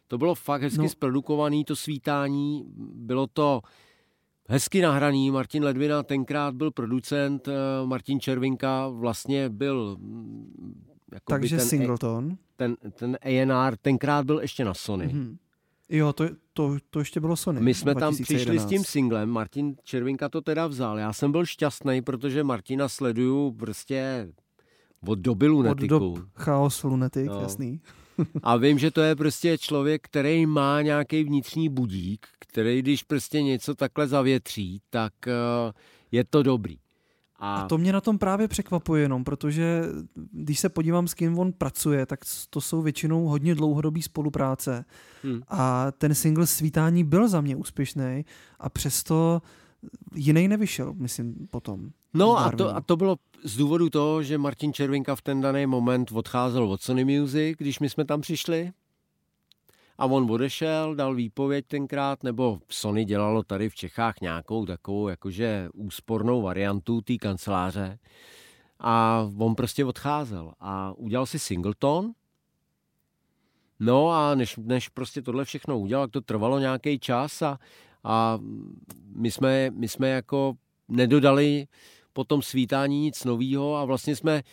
To 0.08 0.18
bylo 0.18 0.36
fakt 0.36 0.62
hezky 0.62 0.82
no. 0.82 0.90
zprodukovaný, 0.90 1.66
to 1.66 1.76
svítání, 1.76 2.66
bylo 2.94 3.28
to 3.28 3.62
hezky 4.48 4.82
nahraný, 4.82 5.32
Martin 5.32 5.64
Ledvina 5.64 6.04
tenkrát 6.04 6.56
byl 6.56 6.72
producent, 6.72 7.48
eh, 7.48 7.52
Martin 7.86 8.20
Červinka 8.20 8.88
vlastně 8.88 9.50
byl 9.50 9.98
Takže 11.28 11.58
ten, 11.58 11.68
Singleton. 11.68 12.38
Ten, 12.56 12.76
ten 12.92 13.18
A&R 13.22 13.78
tenkrát 13.78 14.26
byl 14.26 14.40
ještě 14.40 14.66
na 14.66 14.74
Sony. 14.74 15.08
Mm-hmm 15.08 15.38
Jo, 15.90 16.14
to, 16.14 16.26
to, 16.54 16.78
to 16.90 17.00
ještě 17.00 17.20
bylo 17.20 17.36
Sony. 17.36 17.62
My 17.62 17.74
jsme 17.74 17.94
2011. 17.94 18.18
tam 18.18 18.24
přišli 18.24 18.60
s 18.60 18.66
tím 18.66 18.84
singlem, 18.84 19.30
Martin 19.30 19.76
Červinka 19.84 20.30
to 20.30 20.42
teda 20.42 20.68
vzal. 20.68 21.00
Já 21.00 21.14
jsem 21.14 21.32
byl 21.32 21.46
šťastný, 21.46 22.02
protože 22.02 22.44
Martina 22.44 22.90
sleduju 22.90 23.52
prostě 23.52 24.28
od 25.08 25.20
doby 25.20 25.48
lunetiku. 25.48 25.96
Od 25.96 26.00
dob 26.00 26.26
chaos 26.36 26.84
lunetik, 26.84 27.28
no. 27.28 27.42
jasný. 27.42 27.82
A 28.44 28.58
vím, 28.58 28.80
že 28.80 28.92
to 28.92 29.02
je 29.02 29.16
prostě 29.16 29.58
člověk, 29.58 30.02
který 30.02 30.46
má 30.46 30.82
nějaký 30.82 31.24
vnitřní 31.24 31.70
budík, 31.70 32.28
který 32.40 32.82
když 32.82 33.04
prostě 33.04 33.42
něco 33.42 33.76
takhle 33.76 34.08
zavětří, 34.08 34.82
tak 34.90 35.14
uh, 35.28 35.72
je 36.12 36.24
to 36.24 36.44
dobrý. 36.44 36.78
A... 37.40 37.56
a 37.56 37.68
to 37.68 37.78
mě 37.78 37.94
na 37.94 38.02
tom 38.02 38.18
právě 38.18 38.48
překvapuje 38.48 39.02
jenom, 39.02 39.24
protože 39.24 39.84
když 40.32 40.60
se 40.60 40.70
podívám, 40.70 41.08
s 41.08 41.14
kým 41.14 41.40
on 41.40 41.54
pracuje, 41.54 42.06
tak 42.06 42.20
to 42.50 42.62
jsou 42.62 42.82
většinou 42.82 43.26
hodně 43.26 43.56
dlouhodobý 43.56 44.02
spolupráce. 44.02 44.86
Hmm. 45.24 45.42
A 45.48 45.92
ten 45.92 46.16
single 46.16 46.48
Svítání 46.48 47.04
byl 47.04 47.28
za 47.28 47.42
mě 47.42 47.56
úspěšný 47.56 48.26
a 48.60 48.70
přesto 48.70 49.42
jiný 50.16 50.48
nevyšel, 50.48 50.94
myslím, 50.94 51.48
potom. 51.52 51.90
No 52.14 52.38
a 52.38 52.52
to, 52.52 52.76
a 52.76 52.82
to 52.82 52.98
bylo 52.98 53.16
z 53.44 53.58
důvodu 53.58 53.90
toho, 53.90 54.24
že 54.24 54.38
Martin 54.38 54.74
Červinka 54.74 55.16
v 55.16 55.22
ten 55.22 55.42
daný 55.42 55.66
moment 55.66 56.12
odcházel 56.12 56.64
od 56.72 56.82
Sony 56.82 57.20
Music, 57.20 57.58
když 57.58 57.80
my 57.80 57.90
jsme 57.90 58.06
tam 58.06 58.22
přišli. 58.22 58.72
A 59.98 60.06
on 60.06 60.32
odešel, 60.32 60.96
dal 60.96 61.16
výpověď 61.16 61.66
tenkrát, 61.68 62.24
nebo 62.24 62.60
Sony 62.70 63.06
dělalo 63.06 63.44
tady 63.44 63.70
v 63.70 63.76
Čechách 63.76 64.22
nějakou 64.22 64.66
takovou 64.66 65.08
jakože 65.08 65.70
úspornou 65.74 66.42
variantu 66.42 67.02
té 67.02 67.18
kanceláře. 67.18 68.00
A 68.80 69.26
on 69.38 69.56
prostě 69.56 69.86
odcházel 69.86 70.54
a 70.60 70.94
udělal 70.98 71.26
si 71.26 71.40
singleton. 71.40 72.12
No 73.80 74.12
a 74.12 74.36
než, 74.36 74.58
než 74.58 74.90
prostě 74.90 75.22
tohle 75.22 75.46
všechno 75.46 75.80
udělal, 75.80 76.08
to 76.08 76.22
trvalo 76.22 76.60
nějaký 76.60 77.00
čas 77.00 77.42
a, 77.42 77.60
a 78.04 78.40
my, 79.16 79.32
jsme, 79.32 79.70
my 79.72 79.88
jsme 79.88 80.10
jako 80.10 80.54
nedodali 80.88 81.68
po 82.14 82.24
tom 82.24 82.42
svítání 82.42 83.00
nic 83.00 83.24
nového 83.24 83.76
a 83.76 83.86
vlastně 83.86 84.16
jsme 84.16 84.44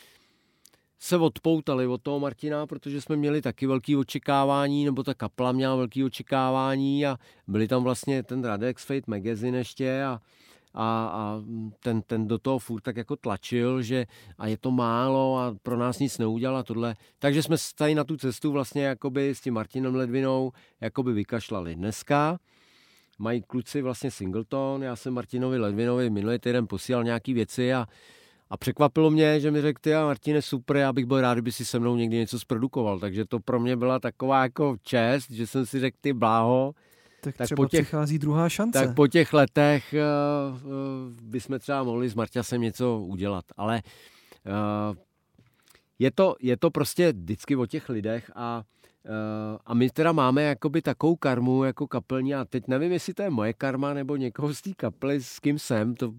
se 1.02 1.16
odpoutali 1.16 1.86
od 1.86 2.02
toho 2.02 2.20
Martina, 2.20 2.66
protože 2.66 3.00
jsme 3.00 3.16
měli 3.16 3.42
taky 3.42 3.66
velký 3.66 3.96
očekávání, 3.96 4.84
nebo 4.84 5.02
ta 5.02 5.14
kapla 5.14 5.52
měla 5.52 5.76
velký 5.76 6.04
očekávání 6.04 7.06
a 7.06 7.16
byli 7.48 7.68
tam 7.68 7.82
vlastně 7.82 8.22
ten 8.22 8.44
Radex 8.44 8.84
Fate 8.84 9.02
Magazine 9.06 9.58
ještě 9.58 10.02
a, 10.02 10.20
a, 10.74 11.06
a 11.14 11.42
ten, 11.80 12.02
ten 12.02 12.28
do 12.28 12.38
toho 12.38 12.58
furt 12.58 12.80
tak 12.80 12.96
jako 12.96 13.16
tlačil, 13.16 13.82
že 13.82 14.06
a 14.38 14.46
je 14.46 14.56
to 14.56 14.70
málo 14.70 15.38
a 15.38 15.54
pro 15.62 15.76
nás 15.76 15.98
nic 15.98 16.18
neudělal 16.18 16.56
a 16.56 16.62
tohle. 16.62 16.96
Takže 17.18 17.42
jsme 17.42 17.56
tady 17.76 17.94
na 17.94 18.04
tu 18.04 18.16
cestu 18.16 18.52
vlastně 18.52 18.84
jakoby 18.84 19.34
s 19.34 19.40
tím 19.40 19.54
Martinem 19.54 19.94
Ledvinou 19.94 20.52
jakoby 20.80 21.12
vykašlali. 21.12 21.74
Dneska 21.74 22.38
mají 23.18 23.42
kluci 23.42 23.82
vlastně 23.82 24.10
singleton, 24.10 24.82
já 24.82 24.96
jsem 24.96 25.14
Martinovi 25.14 25.58
Ledvinovi 25.58 26.10
minulý 26.10 26.38
týden 26.38 26.66
posílal 26.66 27.04
nějaký 27.04 27.34
věci 27.34 27.74
a 27.74 27.86
a 28.52 28.56
překvapilo 28.56 29.10
mě, 29.10 29.40
že 29.40 29.50
mi 29.50 29.60
řekl, 29.60 29.78
ty 29.80 29.94
a 29.94 30.04
Martine, 30.04 30.42
super, 30.42 30.76
já 30.76 30.92
bych 30.92 31.06
byl 31.06 31.20
rád, 31.20 31.34
kdyby 31.34 31.52
si 31.52 31.64
se 31.64 31.78
mnou 31.78 31.96
někdy 31.96 32.16
něco 32.16 32.38
zprodukoval. 32.38 33.00
Takže 33.00 33.24
to 33.24 33.40
pro 33.40 33.60
mě 33.60 33.76
byla 33.76 33.98
taková 33.98 34.42
jako 34.42 34.76
čest, 34.82 35.30
že 35.30 35.46
jsem 35.46 35.66
si 35.66 35.80
řekl, 35.80 35.96
ty 36.00 36.12
bláho, 36.12 36.74
tak, 37.20 37.36
tak 37.36 37.44
třeba 37.46 37.56
po 37.56 37.66
těch, 37.66 37.80
přichází 37.80 38.18
druhá 38.18 38.48
šance. 38.48 38.86
Tak 38.86 38.94
po 38.96 39.06
těch 39.06 39.32
letech 39.32 39.94
uh, 39.94 40.56
uh, 40.56 40.72
bychom 41.22 41.58
třeba 41.58 41.82
mohli 41.82 42.08
s 42.08 42.14
Marťasem 42.14 42.60
něco 42.60 42.98
udělat. 42.98 43.44
Ale 43.56 43.82
uh, 44.46 44.96
je, 45.98 46.10
to, 46.10 46.36
je 46.40 46.56
to 46.56 46.70
prostě 46.70 47.12
vždycky 47.12 47.56
o 47.56 47.66
těch 47.66 47.88
lidech 47.88 48.30
a 48.34 48.56
Uh, 48.56 48.66
a 49.66 49.74
my 49.74 49.90
teda 49.90 50.12
máme 50.12 50.42
jakoby 50.42 50.82
takovou 50.82 51.16
karmu 51.16 51.64
jako 51.64 51.86
kapelní 51.86 52.34
a 52.34 52.44
teď 52.44 52.68
nevím, 52.68 52.92
jestli 52.92 53.14
to 53.14 53.22
je 53.22 53.30
moje 53.30 53.52
karma 53.52 53.94
nebo 53.94 54.16
někoho 54.16 54.54
z 54.54 54.62
té 54.62 54.70
kapely, 54.76 55.22
s 55.22 55.38
kým 55.38 55.58
jsem, 55.58 55.94
to, 55.94 56.08
uh, 56.08 56.16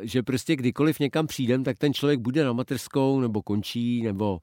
že 0.00 0.22
prostě 0.22 0.56
kdykoliv 0.56 0.98
někam 0.98 1.26
přijdem, 1.26 1.64
tak 1.64 1.78
ten 1.78 1.94
člověk 1.94 2.20
bude 2.20 2.44
na 2.44 2.52
materskou 2.52 3.20
nebo 3.20 3.42
končí, 3.42 4.02
nebo, 4.02 4.40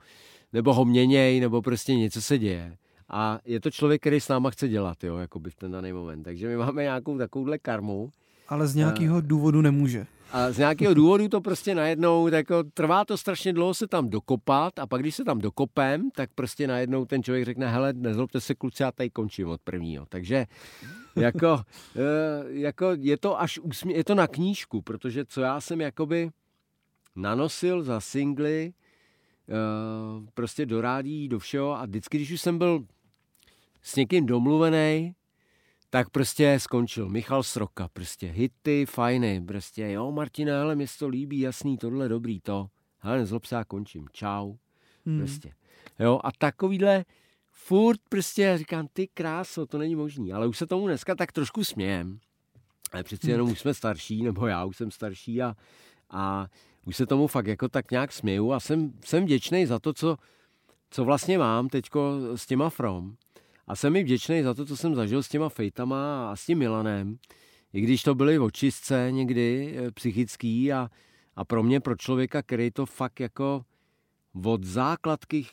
nebo 0.54 0.74
ho 0.74 0.86
měněj, 0.86 1.40
nebo 1.40 1.62
prostě 1.62 1.96
něco 1.96 2.22
se 2.22 2.38
děje. 2.38 2.78
A 3.10 3.40
je 3.46 3.60
to 3.60 3.72
člověk, 3.72 4.02
který 4.02 4.20
s 4.20 4.28
náma 4.28 4.50
chce 4.50 4.68
dělat, 4.68 5.04
jo, 5.04 5.18
jakoby 5.18 5.50
v 5.50 5.56
ten 5.56 5.72
daný 5.72 5.94
moment. 5.94 6.24
Takže 6.24 6.48
my 6.48 6.58
máme 6.58 6.84
nějakou 6.84 7.18
takovouhle 7.18 7.60
karmu. 7.60 8.12
Ale 8.48 8.68
z 8.68 8.76
nějakého 8.76 9.22
důvodu 9.22 9.62
nemůže. 9.62 10.08
A 10.32 10.52
z 10.52 10.58
nějakého 10.58 10.94
důvodu 11.02 11.28
to 11.28 11.42
prostě 11.42 11.76
najednou, 11.76 12.26
tak 12.26 12.34
jako, 12.34 12.64
trvá 12.74 13.06
to 13.06 13.18
strašně 13.18 13.54
dlouho 13.54 13.74
se 13.74 13.88
tam 13.88 14.10
dokopat 14.10 14.80
a 14.80 14.88
pak 14.88 15.02
když 15.02 15.16
se 15.16 15.24
tam 15.24 15.40
dokopem, 15.40 16.12
tak 16.12 16.30
prostě 16.36 16.68
najednou 16.68 17.06
ten 17.06 17.24
člověk 17.24 17.46
řekne, 17.46 17.72
hele, 17.72 17.94
nezlobte 17.94 18.42
se 18.42 18.56
kluci, 18.56 18.84
já 18.84 18.92
tady 18.92 19.10
končím 19.10 19.48
od 19.48 19.62
prvního. 19.62 20.06
Takže 20.10 20.46
jako, 21.16 21.62
eh, 21.96 22.02
jako 22.48 22.88
je 23.00 23.18
to 23.18 23.42
až 23.42 23.60
úsmě, 23.60 23.96
je 23.96 24.04
to 24.04 24.16
na 24.16 24.28
knížku, 24.28 24.82
protože 24.82 25.26
co 25.26 25.42
já 25.42 25.62
jsem 25.62 25.82
jakoby 25.82 26.30
nanosil 27.16 27.84
za 27.84 28.00
singly, 28.00 28.74
eh, 29.50 29.54
prostě 30.34 30.66
do 30.66 30.82
rádí, 30.82 31.28
do 31.28 31.40
všeho 31.40 31.80
a 31.80 31.86
vždycky, 31.86 32.18
když 32.18 32.32
už 32.32 32.42
jsem 32.42 32.58
byl 32.58 32.86
s 33.82 33.96
někým 33.96 34.26
domluvený, 34.26 35.16
tak 35.96 36.10
prostě 36.10 36.60
skončil. 36.60 37.10
Michal 37.10 37.44
Sroka, 37.44 37.88
prostě 37.88 38.28
hity, 38.28 38.86
fajny, 38.86 39.42
prostě 39.42 39.92
jo, 39.92 40.12
Martina, 40.12 40.62
ale 40.62 40.76
mě 40.76 40.86
to 41.00 41.08
líbí, 41.08 41.40
jasný, 41.40 41.78
tohle 41.78 42.10
dobrý, 42.10 42.40
to. 42.40 42.68
Hele, 43.00 43.18
nezlob 43.18 43.46
se, 43.46 43.56
já 43.56 43.64
končím, 43.64 44.08
čau, 44.12 44.56
hmm. 45.06 45.20
prostě. 45.20 45.54
Jo, 46.00 46.20
a 46.24 46.32
takovýhle 46.32 47.06
furt 47.52 48.00
prostě 48.10 48.58
říkám, 48.58 48.88
ty 48.94 49.08
kráso, 49.08 49.66
to 49.66 49.78
není 49.78 49.96
možný, 49.96 50.34
ale 50.34 50.48
už 50.48 50.58
se 50.58 50.68
tomu 50.68 50.88
dneska 50.88 51.16
tak 51.16 51.32
trošku 51.32 51.64
smějem. 51.64 52.20
Ale 52.92 53.04
přeci 53.04 53.32
jenom 53.32 53.52
už 53.52 53.60
jsme 53.60 53.74
starší, 53.74 54.24
nebo 54.24 54.48
já 54.48 54.66
už 54.66 54.78
jsem 54.78 54.92
starší 54.92 55.42
a, 55.42 55.56
a 56.10 56.48
už 56.86 56.96
se 56.96 57.06
tomu 57.06 57.28
fakt 57.28 57.48
jako 57.48 57.70
tak 57.70 57.92
nějak 57.92 58.12
směju 58.12 58.52
a 58.52 58.60
jsem, 58.60 58.94
jsem 59.06 59.24
vděčný 59.24 59.66
za 59.66 59.80
to, 59.80 59.94
co, 59.94 60.18
co 60.90 61.06
vlastně 61.06 61.38
mám 61.38 61.70
teďko 61.70 62.20
s 62.36 62.46
těma 62.46 62.70
From, 62.70 63.16
a 63.68 63.76
jsem 63.76 63.94
mi 63.94 64.04
vděčný 64.04 64.44
za 64.44 64.54
to, 64.54 64.66
co 64.66 64.78
jsem 64.78 64.96
zažil 64.96 65.24
s 65.24 65.30
těma 65.30 65.50
fejtama 65.50 66.32
a 66.32 66.36
s 66.36 66.46
tím 66.46 66.58
Milanem, 66.58 67.18
i 67.74 67.82
když 67.82 68.04
to 68.04 68.16
byly 68.16 68.40
očistce 68.40 69.08
někdy 69.12 69.76
eh, 69.78 69.92
psychický 69.92 70.74
a, 70.74 70.90
a 71.36 71.46
pro 71.46 71.64
mě, 71.64 71.80
pro 71.80 71.96
člověka, 71.96 72.42
který 72.42 72.72
to 72.72 72.86
fakt 72.86 73.20
jako 73.20 73.66
od 74.44 74.64
základky 74.64 75.46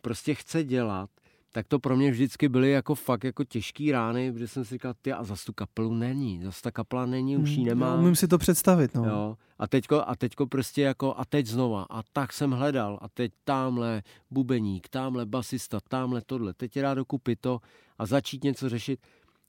prostě 0.00 0.34
chce 0.34 0.64
dělat, 0.64 1.10
tak 1.54 1.68
to 1.68 1.78
pro 1.78 1.96
mě 1.96 2.10
vždycky 2.10 2.48
byly 2.48 2.70
jako 2.70 2.94
fakt 2.94 3.24
jako 3.24 3.44
těžký 3.44 3.92
rány, 3.92 4.32
protože 4.32 4.48
jsem 4.48 4.64
si 4.64 4.74
říkal, 4.74 4.94
ty 5.02 5.12
a 5.12 5.24
zas 5.24 5.44
tu 5.44 5.52
kapelu 5.52 5.94
není, 5.94 6.42
zas 6.42 6.62
ta 6.62 6.70
kapela 6.70 7.06
není, 7.06 7.36
už 7.36 7.50
ji 7.50 7.56
hmm, 7.56 7.66
nemá. 7.66 7.94
Umím 7.94 8.16
si 8.16 8.28
to 8.28 8.38
představit, 8.38 8.94
no. 8.94 9.04
Jo. 9.04 9.36
A 9.58 9.68
teďko, 9.68 10.02
a 10.08 10.16
teďko 10.16 10.46
prostě 10.46 10.82
jako, 10.82 11.14
a 11.16 11.24
teď 11.24 11.46
znova, 11.46 11.86
a 11.90 12.02
tak 12.12 12.32
jsem 12.32 12.50
hledal, 12.50 12.98
a 13.02 13.08
teď 13.08 13.32
tamhle 13.44 14.02
bubeník, 14.30 14.88
tamhle 14.88 15.26
basista, 15.26 15.80
tamhle 15.88 16.22
tohle, 16.26 16.54
teď 16.54 16.76
je 16.76 16.82
rád 16.82 16.94
dokupit 16.94 17.40
to 17.40 17.60
a 17.98 18.06
začít 18.06 18.44
něco 18.44 18.68
řešit. 18.68 19.00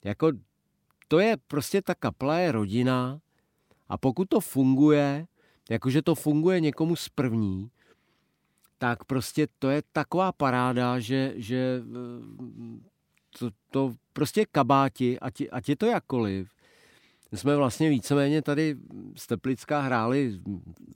Jako, 0.04 0.32
to 1.08 1.18
je 1.18 1.36
prostě 1.46 1.82
ta 1.82 1.94
kapela 1.94 2.38
je 2.38 2.52
rodina 2.52 3.20
a 3.88 3.98
pokud 3.98 4.28
to 4.28 4.40
funguje, 4.40 5.26
jakože 5.70 6.02
to 6.02 6.14
funguje 6.14 6.60
někomu 6.60 6.96
z 6.96 7.08
první, 7.08 7.70
tak 8.78 9.04
prostě 9.04 9.46
to 9.58 9.70
je 9.70 9.82
taková 9.92 10.32
paráda, 10.32 10.98
že, 10.98 11.32
že 11.36 11.82
eh, 11.82 12.80
to, 13.38 13.50
to 13.70 13.94
prostě 14.12 14.46
kabáti, 14.52 15.20
ať, 15.20 15.42
ať 15.52 15.68
je 15.68 15.76
to 15.76 15.86
jakkoliv, 15.86 16.56
jsme 17.32 17.56
vlastně 17.56 17.90
víceméně 17.90 18.42
tady 18.42 18.76
z 19.16 19.26
Teplická 19.26 19.80
hráli, 19.80 20.40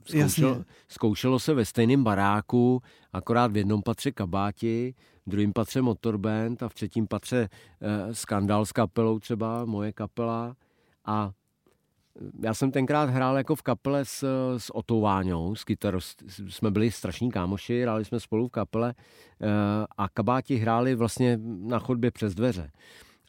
zkoušelo, 0.05 0.63
zkoušelo 0.87 1.39
se 1.39 1.53
ve 1.53 1.65
stejném 1.65 2.03
baráku, 2.03 2.81
akorát 3.13 3.51
v 3.51 3.57
jednom 3.57 3.81
patře 3.81 4.11
kabáti, 4.11 4.93
v 5.25 5.29
druhém 5.29 5.53
patře 5.53 5.81
motorband 5.81 6.63
a 6.63 6.69
v 6.69 6.73
třetím 6.73 7.07
patře 7.07 7.49
eh, 7.81 8.15
skandál 8.15 8.65
s 8.65 8.71
kapelou 8.71 9.19
třeba, 9.19 9.65
moje 9.65 9.91
kapela. 9.93 10.55
A 11.05 11.31
já 12.43 12.53
jsem 12.53 12.71
tenkrát 12.71 13.09
hrál 13.09 13.37
jako 13.37 13.55
v 13.55 13.61
kapele 13.61 14.05
s, 14.05 14.23
s 14.57 14.75
Otou 14.75 15.01
Váňou, 15.01 15.55
s 15.55 15.63
kytarou, 15.63 15.99
jsme 16.49 16.71
byli 16.71 16.91
strašní 16.91 17.31
kámoši, 17.31 17.81
hráli 17.81 18.05
jsme 18.05 18.19
spolu 18.19 18.47
v 18.47 18.51
kapele 18.51 18.93
eh, 18.93 19.47
a 19.97 20.09
kabáti 20.09 20.55
hráli 20.55 20.95
vlastně 20.95 21.39
na 21.43 21.79
chodbě 21.79 22.11
přes 22.11 22.35
dveře. 22.35 22.71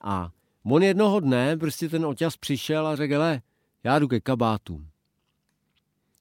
A 0.04 0.30
on 0.64 0.82
jednoho 0.82 1.20
dne, 1.20 1.56
prostě 1.56 1.88
ten 1.88 2.06
oťas 2.06 2.36
přišel 2.36 2.86
a 2.86 2.96
řekl, 2.96 3.22
já 3.84 3.98
jdu 3.98 4.08
ke 4.08 4.20
kabátům. 4.20 4.88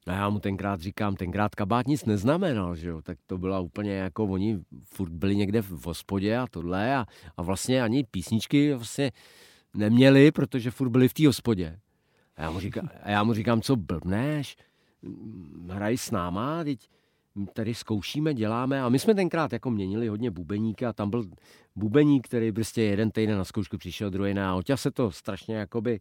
A 0.08 0.14
já 0.14 0.30
mu 0.30 0.40
tenkrát 0.40 0.82
říkám, 0.82 1.16
tenkrát 1.16 1.56
kabát 1.56 1.88
nic 1.88 2.06
neznamenal, 2.06 2.76
že 2.76 2.90
jo, 2.90 3.02
tak 3.02 3.18
to 3.28 3.38
byla 3.38 3.60
úplně 3.60 3.94
jako, 3.94 4.24
oni 4.24 4.60
furt 4.84 5.12
byli 5.12 5.36
někde 5.36 5.62
v 5.62 5.86
hospodě 5.86 6.38
a 6.38 6.48
tohle 6.48 6.96
a, 6.96 7.06
a 7.38 7.42
vlastně 7.42 7.84
ani 7.84 8.04
písničky 8.04 8.74
vlastně 8.74 9.12
neměli, 9.74 10.32
protože 10.32 10.72
furt 10.72 10.90
byli 10.90 11.08
v 11.08 11.14
té 11.14 11.28
hospodě. 11.28 11.80
A 12.38 12.42
já, 12.42 12.52
mu 12.52 12.60
říkám, 12.60 12.90
a 13.04 13.10
já 13.12 13.24
mu 13.24 13.34
říkám, 13.34 13.62
co 13.62 13.76
blbneš, 13.76 14.58
hraj 15.70 15.98
s 15.98 16.12
náma, 16.12 16.64
teď 16.64 16.90
tady 17.54 17.74
zkoušíme, 17.74 18.34
děláme. 18.34 18.82
A 18.82 18.90
my 18.90 19.00
jsme 19.00 19.16
tenkrát 19.16 19.54
jako 19.54 19.72
měnili 19.72 20.08
hodně 20.08 20.32
bubeníka 20.32 20.90
a 20.90 20.94
tam 20.94 21.10
byl 21.10 21.24
bubeník, 21.76 22.28
který 22.28 22.52
prostě 22.52 22.82
jeden 22.82 23.12
týden 23.12 23.38
na 23.38 23.44
zkoušku 23.44 23.78
přišel, 23.78 24.10
druhý 24.10 24.34
na 24.34 24.54
a 24.54 24.78
se 24.78 24.92
to 24.92 25.12
strašně 25.12 25.56
jakoby 25.56 26.00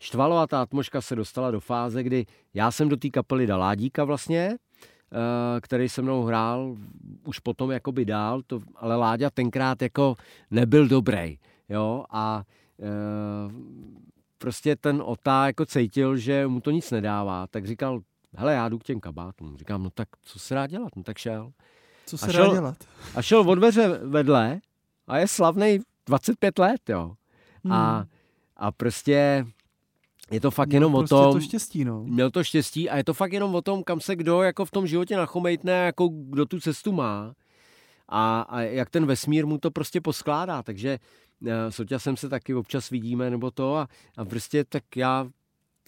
štvalo 0.00 0.38
a 0.38 0.46
ta 0.46 0.62
atmoška 0.62 1.00
se 1.00 1.16
dostala 1.16 1.50
do 1.50 1.60
fáze, 1.60 2.02
kdy 2.02 2.26
já 2.54 2.70
jsem 2.70 2.88
do 2.88 2.96
té 2.96 3.10
kapely 3.10 3.46
dal 3.46 3.60
Ládíka 3.60 4.04
vlastně, 4.04 4.56
eh, 4.56 5.60
který 5.60 5.88
se 5.88 6.02
mnou 6.02 6.22
hrál 6.22 6.76
už 7.24 7.38
potom 7.38 7.70
jakoby 7.70 8.04
dál, 8.04 8.42
to, 8.46 8.60
ale 8.76 8.96
Láďa 8.96 9.30
tenkrát 9.30 9.82
jako 9.82 10.14
nebyl 10.50 10.88
dobrý, 10.88 11.38
jo, 11.68 12.04
a 12.10 12.42
e, 12.80 12.88
prostě 14.42 14.76
ten 14.76 15.02
Otá 15.04 15.46
jako 15.46 15.66
cítil, 15.66 16.16
že 16.16 16.46
mu 16.46 16.60
to 16.60 16.70
nic 16.70 16.90
nedává, 16.90 17.46
tak 17.46 17.66
říkal, 17.66 18.00
hele, 18.34 18.54
já 18.54 18.68
jdu 18.68 18.78
k 18.78 18.84
těm 18.84 19.00
kabátům. 19.00 19.56
Říkám, 19.56 19.82
no 19.82 19.90
tak 19.90 20.08
co 20.22 20.38
se 20.38 20.54
dá 20.54 20.66
dělat? 20.66 20.96
No 20.96 21.02
tak 21.02 21.18
šel. 21.18 21.52
Co 22.06 22.18
se 22.18 22.26
a 22.26 22.32
šel, 22.32 22.46
dá 22.46 22.52
dělat? 22.52 22.76
A 23.14 23.22
šel 23.22 23.40
od 23.40 23.54
dveře 23.54 23.88
vedle 23.88 24.60
a 25.06 25.18
je 25.18 25.28
slavný 25.28 25.78
25 26.06 26.58
let, 26.58 26.88
jo. 26.88 27.14
Hmm. 27.64 27.72
A, 27.72 28.06
a 28.56 28.72
prostě 28.72 29.46
je 30.30 30.40
to 30.40 30.50
fakt 30.50 30.68
měl 30.68 30.76
jenom 30.76 30.92
prostě 30.92 31.14
o 31.14 31.22
tom... 31.22 31.32
to 31.32 31.40
štěstí, 31.40 31.84
no. 31.84 32.04
Měl 32.04 32.30
to 32.30 32.44
štěstí 32.44 32.90
a 32.90 32.96
je 32.96 33.04
to 33.04 33.14
fakt 33.14 33.32
jenom 33.32 33.54
o 33.54 33.62
tom, 33.62 33.84
kam 33.84 34.00
se 34.00 34.16
kdo 34.16 34.42
jako 34.42 34.64
v 34.64 34.70
tom 34.70 34.86
životě 34.86 35.16
nachomejtne, 35.16 35.72
jako 35.72 36.08
kdo 36.12 36.46
tu 36.46 36.60
cestu 36.60 36.92
má 36.92 37.34
a, 38.14 38.40
a 38.40 38.60
jak 38.60 38.90
ten 38.90 39.06
vesmír 39.06 39.46
mu 39.46 39.58
to 39.58 39.70
prostě 39.70 40.00
poskládá. 40.00 40.62
Takže 40.62 40.98
s 41.68 41.80
Oťasem 41.80 42.16
se 42.16 42.28
taky 42.28 42.54
občas 42.54 42.90
vidíme 42.90 43.30
nebo 43.30 43.50
to 43.50 43.76
a, 43.76 43.88
a 44.16 44.24
prostě 44.24 44.64
tak 44.64 44.96
já 44.96 45.26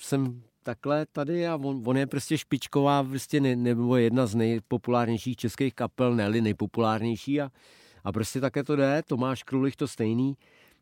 jsem 0.01 0.43
takhle 0.63 1.07
tady 1.13 1.49
a 1.49 1.57
on, 1.57 1.83
on 1.87 1.97
je 1.97 2.07
prostě 2.07 2.39
špičková, 2.39 3.05
prostě 3.05 3.41
ne, 3.41 3.57
nebo 3.57 3.97
jedna 3.97 4.27
z 4.27 4.35
nejpopulárnějších 4.35 5.37
českých 5.37 5.75
kapel, 5.75 6.15
ne 6.15 6.31
nejpopulárnější 6.31 7.41
a, 7.41 7.51
a 8.05 8.13
prostě 8.13 8.41
také 8.41 8.65
to 8.65 8.77
jde, 8.77 9.03
Tomáš 9.07 9.43
Krulich 9.43 9.77
to 9.77 9.89
stejný, 9.89 10.37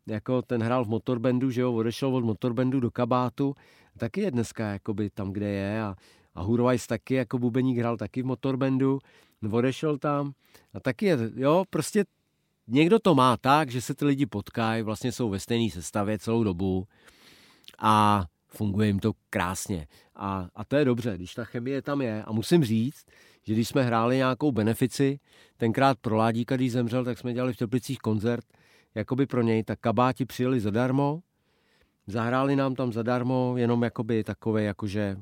jako 0.07 0.41
ten 0.41 0.63
hrál 0.63 0.85
v 0.85 0.89
motorbandu, 0.89 1.51
že 1.51 1.61
jo, 1.61 1.73
odešel 1.73 2.15
od 2.15 2.23
motorbandu 2.23 2.79
do 2.79 2.91
kabátu, 2.91 3.55
taky 3.97 4.21
je 4.21 4.31
dneska 4.31 4.67
jakoby 4.67 5.09
tam, 5.09 5.31
kde 5.31 5.49
je 5.49 5.81
a, 5.81 5.95
a 6.35 6.41
Hurvajs 6.41 6.87
taky 6.87 7.13
jako 7.13 7.39
bubeník 7.39 7.77
hrál 7.77 7.97
taky 7.97 8.21
v 8.21 8.25
motorbandu, 8.25 8.99
odešel 9.51 9.97
tam 9.97 10.33
a 10.73 10.79
taky 10.79 11.05
je, 11.05 11.17
jo, 11.35 11.63
prostě 11.69 12.05
někdo 12.67 12.99
to 12.99 13.15
má 13.15 13.37
tak, 13.37 13.71
že 13.71 13.81
se 13.81 13.95
ty 13.95 14.05
lidi 14.05 14.25
potkají, 14.25 14.83
vlastně 14.83 15.11
jsou 15.11 15.29
ve 15.29 15.39
stejné 15.39 15.71
sestavě 15.71 16.19
celou 16.19 16.43
dobu 16.43 16.87
a 17.79 18.25
funguje 18.47 18.87
jim 18.87 18.99
to 18.99 19.11
krásně. 19.29 19.87
A, 20.15 20.47
a 20.55 20.65
to 20.65 20.75
je 20.75 20.85
dobře, 20.85 21.15
když 21.15 21.33
ta 21.33 21.43
chemie 21.43 21.81
tam 21.81 22.01
je. 22.01 22.23
A 22.23 22.31
musím 22.31 22.63
říct, 22.63 23.05
že 23.43 23.53
když 23.53 23.67
jsme 23.67 23.83
hráli 23.83 24.15
nějakou 24.15 24.51
benefici, 24.51 25.19
tenkrát 25.57 25.97
pro 25.99 26.15
Ládíka, 26.15 26.55
když 26.55 26.71
zemřel, 26.71 27.05
tak 27.05 27.17
jsme 27.17 27.33
dělali 27.33 27.53
v 27.53 27.57
Teplicích 27.57 27.99
koncert, 27.99 28.45
jakoby 28.95 29.25
pro 29.25 29.41
něj, 29.41 29.63
tak 29.63 29.79
kabáti 29.79 30.25
přijeli 30.25 30.59
zadarmo, 30.59 31.19
zahráli 32.07 32.55
nám 32.55 32.75
tam 32.75 32.93
zadarmo, 32.93 33.53
jenom 33.57 33.83
jakoby 33.83 34.23
takové, 34.23 34.63
jakože 34.63 35.17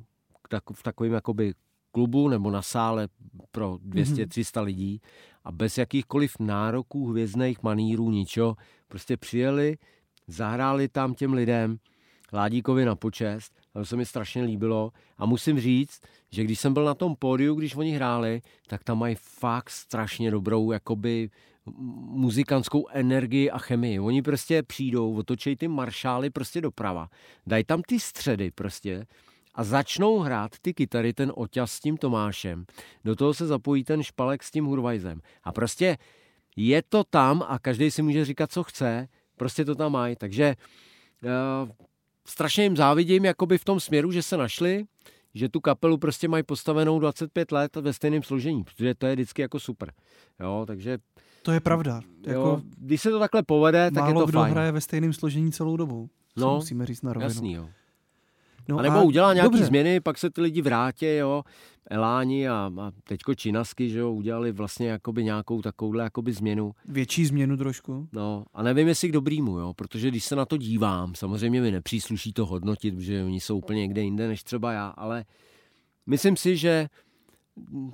v 0.73 0.83
takovém 0.83 1.13
jakoby 1.13 1.53
klubu 1.91 2.29
nebo 2.29 2.51
na 2.51 2.61
sále 2.61 3.07
pro 3.51 3.73
200-300 3.73 4.25
mm-hmm. 4.25 4.63
lidí 4.63 5.01
a 5.43 5.51
bez 5.51 5.77
jakýchkoliv 5.77 6.39
nároků, 6.39 7.07
hvězdných 7.07 7.63
manírů, 7.63 8.11
ničo, 8.11 8.55
prostě 8.87 9.17
přijeli, 9.17 9.77
zahráli 10.27 10.87
tam 10.87 11.13
těm 11.13 11.33
lidem, 11.33 11.77
Ládíkovi 12.33 12.85
na 12.85 12.95
počest, 12.95 13.53
a 13.75 13.79
to 13.79 13.85
se 13.85 13.95
mi 13.95 14.05
strašně 14.05 14.43
líbilo. 14.43 14.91
A 15.17 15.25
musím 15.25 15.59
říct, 15.59 16.01
že 16.31 16.43
když 16.43 16.59
jsem 16.59 16.73
byl 16.73 16.85
na 16.85 16.93
tom 16.93 17.15
pódiu, 17.15 17.55
když 17.55 17.75
oni 17.75 17.91
hráli, 17.91 18.41
tak 18.67 18.83
tam 18.83 18.99
mají 18.99 19.15
fakt 19.19 19.69
strašně 19.69 20.31
dobrou 20.31 20.71
jakoby 20.71 21.29
muzikantskou 21.65 22.87
energii 22.87 23.51
a 23.51 23.57
chemii. 23.57 23.99
Oni 23.99 24.21
prostě 24.21 24.63
přijdou, 24.63 25.15
otočej 25.15 25.55
ty 25.55 25.67
maršály 25.67 26.29
prostě 26.29 26.61
doprava, 26.61 27.09
dají 27.47 27.63
tam 27.63 27.81
ty 27.81 27.99
středy 27.99 28.51
prostě 28.51 29.05
a 29.55 29.63
začnou 29.63 30.19
hrát 30.19 30.51
ty 30.61 30.73
kytary, 30.73 31.13
ten 31.13 31.31
oťas 31.35 31.71
s 31.71 31.79
tím 31.79 31.97
Tomášem. 31.97 32.65
Do 33.05 33.15
toho 33.15 33.33
se 33.33 33.47
zapojí 33.47 33.83
ten 33.83 34.03
špalek 34.03 34.43
s 34.43 34.51
tím 34.51 34.65
Hurvajzem. 34.65 35.21
A 35.43 35.51
prostě 35.51 35.97
je 36.55 36.81
to 36.89 37.03
tam 37.03 37.43
a 37.47 37.59
každý 37.59 37.91
si 37.91 38.01
může 38.01 38.25
říkat, 38.25 38.51
co 38.51 38.63
chce, 38.63 39.07
prostě 39.37 39.65
to 39.65 39.75
tam 39.75 39.91
mají. 39.91 40.15
Takže 40.15 40.55
uh, 41.23 41.69
strašně 42.27 42.63
jim 42.63 42.77
závidím 42.77 43.25
jakoby 43.25 43.57
v 43.57 43.65
tom 43.65 43.79
směru, 43.79 44.11
že 44.11 44.23
se 44.23 44.37
našli, 44.37 44.85
že 45.33 45.49
tu 45.49 45.59
kapelu 45.59 45.97
prostě 45.97 46.27
mají 46.27 46.43
postavenou 46.43 46.99
25 46.99 47.51
let 47.51 47.75
ve 47.75 47.93
stejném 47.93 48.23
složení, 48.23 48.63
protože 48.63 48.95
to 48.95 49.05
je 49.05 49.13
vždycky 49.13 49.41
jako 49.41 49.59
super. 49.59 49.91
Jo, 50.39 50.63
takže... 50.67 50.97
To 51.43 51.51
je 51.51 51.59
pravda. 51.59 52.01
Jo, 52.27 52.31
jako 52.39 52.61
když 52.77 53.01
se 53.01 53.09
to 53.09 53.19
takhle 53.19 53.43
povede, 53.43 53.91
tak 53.91 54.07
je 54.07 54.13
to 54.13 54.25
kdo 54.25 54.39
fajn. 54.39 54.51
hraje 54.51 54.71
ve 54.71 54.81
stejném 54.81 55.13
složení 55.13 55.51
celou 55.51 55.77
dobu. 55.77 56.09
No, 56.37 56.55
musíme 56.55 56.85
říct 56.85 57.01
na 57.01 57.13
rovinu. 57.13 57.29
Jasný, 57.29 57.53
jo. 57.53 57.69
No 58.69 58.77
a 58.77 58.81
nebo 58.81 58.95
a 58.95 59.01
udělá 59.01 59.33
nějaké 59.33 59.57
změny, 59.57 59.99
pak 59.99 60.17
se 60.17 60.29
ty 60.29 60.41
lidi 60.41 60.61
vrátí, 60.61 61.05
jo, 61.05 61.43
Eláni 61.89 62.49
a, 62.49 62.71
a 62.81 62.91
teďko 63.03 63.35
Činasky, 63.35 63.89
že 63.89 63.99
jo, 63.99 64.11
udělali 64.11 64.51
vlastně 64.51 64.87
jakoby 64.87 65.23
nějakou 65.23 65.61
takovouhle 65.61 66.03
jakoby 66.03 66.33
změnu. 66.33 66.71
Větší 66.85 67.25
změnu 67.25 67.57
trošku. 67.57 68.07
No 68.11 68.45
a 68.53 68.63
nevím, 68.63 68.87
jestli 68.87 69.09
k 69.09 69.11
dobrýmu, 69.11 69.59
jo, 69.59 69.73
protože 69.73 70.07
když 70.07 70.25
se 70.25 70.35
na 70.35 70.45
to 70.45 70.57
dívám, 70.57 71.15
samozřejmě 71.15 71.61
mi 71.61 71.71
nepřísluší 71.71 72.33
to 72.33 72.45
hodnotit, 72.45 72.95
protože 72.95 73.23
oni 73.23 73.39
jsou 73.39 73.57
úplně 73.57 73.81
někde 73.81 74.01
jinde 74.01 74.27
než 74.27 74.43
třeba 74.43 74.71
já, 74.71 74.87
ale 74.87 75.25
myslím 76.05 76.37
si, 76.37 76.57
že 76.57 76.87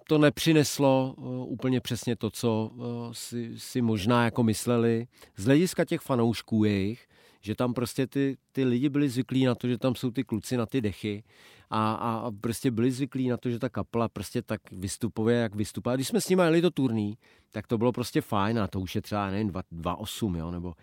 to 0.08 0.18
nepřineslo 0.18 1.16
úplně 1.48 1.82
přesně 1.82 2.16
to, 2.16 2.30
co 2.30 2.72
si, 3.12 3.52
si 3.58 3.82
možná 3.82 4.26
jako 4.26 4.44
mysleli 4.44 5.08
z 5.38 5.46
hlediska 5.46 5.86
těch 5.86 6.02
fanoušků 6.02 6.64
jejich, 6.64 7.08
že 7.48 7.56
tam 7.56 7.74
prostě 7.74 8.08
ty, 8.08 8.38
ty 8.52 8.64
lidi 8.64 8.90
byli 8.90 9.10
zvyklí 9.10 9.46
na 9.46 9.56
to, 9.56 9.68
že 9.68 9.78
tam 9.78 9.96
jsou 9.96 10.12
ty 10.12 10.24
kluci 10.24 10.58
na 10.58 10.66
ty 10.66 10.82
dechy 10.82 11.24
a, 11.70 11.94
a 11.94 12.32
prostě 12.42 12.72
byli 12.72 12.92
zvyklí 12.92 13.28
na 13.28 13.38
to, 13.38 13.50
že 13.50 13.60
ta 13.60 13.70
kapela 13.70 14.10
prostě 14.10 14.42
tak 14.42 14.62
vystupuje, 14.72 15.38
jak 15.38 15.56
vystupuje. 15.56 15.94
A 15.94 15.96
když 15.96 16.08
jsme 16.08 16.22
s 16.22 16.30
nimi 16.30 16.42
jeli 16.42 16.62
do 16.62 16.72
turný, 16.72 17.18
tak 17.52 17.68
to 17.68 17.78
bylo 17.78 17.92
prostě 17.92 18.22
fajn 18.22 18.60
a 18.60 18.68
to 18.68 18.80
už 18.80 18.96
je 18.96 19.02
třeba, 19.02 19.32
nevím, 19.32 19.50
2.8, 19.50 20.38
jo, 20.38 20.52
nebo... 20.52 20.74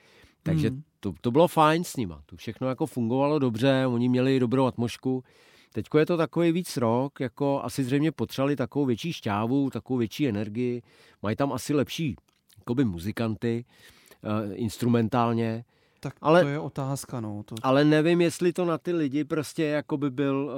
Takže 0.43 0.69
hmm. 0.69 0.83
to, 1.01 1.15
to 1.21 1.31
bylo 1.31 1.49
fajn 1.49 1.85
s 1.85 1.97
nima. 1.97 2.23
To 2.27 2.37
všechno 2.37 2.69
jako 2.69 2.87
fungovalo 2.87 3.39
dobře, 3.39 3.87
oni 3.87 4.09
měli 4.09 4.41
dobrou 4.41 4.67
atmosféru. 4.67 5.23
Teďko 5.73 5.99
je 5.99 6.07
to 6.07 6.17
takový 6.17 6.53
víc 6.53 6.77
rok, 6.77 7.21
jako 7.21 7.61
asi 7.63 7.85
zřejmě 7.85 8.13
potřebovali 8.13 8.57
takovou 8.57 8.87
větší 8.87 9.13
šťávu, 9.13 9.71
takovou 9.71 9.99
větší 9.99 10.29
energii. 10.29 10.83
Mají 11.23 11.37
tam 11.37 11.53
asi 11.53 11.75
lepší 11.75 12.17
jakoby 12.59 12.85
muzikanty, 12.85 13.65
uh, 13.65 14.53
instrumentálně. 14.55 15.65
Tak 16.05 16.15
ale, 16.23 16.43
to 16.43 16.49
je 16.49 16.59
otázka, 16.59 17.21
no. 17.21 17.43
To... 17.45 17.55
Ale 17.63 17.85
nevím, 17.85 18.21
jestli 18.21 18.53
to 18.53 18.65
na 18.65 18.79
ty 18.79 18.93
lidi 18.93 19.25
prostě 19.25 19.65
jako 19.65 19.97
by 19.97 20.11
byl, 20.11 20.51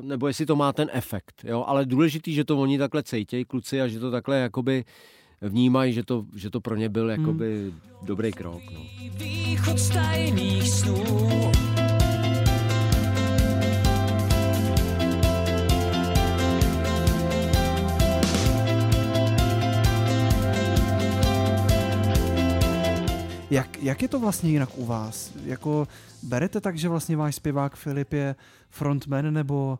uh, 0.00 0.04
nebo 0.04 0.28
jestli 0.28 0.46
to 0.46 0.56
má 0.56 0.72
ten 0.72 0.88
efekt, 0.92 1.44
jo. 1.44 1.64
Ale 1.66 1.86
důležitý, 1.86 2.34
že 2.34 2.44
to 2.44 2.58
oni 2.58 2.78
takhle 2.78 3.02
cejtějí, 3.02 3.44
kluci, 3.44 3.82
a 3.82 3.88
že 3.88 4.00
to 4.00 4.10
takhle 4.10 4.38
jakoby 4.38 4.84
vnímají, 5.40 5.92
že 5.92 6.02
to, 6.02 6.24
že 6.36 6.50
to 6.50 6.60
pro 6.60 6.76
ně 6.76 6.88
byl 6.88 7.10
jakoby 7.10 7.70
hmm. 7.70 7.80
dobrý 8.02 8.32
krok, 8.32 8.62
no. 8.74 8.80
Východ 9.18 9.78
snů 10.64 11.69
Jak, 23.50 23.82
jak 23.82 24.02
je 24.02 24.08
to 24.08 24.20
vlastně 24.20 24.50
jinak 24.50 24.78
u 24.78 24.86
vás? 24.86 25.32
Jako 25.44 25.88
berete 26.22 26.60
tak, 26.60 26.78
že 26.78 26.88
vlastně 26.88 27.16
váš 27.16 27.34
zpěvák 27.34 27.76
Filip 27.76 28.12
je 28.12 28.34
frontman, 28.68 29.34
nebo, 29.34 29.78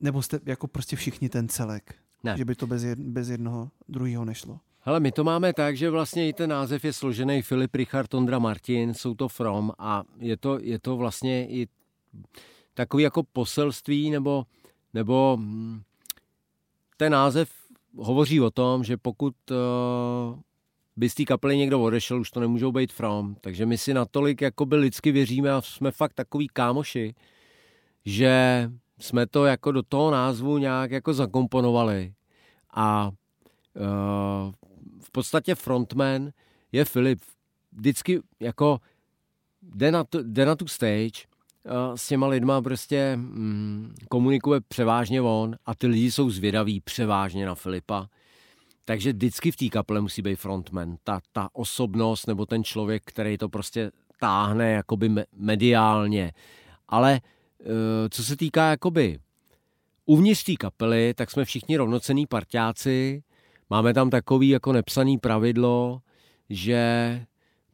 nebo 0.00 0.22
jste 0.22 0.40
jako 0.46 0.66
prostě 0.66 0.96
všichni 0.96 1.28
ten 1.28 1.48
celek? 1.48 1.94
Ne. 2.22 2.34
Že 2.36 2.44
by 2.44 2.54
to 2.54 2.66
bez, 2.66 2.82
jed, 2.82 2.98
bez 2.98 3.28
jednoho 3.28 3.70
druhého 3.88 4.24
nešlo? 4.24 4.60
Hele, 4.80 5.00
my 5.00 5.12
to 5.12 5.24
máme 5.24 5.52
tak, 5.52 5.76
že 5.76 5.90
vlastně 5.90 6.28
i 6.28 6.32
ten 6.32 6.50
název 6.50 6.84
je 6.84 6.92
složený 6.92 7.42
Filip 7.42 7.74
Richard 7.74 8.14
Ondra 8.14 8.38
Martin, 8.38 8.94
jsou 8.94 9.14
to 9.14 9.28
From 9.28 9.72
a 9.78 10.04
je 10.18 10.36
to, 10.36 10.58
je 10.60 10.78
to 10.78 10.96
vlastně 10.96 11.48
i 11.48 11.68
takový 12.74 13.02
jako 13.02 13.22
poselství 13.22 14.10
nebo, 14.10 14.46
nebo 14.94 15.36
hm, 15.40 15.82
ten 16.96 17.12
název 17.12 17.50
hovoří 17.96 18.40
o 18.40 18.50
tom, 18.50 18.84
že 18.84 18.96
pokud 18.96 19.34
uh, 19.50 20.40
by 20.96 21.08
z 21.08 21.14
té 21.14 21.24
kapely 21.24 21.56
někdo 21.56 21.82
odešel, 21.82 22.20
už 22.20 22.30
to 22.30 22.40
nemůžou 22.40 22.72
být 22.72 22.92
From. 22.92 23.34
Takže 23.40 23.66
my 23.66 23.78
si 23.78 23.94
natolik 23.94 24.42
by 24.64 24.76
lidsky 24.76 25.12
věříme 25.12 25.52
a 25.52 25.60
jsme 25.60 25.90
fakt 25.90 26.12
takový 26.12 26.48
kámoši, 26.48 27.14
že 28.04 28.70
jsme 28.98 29.26
to 29.26 29.44
jako 29.44 29.72
do 29.72 29.82
toho 29.82 30.10
názvu 30.10 30.58
nějak 30.58 30.90
jako 30.90 31.14
zakomponovali. 31.14 32.12
A 32.74 33.10
uh, 33.74 34.52
v 35.00 35.10
podstatě 35.10 35.54
frontman 35.54 36.30
je 36.72 36.84
Filip. 36.84 37.20
Vždycky 37.72 38.20
jako 38.40 38.80
jde 39.62 39.92
na, 39.92 40.04
tu, 40.04 40.22
jde 40.22 40.46
na 40.46 40.56
tu 40.56 40.66
stage 40.66 41.26
s 41.94 42.08
těma 42.08 42.26
lidma 42.26 42.62
prostě 42.62 43.16
mm, 43.16 43.94
komunikuje 44.08 44.60
převážně 44.68 45.20
on 45.20 45.56
a 45.66 45.74
ty 45.74 45.86
lidi 45.86 46.10
jsou 46.10 46.30
zvědaví 46.30 46.80
převážně 46.80 47.46
na 47.46 47.54
Filipa. 47.54 48.08
Takže 48.84 49.12
vždycky 49.12 49.50
v 49.50 49.56
té 49.56 49.68
kaple 49.68 50.00
musí 50.00 50.22
být 50.22 50.36
frontman. 50.36 50.96
Ta, 51.04 51.20
ta 51.32 51.48
osobnost 51.52 52.26
nebo 52.26 52.46
ten 52.46 52.64
člověk, 52.64 53.02
který 53.06 53.38
to 53.38 53.48
prostě 53.48 53.90
táhne 54.20 54.70
jakoby 54.72 55.10
mediálně. 55.36 56.32
Ale 56.88 57.20
eh, 57.60 58.08
co 58.10 58.24
se 58.24 58.36
týká 58.36 58.70
jakoby 58.70 59.18
uvnitř 60.06 60.44
té 60.44 60.52
kapely, 60.54 61.14
tak 61.14 61.30
jsme 61.30 61.44
všichni 61.44 61.76
rovnocený 61.76 62.26
parťáci. 62.26 63.22
Máme 63.70 63.94
tam 63.94 64.10
takový 64.10 64.48
jako 64.48 64.72
nepsaný 64.72 65.18
pravidlo, 65.18 66.00
že 66.50 67.20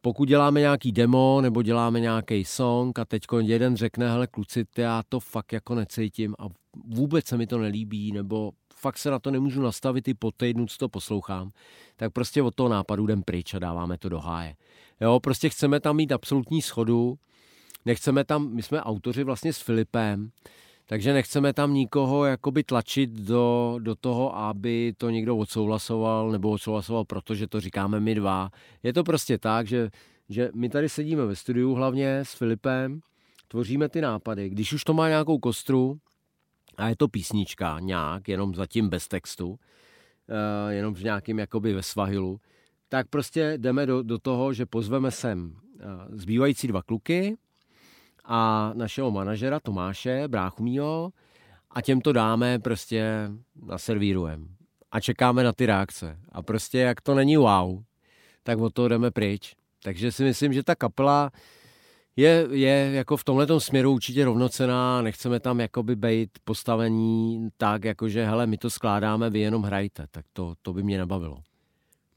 pokud 0.01 0.29
děláme 0.29 0.61
nějaký 0.61 0.93
demo 0.93 1.41
nebo 1.41 1.63
děláme 1.63 2.01
nějaký 2.01 2.45
song 2.45 2.99
a 2.99 3.05
teď 3.05 3.23
jeden 3.39 3.77
řekne, 3.77 4.11
hele 4.11 4.27
kluci, 4.27 4.65
já 4.77 5.03
to 5.09 5.21
fakt 5.21 5.53
jako 5.53 5.75
necítím 5.75 6.35
a 6.39 6.47
vůbec 6.87 7.27
se 7.27 7.37
mi 7.37 7.47
to 7.47 7.59
nelíbí, 7.59 8.13
nebo 8.13 8.53
fakt 8.81 8.99
se 8.99 9.11
na 9.11 9.19
to 9.19 9.31
nemůžu 9.31 9.63
nastavit 9.63 10.09
i 10.09 10.15
po 10.15 10.33
týdnu, 10.33 10.67
co 10.67 10.79
to 10.79 10.89
poslouchám, 10.89 11.51
tak 11.97 12.13
prostě 12.13 12.43
od 12.43 12.55
toho 12.55 12.69
nápadu 12.69 13.05
jdem 13.05 13.23
pryč 13.23 13.55
a 13.55 13.59
dáváme 13.59 13.99
to 13.99 14.09
do 14.09 14.19
háje. 14.19 14.55
Jo, 15.01 15.21
prostě 15.21 15.49
chceme 15.49 15.81
tam 15.81 15.97
mít 15.97 16.13
absolutní 16.13 16.63
schodu, 16.63 17.19
nechceme 17.87 18.25
tam, 18.25 18.55
my 18.55 18.63
jsme 18.63 18.83
autoři 18.83 19.25
vlastně 19.25 19.53
s 19.53 19.61
Filipem, 19.61 20.31
takže 20.87 21.13
nechceme 21.13 21.53
tam 21.53 21.75
nikoho 21.75 22.25
jakoby 22.25 22.65
tlačit 22.65 23.11
do, 23.11 23.77
do 23.79 23.95
toho, 23.95 24.37
aby 24.37 24.93
to 24.97 25.11
někdo 25.11 25.37
odsouhlasoval 25.37 26.31
nebo 26.31 26.51
odsouhlasoval, 26.51 27.05
protože 27.05 27.47
to 27.47 27.61
říkáme 27.61 28.01
my 28.01 28.15
dva. 28.15 28.51
Je 28.83 28.93
to 28.93 29.05
prostě 29.05 29.39
tak, 29.39 29.67
že, 29.67 29.91
že 30.29 30.51
my 30.55 30.69
tady 30.69 30.89
sedíme 30.89 31.27
ve 31.27 31.37
studiu 31.37 31.75
hlavně 31.75 32.19
s 32.19 32.35
Filipem, 32.35 33.01
tvoříme 33.49 33.89
ty 33.89 34.01
nápady. 34.01 34.49
Když 34.49 34.73
už 34.73 34.85
to 34.85 34.95
má 34.95 35.09
nějakou 35.09 35.39
kostru 35.39 35.99
a 36.81 36.89
je 36.89 36.97
to 36.97 37.09
písnička 37.09 37.81
nějak, 37.81 38.29
jenom 38.29 38.55
zatím 38.55 38.89
bez 38.89 39.09
textu, 39.09 39.49
uh, 39.49 39.57
jenom 40.69 40.95
v 40.95 41.03
nějakým 41.03 41.39
jakoby 41.39 41.73
ve 41.73 41.83
svahilu, 41.83 42.41
tak 42.89 43.09
prostě 43.09 43.55
jdeme 43.57 43.87
do, 43.87 44.03
do 44.03 44.19
toho, 44.19 44.53
že 44.53 44.67
pozveme 44.67 45.11
sem 45.11 45.51
uh, 45.51 46.17
zbývající 46.17 46.69
dva 46.69 46.83
kluky, 46.83 47.37
a 48.25 48.73
našeho 48.75 49.11
manažera 49.11 49.61
Tomáše, 49.61 50.29
bráchu 50.29 50.63
mýho, 50.63 51.13
a 51.71 51.83
těm 51.83 52.01
to 52.01 52.13
dáme, 52.13 52.59
prostě 52.59 53.31
naservírujeme. 53.67 54.47
A 54.93 55.01
čekáme 55.01 55.45
na 55.45 55.53
ty 55.53 55.67
reakce. 55.67 56.19
A 56.33 56.43
prostě 56.43 56.79
jak 56.79 57.01
to 57.01 57.15
není 57.15 57.37
wow, 57.37 57.83
tak 58.43 58.59
od 58.59 58.75
toho 58.75 58.89
jdeme 58.89 59.11
pryč. 59.11 59.57
Takže 59.83 60.13
si 60.13 60.25
myslím, 60.25 60.53
že 60.53 60.63
ta 60.63 60.75
kapela 60.75 61.31
je, 62.17 62.49
je 62.51 62.91
jako 62.93 63.17
v 63.17 63.25
tomhle 63.25 63.61
směru 63.61 63.93
určitě 63.93 64.25
rovnocená, 64.25 65.03
nechceme 65.03 65.41
tam 65.41 65.61
jakoby 65.61 65.97
být 65.97 66.31
postavení 66.45 67.49
tak, 67.57 67.85
jakože 67.85 68.27
hele, 68.27 68.47
my 68.47 68.59
to 68.59 68.71
skládáme, 68.71 69.31
vy 69.31 69.41
jenom 69.41 69.63
hrajte, 69.63 70.07
tak 70.11 70.25
to, 70.33 70.55
to 70.63 70.73
by 70.73 70.83
mě 70.83 70.99
nebavilo. 70.99 71.39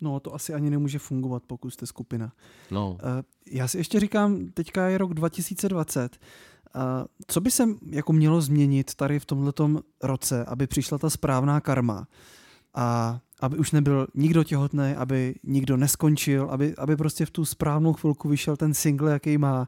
No, 0.02 0.20
to 0.20 0.34
asi 0.34 0.54
ani 0.54 0.70
nemůže 0.70 1.00
fungovat, 1.00 1.44
pokud 1.48 1.70
jste 1.70 1.86
skupina. 1.86 2.32
No. 2.72 2.98
Eh, 3.00 3.24
já 3.52 3.68
si 3.68 3.78
ještě 3.78 4.00
říkám, 4.00 4.50
teďka 4.54 4.88
je 4.88 4.98
rok 4.98 5.14
2020. 5.14 6.18
Eh, 6.76 6.80
co 7.28 7.41
by 7.41 7.52
se 7.52 7.68
jako 7.89 8.14
mělo 8.14 8.41
změnit 8.41 8.96
tady 8.96 9.20
v 9.20 9.26
tomto 9.26 9.80
roce, 10.04 10.46
aby 10.46 10.68
přišla 10.68 10.98
ta 10.98 11.10
správná 11.10 11.62
karma? 11.62 12.08
A 12.76 13.20
aby 13.44 13.58
už 13.58 13.72
nebyl 13.72 14.08
nikdo 14.14 14.44
těhotný, 14.44 14.94
aby 14.98 15.36
nikdo 15.44 15.78
neskončil, 15.78 16.48
aby, 16.52 16.76
aby 16.76 16.96
prostě 16.96 17.26
v 17.26 17.32
tu 17.32 17.46
správnou 17.46 17.94
chvilku 17.94 18.30
vyšel 18.30 18.58
ten 18.58 18.74
single, 18.74 19.12
jaký 19.12 19.38
má 19.38 19.68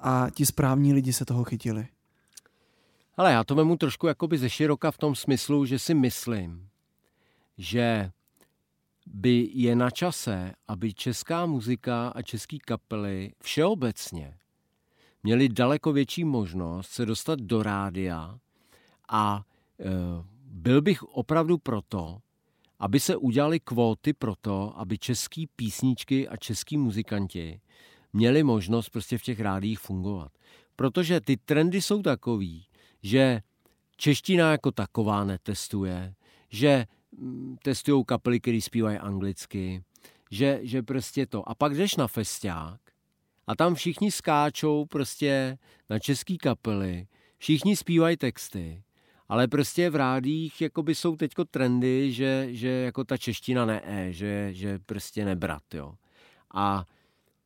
a 0.00 0.26
ti 0.30 0.46
správní 0.46 0.92
lidi 0.92 1.12
se 1.12 1.24
toho 1.24 1.44
chytili. 1.44 1.88
Ale 3.16 3.32
já 3.32 3.44
to 3.44 3.54
vemu 3.54 3.76
trošku 3.76 4.06
jakoby 4.06 4.38
ze 4.38 4.50
široka 4.50 4.90
v 4.90 4.98
tom 4.98 5.14
smyslu, 5.14 5.66
že 5.66 5.78
si 5.78 5.94
myslím, 5.94 6.68
že 7.58 8.10
by 9.06 9.50
je 9.52 9.76
na 9.76 9.90
čase, 9.90 10.52
aby 10.68 10.94
česká 10.94 11.46
muzika 11.46 12.08
a 12.08 12.22
český 12.22 12.58
kapely 12.58 13.32
všeobecně 13.42 14.34
měli 15.22 15.48
daleko 15.48 15.92
větší 15.92 16.24
možnost 16.24 16.90
se 16.90 17.06
dostat 17.06 17.40
do 17.40 17.62
rádia 17.62 18.38
a 19.08 19.42
e, 19.80 19.84
byl 20.44 20.82
bych 20.82 21.02
opravdu 21.02 21.58
proto, 21.58 22.18
aby 22.78 23.00
se 23.00 23.16
udělali 23.16 23.60
kvóty 23.60 24.12
pro 24.12 24.34
to, 24.40 24.78
aby 24.78 24.98
český 24.98 25.46
písničky 25.46 26.28
a 26.28 26.36
český 26.36 26.76
muzikanti 26.76 27.60
měli 28.12 28.42
možnost 28.42 28.88
prostě 28.88 29.18
v 29.18 29.22
těch 29.22 29.40
rádiích 29.40 29.78
fungovat. 29.78 30.32
Protože 30.76 31.20
ty 31.20 31.36
trendy 31.36 31.82
jsou 31.82 32.02
takový, 32.02 32.66
že 33.02 33.40
čeština 33.96 34.50
jako 34.50 34.72
taková 34.72 35.24
netestuje, 35.24 36.14
že 36.50 36.86
Mm, 37.12 37.56
testují 37.62 38.04
kapely, 38.04 38.40
které 38.40 38.60
zpívají 38.60 38.98
anglicky, 38.98 39.84
že, 40.30 40.60
že 40.62 40.82
prostě 40.82 41.26
to. 41.26 41.48
A 41.48 41.54
pak 41.54 41.74
jdeš 41.74 41.96
na 41.96 42.06
festiák 42.06 42.80
a 43.46 43.56
tam 43.56 43.74
všichni 43.74 44.10
skáčou 44.10 44.86
prostě 44.86 45.58
na 45.90 45.98
český 45.98 46.38
kapely, 46.38 47.06
všichni 47.38 47.76
zpívají 47.76 48.16
texty, 48.16 48.82
ale 49.28 49.48
prostě 49.48 49.90
v 49.90 49.96
rádích 49.96 50.60
jakoby 50.60 50.94
jsou 50.94 51.16
teďko 51.16 51.44
trendy, 51.44 52.12
že, 52.12 52.46
že 52.50 52.68
jako 52.68 53.04
ta 53.04 53.16
čeština 53.16 53.64
ne, 53.64 53.82
že, 54.10 54.48
že 54.52 54.78
prostě 54.78 55.24
nebrat, 55.24 55.74
jo. 55.74 55.94
A 56.54 56.84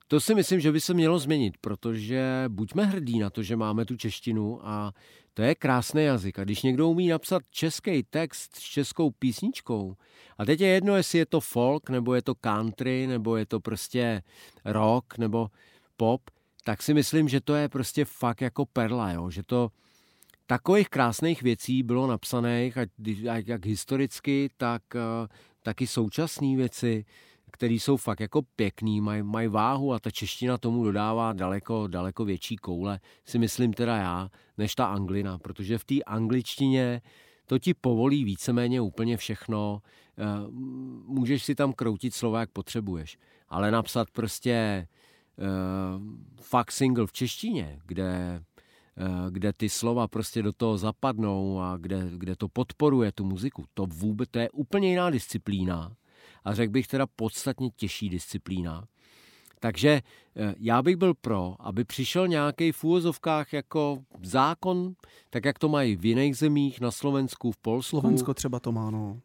to 0.08 0.20
si 0.20 0.34
myslím, 0.34 0.60
že 0.60 0.72
by 0.72 0.80
se 0.80 0.94
mělo 0.94 1.18
změnit, 1.18 1.54
protože 1.60 2.44
buďme 2.48 2.84
hrdí 2.84 3.18
na 3.18 3.30
to, 3.30 3.42
že 3.42 3.56
máme 3.56 3.84
tu 3.84 3.96
češtinu 3.96 4.68
a 4.68 4.92
to 5.34 5.42
je 5.42 5.54
krásný 5.54 6.04
jazyk. 6.04 6.38
A 6.38 6.44
když 6.44 6.62
někdo 6.62 6.88
umí 6.88 7.08
napsat 7.08 7.42
český 7.50 8.02
text 8.02 8.56
s 8.56 8.60
českou 8.60 9.10
písničkou, 9.10 9.96
a 10.38 10.44
teď 10.44 10.60
je 10.60 10.68
jedno, 10.68 10.96
jestli 10.96 11.18
je 11.18 11.26
to 11.26 11.40
folk, 11.40 11.90
nebo 11.90 12.14
je 12.14 12.22
to 12.22 12.34
country, 12.34 13.06
nebo 13.06 13.36
je 13.36 13.46
to 13.46 13.60
prostě 13.60 14.22
rock, 14.64 15.18
nebo 15.18 15.48
pop, 15.96 16.20
tak 16.64 16.82
si 16.82 16.94
myslím, 16.94 17.28
že 17.28 17.40
to 17.40 17.54
je 17.54 17.68
prostě 17.68 18.04
fakt 18.04 18.40
jako 18.40 18.66
perla, 18.66 19.12
jo? 19.12 19.30
že 19.30 19.42
to 19.42 19.70
takových 20.52 20.88
krásných 20.88 21.42
věcí 21.42 21.82
bylo 21.82 22.06
napsaných, 22.06 22.78
ať, 22.78 22.88
ať 23.30 23.48
jak 23.48 23.66
historicky, 23.66 24.50
tak, 24.56 24.82
uh, 24.94 25.26
taky 25.62 25.86
současné 25.86 26.56
věci 26.56 27.04
který 27.52 27.80
jsou 27.80 27.96
fakt 27.96 28.20
jako 28.20 28.42
pěkný, 28.56 29.00
mají 29.00 29.22
maj 29.22 29.48
váhu 29.48 29.92
a 29.92 29.98
ta 29.98 30.10
čeština 30.10 30.58
tomu 30.58 30.84
dodává 30.84 31.32
daleko, 31.32 31.86
daleko 31.86 32.24
větší 32.24 32.56
koule, 32.56 33.00
si 33.24 33.38
myslím 33.38 33.72
teda 33.72 33.96
já, 33.96 34.30
než 34.58 34.74
ta 34.74 34.86
anglina, 34.86 35.38
protože 35.38 35.78
v 35.78 35.84
té 35.84 35.94
angličtině 36.06 37.02
to 37.46 37.58
ti 37.58 37.74
povolí 37.74 38.24
víceméně 38.24 38.80
úplně 38.80 39.16
všechno, 39.16 39.82
eh, 40.18 40.24
můžeš 41.06 41.44
si 41.44 41.54
tam 41.54 41.72
kroutit 41.72 42.14
slova, 42.14 42.40
jak 42.40 42.50
potřebuješ, 42.50 43.18
ale 43.48 43.70
napsat 43.70 44.10
prostě 44.10 44.86
uh, 45.36 46.02
fakt 46.40 46.72
single 46.72 47.06
v 47.06 47.12
češtině, 47.12 47.78
kde 47.86 48.40
kde 49.30 49.52
ty 49.52 49.68
slova 49.68 50.08
prostě 50.08 50.42
do 50.42 50.52
toho 50.52 50.78
zapadnou 50.78 51.60
a 51.60 51.76
kde, 51.76 52.10
kde 52.16 52.36
to 52.36 52.48
podporuje 52.48 53.12
tu 53.12 53.24
muziku, 53.24 53.64
to 53.74 53.86
vůbec, 53.86 54.28
to 54.30 54.38
je 54.38 54.50
úplně 54.50 54.88
jiná 54.88 55.10
disciplína 55.10 55.92
a 56.44 56.54
řekl 56.54 56.72
bych 56.72 56.86
teda 56.86 57.06
podstatně 57.16 57.70
těžší 57.76 58.08
disciplína. 58.08 58.84
Takže 59.60 60.02
eh, 60.36 60.54
já 60.58 60.82
bych 60.82 60.96
byl 60.96 61.14
pro, 61.14 61.56
aby 61.60 61.84
přišel 61.84 62.28
nějaký 62.28 62.72
v 62.72 62.84
úvozovkách 62.84 63.52
jako 63.52 63.98
zákon, 64.22 64.94
tak 65.30 65.44
jak 65.44 65.58
to 65.58 65.68
mají 65.68 65.96
v 65.96 66.04
jiných 66.06 66.36
zemích, 66.36 66.80
na 66.80 66.90
Slovensku, 66.90 67.52
v 67.52 67.56
Polsku. 67.56 68.00
Slovensko 68.00 68.34
třeba 68.34 68.60
to 68.60 68.72
má, 68.72 68.90
no. 68.90 69.20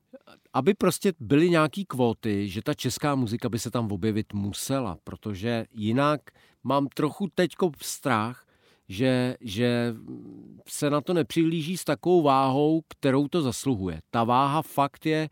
Aby 0.53 0.73
prostě 0.73 1.13
byly 1.19 1.49
nějaký 1.49 1.85
kvóty, 1.85 2.49
že 2.49 2.61
ta 2.61 2.73
česká 2.73 3.15
muzika 3.15 3.49
by 3.49 3.59
se 3.59 3.71
tam 3.71 3.91
objevit 3.91 4.33
musela, 4.33 4.97
protože 5.03 5.65
jinak 5.71 6.21
mám 6.63 6.87
trochu 6.87 7.27
teďko 7.35 7.71
strach, 7.81 8.46
že, 8.87 9.35
že 9.41 9.95
se 10.67 10.89
na 10.89 11.01
to 11.01 11.13
nepřihlíží 11.13 11.77
s 11.77 11.83
takovou 11.83 12.21
váhou, 12.21 12.81
kterou 12.87 13.27
to 13.27 13.41
zasluhuje. 13.41 13.99
Ta 14.11 14.23
váha 14.23 14.61
fakt 14.61 15.05
je 15.05 15.29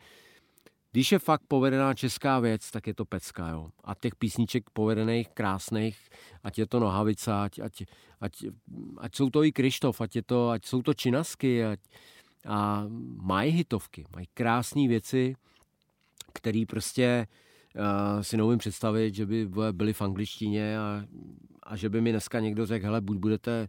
když 0.95 1.11
je 1.11 1.19
fakt 1.19 1.41
povedená 1.47 1.93
česká 1.93 2.39
věc, 2.39 2.71
tak 2.71 2.87
je 2.87 2.93
to 2.93 3.05
pecka, 3.05 3.49
jo. 3.49 3.69
A 3.83 3.95
těch 3.95 4.15
písniček 4.15 4.69
povedených, 4.69 5.29
krásných, 5.29 5.97
ať 6.43 6.57
je 6.57 6.67
to 6.67 6.79
Nohavice, 6.79 7.33
ať, 7.33 7.59
ať, 7.59 7.83
ať, 8.21 8.45
ať 8.97 9.15
jsou 9.15 9.29
to 9.29 9.43
i 9.43 9.51
Krištof, 9.51 10.01
ať, 10.01 10.15
je 10.15 10.23
to, 10.23 10.49
ať 10.49 10.65
jsou 10.65 10.81
to 10.81 10.93
Činasky, 10.93 11.65
ať, 11.65 11.79
a 12.47 12.85
mají 13.21 13.51
hitovky, 13.51 14.05
mají 14.15 14.27
krásné 14.33 14.87
věci, 14.87 15.35
které 16.33 16.63
prostě 16.67 17.27
uh, 17.75 18.21
si 18.21 18.37
neumím 18.37 18.57
představit, 18.57 19.15
že 19.15 19.25
by 19.25 19.49
byly 19.71 19.93
v 19.93 20.01
angličtině 20.01 20.79
a, 20.79 21.03
a 21.65 21.75
že 21.75 21.89
by 21.89 22.01
mi 22.01 22.11
dneska 22.11 22.39
někdo 22.39 22.65
řekl, 22.65 22.85
hele, 22.85 23.01
buď 23.01 23.17
budete 23.17 23.67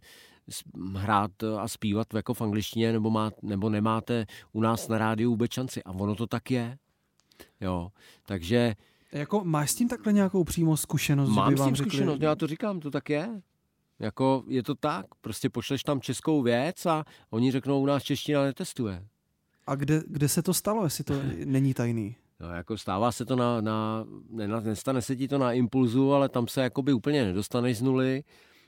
hrát 0.95 1.43
a 1.43 1.67
zpívat 1.67 2.13
jako 2.13 2.33
v 2.33 2.41
angličtině, 2.41 2.91
nebo, 2.91 3.09
má, 3.09 3.31
nebo 3.41 3.69
nemáte 3.69 4.25
u 4.51 4.61
nás 4.61 4.87
na 4.87 4.97
rádiu 4.97 5.29
vůbec 5.29 5.51
šanci. 5.51 5.83
A 5.83 5.91
ono 5.91 6.15
to 6.15 6.27
tak 6.27 6.51
je. 6.51 6.77
Jo, 7.61 7.89
takže... 8.25 8.75
Jako 9.11 9.43
máš 9.43 9.71
s 9.71 9.75
tím 9.75 9.87
takhle 9.87 10.13
nějakou 10.13 10.43
přímo 10.43 10.77
zkušenost? 10.77 11.29
Mám 11.29 11.49
že 11.49 11.55
by 11.55 11.59
vám 11.59 11.75
s 11.75 11.77
tím 11.79 11.85
zkušenost, 11.85 12.15
řekli... 12.15 12.25
já 12.25 12.35
to 12.35 12.47
říkám, 12.47 12.79
to 12.79 12.91
tak 12.91 13.09
je. 13.09 13.41
Jako 13.99 14.43
je 14.47 14.63
to 14.63 14.75
tak, 14.75 15.05
prostě 15.21 15.49
pošleš 15.49 15.83
tam 15.83 16.01
českou 16.01 16.41
věc 16.41 16.85
a 16.85 17.05
oni 17.29 17.51
řeknou, 17.51 17.81
u 17.81 17.85
nás 17.85 18.03
čeština 18.03 18.43
netestuje. 18.43 19.07
A 19.67 19.75
kde, 19.75 20.03
kde 20.07 20.29
se 20.29 20.41
to 20.41 20.53
stalo, 20.53 20.83
jestli 20.83 21.03
to 21.03 21.13
není 21.45 21.73
tajný? 21.73 22.15
No, 22.39 22.49
jako 22.49 22.77
stává 22.77 23.11
se 23.11 23.25
to 23.25 23.35
na, 23.35 23.61
na, 23.61 24.05
ne, 24.29 24.47
nestane 24.47 25.01
se 25.01 25.15
ti 25.15 25.27
to 25.27 25.37
na 25.37 25.53
impulzu, 25.53 26.13
ale 26.13 26.29
tam 26.29 26.47
se 26.47 26.61
jakoby 26.61 26.93
úplně 26.93 27.25
nedostaneš 27.25 27.77
z 27.77 27.81
nuly. 27.81 28.23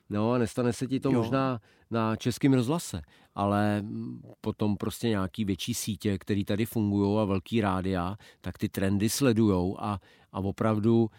No 0.10 0.32
a 0.32 0.38
nestane 0.38 0.74
se 0.74 0.88
ti 0.88 1.00
to 1.00 1.12
jo. 1.12 1.22
možná 1.22 1.60
na 1.92 2.16
českém 2.16 2.54
rozhlase, 2.54 3.02
ale 3.36 3.84
potom 4.42 4.78
prostě 4.78 5.10
nějaký 5.10 5.46
větší 5.46 5.74
sítě, 5.74 6.18
které 6.18 6.44
tady 6.46 6.66
fungují 6.66 7.20
a 7.20 7.26
velký 7.26 7.62
rádia, 7.62 8.16
tak 8.42 8.58
ty 8.58 8.70
trendy 8.70 9.10
sledujou 9.10 9.82
a, 9.82 10.00
a 10.32 10.40
opravdu 10.40 11.10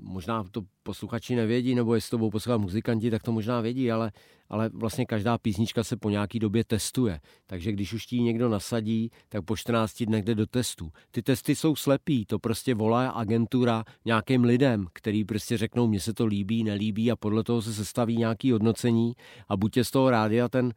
možná 0.00 0.44
to 0.50 0.62
posluchači 0.82 1.36
nevědí, 1.36 1.74
nebo 1.74 1.94
jestli 1.94 2.10
to 2.10 2.18
budou 2.18 2.30
poslouchat 2.30 2.58
muzikanti, 2.58 3.10
tak 3.10 3.22
to 3.22 3.32
možná 3.32 3.60
vědí, 3.60 3.92
ale, 3.92 4.12
ale 4.48 4.70
vlastně 4.74 5.06
každá 5.06 5.38
písnička 5.38 5.84
se 5.84 5.96
po 5.96 6.10
nějaký 6.10 6.38
době 6.38 6.64
testuje. 6.64 7.20
Takže 7.46 7.72
když 7.72 7.92
už 7.92 8.06
ti 8.06 8.20
někdo 8.20 8.48
nasadí, 8.48 9.10
tak 9.28 9.44
po 9.44 9.56
14 9.56 10.02
dnech 10.02 10.24
jde 10.24 10.34
do 10.34 10.46
testu. 10.46 10.90
Ty 11.10 11.22
testy 11.22 11.54
jsou 11.54 11.76
slepý, 11.76 12.26
to 12.26 12.38
prostě 12.38 12.74
volá 12.74 13.08
agentura 13.08 13.84
nějakým 14.04 14.44
lidem, 14.44 14.86
který 14.92 15.24
prostě 15.24 15.56
řeknou, 15.56 15.86
mně 15.86 16.00
se 16.00 16.14
to 16.14 16.26
líbí, 16.26 16.64
nelíbí 16.64 17.10
a 17.10 17.16
podle 17.16 17.44
toho 17.44 17.62
se 17.62 17.74
sestaví 17.74 18.16
nějaký 18.16 18.52
hodnocení 18.52 19.12
a 19.48 19.56
buď 19.56 19.76
je 19.76 19.84
z 19.84 19.90
toho 19.90 20.10
rádia 20.10 20.48
ten 20.48 20.72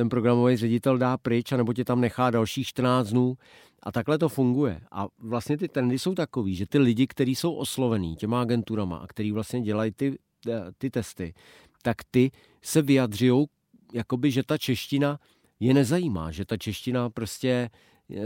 ten 0.00 0.08
programový 0.08 0.56
ředitel 0.56 0.98
dá 0.98 1.16
pryč, 1.16 1.52
anebo 1.52 1.72
tě 1.72 1.84
tam 1.84 2.00
nechá 2.00 2.30
dalších 2.30 2.66
14 2.66 3.08
dnů. 3.08 3.36
A 3.82 3.92
takhle 3.92 4.18
to 4.18 4.28
funguje. 4.28 4.80
A 4.92 5.06
vlastně 5.18 5.58
ty 5.58 5.68
trendy 5.68 5.98
jsou 5.98 6.14
takový, 6.14 6.54
že 6.54 6.66
ty 6.66 6.78
lidi, 6.78 7.06
kteří 7.06 7.34
jsou 7.34 7.54
oslovení 7.54 8.16
těma 8.16 8.40
agenturama 8.40 8.96
a 8.96 9.06
kteří 9.06 9.32
vlastně 9.32 9.60
dělají 9.60 9.92
ty, 9.92 10.18
eh, 10.48 10.60
ty 10.78 10.90
testy, 10.90 11.34
tak 11.82 11.96
ty 12.10 12.30
se 12.62 12.82
vyjadřují, 12.82 13.46
jakoby, 13.92 14.30
že 14.30 14.42
ta 14.42 14.58
čeština 14.58 15.18
je 15.60 15.74
nezajímá, 15.74 16.30
že 16.30 16.44
ta 16.44 16.56
čeština 16.56 17.10
prostě 17.10 17.70
eh, 18.10 18.16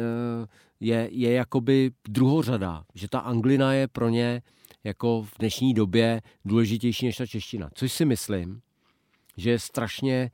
je, 0.80 1.08
je 1.10 1.32
jakoby 1.32 1.90
druhořada, 2.08 2.84
že 2.94 3.08
ta 3.08 3.18
anglina 3.18 3.72
je 3.72 3.88
pro 3.88 4.08
ně 4.08 4.42
jako 4.84 5.22
v 5.22 5.38
dnešní 5.38 5.74
době 5.74 6.22
důležitější 6.44 7.06
než 7.06 7.16
ta 7.16 7.26
čeština. 7.26 7.70
Což 7.74 7.92
si 7.92 8.04
myslím, 8.04 8.60
že 9.36 9.50
je 9.50 9.58
strašně 9.58 10.30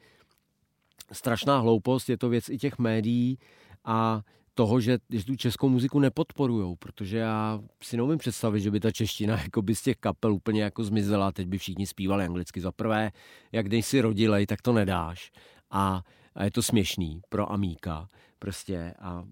strašná 1.13 1.59
hloupost, 1.59 2.09
je 2.09 2.19
to 2.19 2.29
věc 2.29 2.49
i 2.49 2.59
těch 2.59 2.79
médií 2.79 3.39
a 3.85 4.23
toho, 4.55 4.81
že, 4.81 4.99
že 5.11 5.25
tu 5.25 5.37
českou 5.37 5.69
muziku 5.69 5.99
nepodporujou, 5.99 6.77
protože 6.77 7.19
já 7.19 7.61
si 7.83 7.97
neumím 7.97 8.19
představit, 8.19 8.61
že 8.61 8.71
by 8.71 8.81
ta 8.81 8.91
čeština 8.91 9.41
jako 9.43 9.63
by 9.63 9.75
z 9.75 9.83
těch 9.83 9.97
kapel 9.97 10.33
úplně 10.33 10.63
jako 10.63 10.85
zmizela, 10.85 11.33
teď 11.33 11.49
by 11.49 11.59
všichni 11.59 11.87
zpívali 11.87 12.25
anglicky. 12.25 12.61
Za 12.61 12.73
prvé, 12.73 13.11
jak 13.53 13.67
když 13.67 13.87
si 13.87 14.01
rodilej, 14.01 14.47
tak 14.47 14.63
to 14.63 14.73
nedáš 14.73 15.31
a, 15.71 16.03
a 16.35 16.45
je 16.45 16.51
to 16.51 16.63
směšný 16.63 17.21
pro 17.29 17.53
Amíka 17.53 18.09
prostě 18.39 18.95
a 18.99 19.25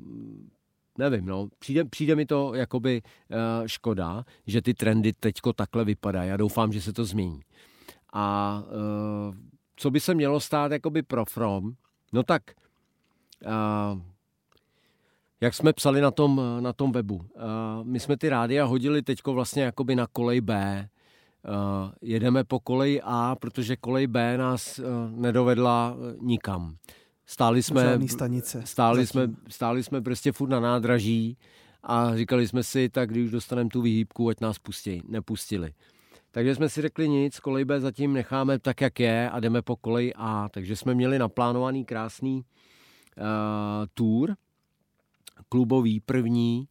nevím, 0.98 1.26
no, 1.26 1.48
přijde, 1.58 1.84
přijde 1.84 2.16
mi 2.16 2.26
to 2.26 2.54
jakoby 2.54 3.02
uh, 3.02 3.66
škoda, 3.66 4.24
že 4.46 4.62
ty 4.62 4.74
trendy 4.74 5.12
teďko 5.12 5.52
takhle 5.52 5.84
vypadají. 5.84 6.30
Já 6.30 6.36
doufám, 6.36 6.72
že 6.72 6.80
se 6.80 6.92
to 6.92 7.04
změní. 7.04 7.40
A 8.12 8.62
uh, 9.28 9.34
co 9.78 9.90
by 9.90 10.00
se 10.00 10.14
mělo 10.14 10.40
stát 10.40 10.72
jakoby 10.72 11.02
pro 11.02 11.24
From, 11.24 11.72
no 12.12 12.22
tak 12.22 12.42
uh, 13.46 14.00
jak 15.40 15.54
jsme 15.54 15.72
psali 15.72 16.00
na 16.00 16.10
tom, 16.10 16.42
na 16.60 16.72
tom 16.72 16.92
webu, 16.92 17.14
uh, 17.14 17.22
my 17.82 18.00
jsme 18.00 18.16
ty 18.16 18.28
rádia 18.28 18.64
hodili 18.64 19.02
teďko 19.02 19.32
vlastně 19.32 19.62
jakoby 19.62 19.96
na 19.96 20.06
kolej 20.06 20.40
B, 20.40 20.88
Uh, 21.48 21.92
jedeme 22.02 22.44
po 22.44 22.60
koleji 22.60 23.00
A, 23.04 23.36
protože 23.40 23.76
kolej 23.76 24.06
B 24.06 24.38
nás 24.38 24.78
uh, 24.78 24.84
nedovedla 25.10 25.96
nikam. 26.20 26.76
Stáli 27.26 27.62
jsme, 27.62 28.08
stanice. 28.08 28.62
Stáli 28.64 29.06
jsme, 29.06 29.28
stáli 29.48 29.82
jsme 29.82 30.00
prostě 30.00 30.32
furt 30.32 30.48
na 30.48 30.60
nádraží 30.60 31.36
a 31.82 32.16
říkali 32.16 32.48
jsme 32.48 32.62
si, 32.62 32.88
tak 32.88 33.10
když 33.10 33.24
už 33.24 33.30
dostaneme 33.30 33.70
tu 33.70 33.82
výhýbku, 33.82 34.28
ať 34.28 34.40
nás 34.40 34.58
pustí. 34.58 35.02
Nepustili. 35.08 35.72
Takže 36.30 36.54
jsme 36.54 36.68
si 36.68 36.82
řekli 36.82 37.08
nic, 37.08 37.40
kolej 37.40 37.64
B 37.64 37.80
zatím 37.80 38.12
necháme 38.12 38.58
tak, 38.58 38.80
jak 38.80 39.00
je 39.00 39.30
a 39.30 39.40
jdeme 39.40 39.62
po 39.62 39.76
koleji 39.76 40.12
A. 40.16 40.48
Takže 40.48 40.76
jsme 40.76 40.94
měli 40.94 41.18
naplánovaný 41.18 41.84
krásný 41.84 42.36
uh, 42.36 42.42
tour, 43.94 44.36
klubový 45.48 46.00
první, 46.00 46.68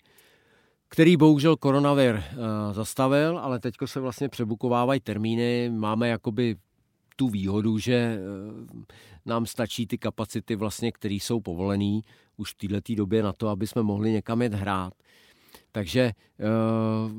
který 0.89 1.17
bohužel 1.17 1.55
koronavir 1.55 2.15
uh, 2.15 2.23
zastavil, 2.73 3.39
ale 3.39 3.59
teďko 3.59 3.87
se 3.87 3.99
vlastně 3.99 4.29
přebukovávají 4.29 4.99
termíny. 4.99 5.69
Máme 5.69 6.09
jakoby 6.09 6.55
tu 7.15 7.29
výhodu, 7.29 7.77
že 7.77 8.19
uh, 8.19 8.81
nám 9.25 9.45
stačí 9.45 9.87
ty 9.87 9.97
kapacity, 9.97 10.55
vlastně, 10.55 10.91
které 10.91 11.15
jsou 11.15 11.39
povolené 11.39 11.99
už 12.37 12.53
v 12.53 12.67
této 12.67 12.95
době 12.95 13.23
na 13.23 13.33
to, 13.33 13.47
aby 13.47 13.67
jsme 13.67 13.83
mohli 13.83 14.11
někam 14.11 14.41
jet 14.41 14.53
hrát. 14.53 14.93
Takže 15.71 16.11
uh, 16.39 17.11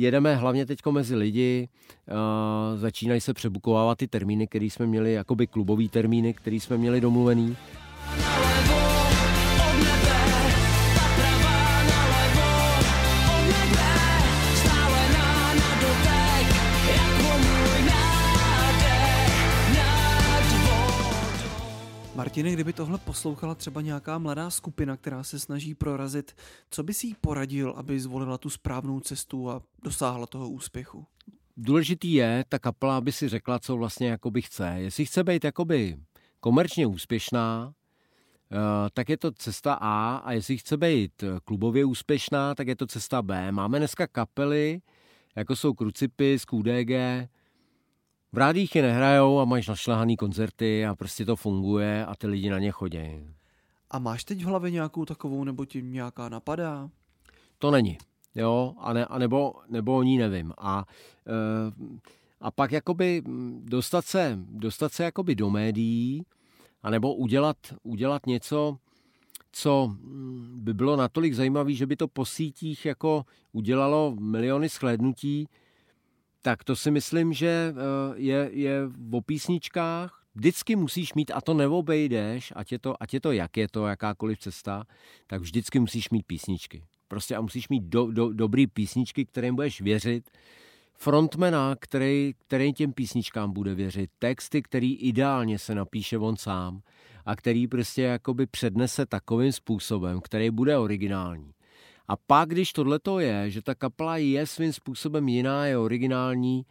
jedeme 0.00 0.36
hlavně 0.36 0.66
teď 0.66 0.78
mezi 0.90 1.16
lidi, 1.16 1.68
uh, 2.08 2.78
začínají 2.78 3.20
se 3.20 3.34
přebukovávat 3.34 3.98
ty 3.98 4.08
termíny, 4.08 4.46
které 4.46 4.64
jsme 4.64 4.86
měli, 4.86 5.12
jakoby 5.12 5.46
klubový 5.46 5.88
termíny, 5.88 6.34
které 6.34 6.56
jsme 6.56 6.78
měli 6.78 7.00
domluvený. 7.00 7.56
Martine, 22.28 22.52
kdyby 22.52 22.72
tohle 22.72 22.98
poslouchala 22.98 23.54
třeba 23.54 23.80
nějaká 23.80 24.18
mladá 24.18 24.50
skupina, 24.50 24.96
která 24.96 25.22
se 25.22 25.38
snaží 25.38 25.74
prorazit, 25.74 26.36
co 26.70 26.82
by 26.82 26.94
si 26.94 27.06
jí 27.06 27.14
poradil, 27.20 27.74
aby 27.76 28.00
zvolila 28.00 28.38
tu 28.38 28.50
správnou 28.50 29.00
cestu 29.00 29.50
a 29.50 29.62
dosáhla 29.82 30.26
toho 30.26 30.48
úspěchu? 30.48 31.06
Důležitý 31.56 32.12
je 32.12 32.44
ta 32.48 32.58
kapela, 32.58 32.96
aby 32.96 33.12
si 33.12 33.28
řekla, 33.28 33.58
co 33.58 33.76
vlastně 33.76 34.08
jakoby 34.08 34.42
chce. 34.42 34.74
Jestli 34.76 35.04
chce 35.04 35.24
být 35.24 35.44
jakoby 35.44 35.96
komerčně 36.40 36.86
úspěšná, 36.86 37.72
eh, 38.52 38.56
tak 38.94 39.08
je 39.08 39.16
to 39.16 39.32
cesta 39.32 39.74
A 39.74 40.16
a 40.16 40.32
jestli 40.32 40.58
chce 40.58 40.76
být 40.76 41.24
klubově 41.44 41.84
úspěšná, 41.84 42.54
tak 42.54 42.68
je 42.68 42.76
to 42.76 42.86
cesta 42.86 43.22
B. 43.22 43.52
Máme 43.52 43.78
dneska 43.78 44.06
kapely, 44.06 44.80
jako 45.36 45.56
jsou 45.56 45.74
Krucipy, 45.74 46.38
QDG, 46.38 47.28
v 48.32 48.38
rádích 48.38 48.76
je 48.76 48.82
nehrajou 48.82 49.38
a 49.38 49.44
máš 49.44 49.68
našlehaný 49.68 50.16
koncerty 50.16 50.86
a 50.86 50.94
prostě 50.94 51.24
to 51.24 51.36
funguje 51.36 52.06
a 52.06 52.14
ty 52.14 52.26
lidi 52.26 52.50
na 52.50 52.58
ně 52.58 52.70
chodí. 52.70 53.26
A 53.90 53.98
máš 53.98 54.24
teď 54.24 54.44
v 54.44 54.46
hlavě 54.46 54.70
nějakou 54.70 55.04
takovou, 55.04 55.44
nebo 55.44 55.64
ti 55.64 55.82
nějaká 55.82 56.28
napadá? 56.28 56.90
To 57.58 57.70
není, 57.70 57.98
jo, 58.34 58.74
a, 58.78 58.92
ne, 58.92 59.06
a 59.06 59.18
nebo, 59.18 59.54
nebo 59.68 59.96
o 59.96 60.02
ní 60.02 60.18
nevím. 60.18 60.52
A, 60.58 60.84
e, 61.26 61.32
a 62.40 62.50
pak 62.50 62.72
jakoby 62.72 63.22
dostat 63.64 64.04
se, 64.04 64.38
dostat 64.48 64.92
se 64.92 65.04
jakoby 65.04 65.34
do 65.34 65.50
médií, 65.50 66.24
anebo 66.82 67.14
udělat, 67.14 67.56
udělat 67.82 68.26
něco, 68.26 68.76
co 69.52 69.96
by 70.54 70.74
bylo 70.74 70.96
natolik 70.96 71.34
zajímavé, 71.34 71.72
že 71.72 71.86
by 71.86 71.96
to 71.96 72.08
po 72.08 72.24
sítích 72.24 72.86
jako 72.86 73.24
udělalo 73.52 74.16
miliony 74.20 74.68
shlédnutí, 74.68 75.48
tak 76.42 76.64
to 76.64 76.76
si 76.76 76.90
myslím, 76.90 77.32
že 77.32 77.74
eh, 77.74 77.74
je, 78.16 78.50
je 78.52 78.74
o 79.12 79.20
písničkách. 79.20 80.22
Vždycky 80.34 80.76
musíš 80.76 81.14
mít, 81.14 81.30
a 81.34 81.40
to 81.40 81.54
neobejdeš, 81.54 82.52
ať 82.56 82.72
je 82.72 82.78
to, 82.78 83.02
ať 83.02 83.14
je 83.14 83.20
to 83.20 83.32
jak 83.32 83.56
je 83.56 83.68
to, 83.68 83.86
jakákoliv 83.86 84.38
cesta, 84.38 84.84
tak 85.26 85.40
vždycky 85.40 85.78
musíš 85.78 86.10
mít 86.10 86.26
písničky. 86.26 86.84
Prostě 87.08 87.36
a 87.36 87.40
musíš 87.40 87.68
mít 87.68 87.82
do, 87.84 88.06
do, 88.06 88.32
dobrý 88.32 88.66
písničky, 88.66 89.24
kterým 89.24 89.54
budeš 89.54 89.80
věřit, 89.80 90.30
frontmana, 90.94 91.76
který, 91.80 92.34
který 92.38 92.72
těm 92.72 92.92
písničkám 92.92 93.52
bude 93.52 93.74
věřit, 93.74 94.10
texty, 94.18 94.62
který 94.62 94.94
ideálně 94.96 95.58
se 95.58 95.74
napíše 95.74 96.18
on 96.18 96.36
sám 96.36 96.80
a 97.26 97.36
který 97.36 97.66
prostě 97.66 98.02
jakoby 98.02 98.46
přednese 98.46 99.06
takovým 99.06 99.52
způsobem, 99.52 100.20
který 100.20 100.50
bude 100.50 100.78
originální. 100.78 101.52
A 102.08 102.16
pak, 102.16 102.48
když 102.48 102.72
tohle 102.72 102.98
to 102.98 103.18
je, 103.18 103.50
že 103.50 103.62
ta 103.62 103.74
kapela 103.74 104.16
je 104.16 104.46
svým 104.46 104.72
způsobem 104.72 105.28
jiná, 105.28 105.66
je 105.66 105.78
originální, 105.78 106.66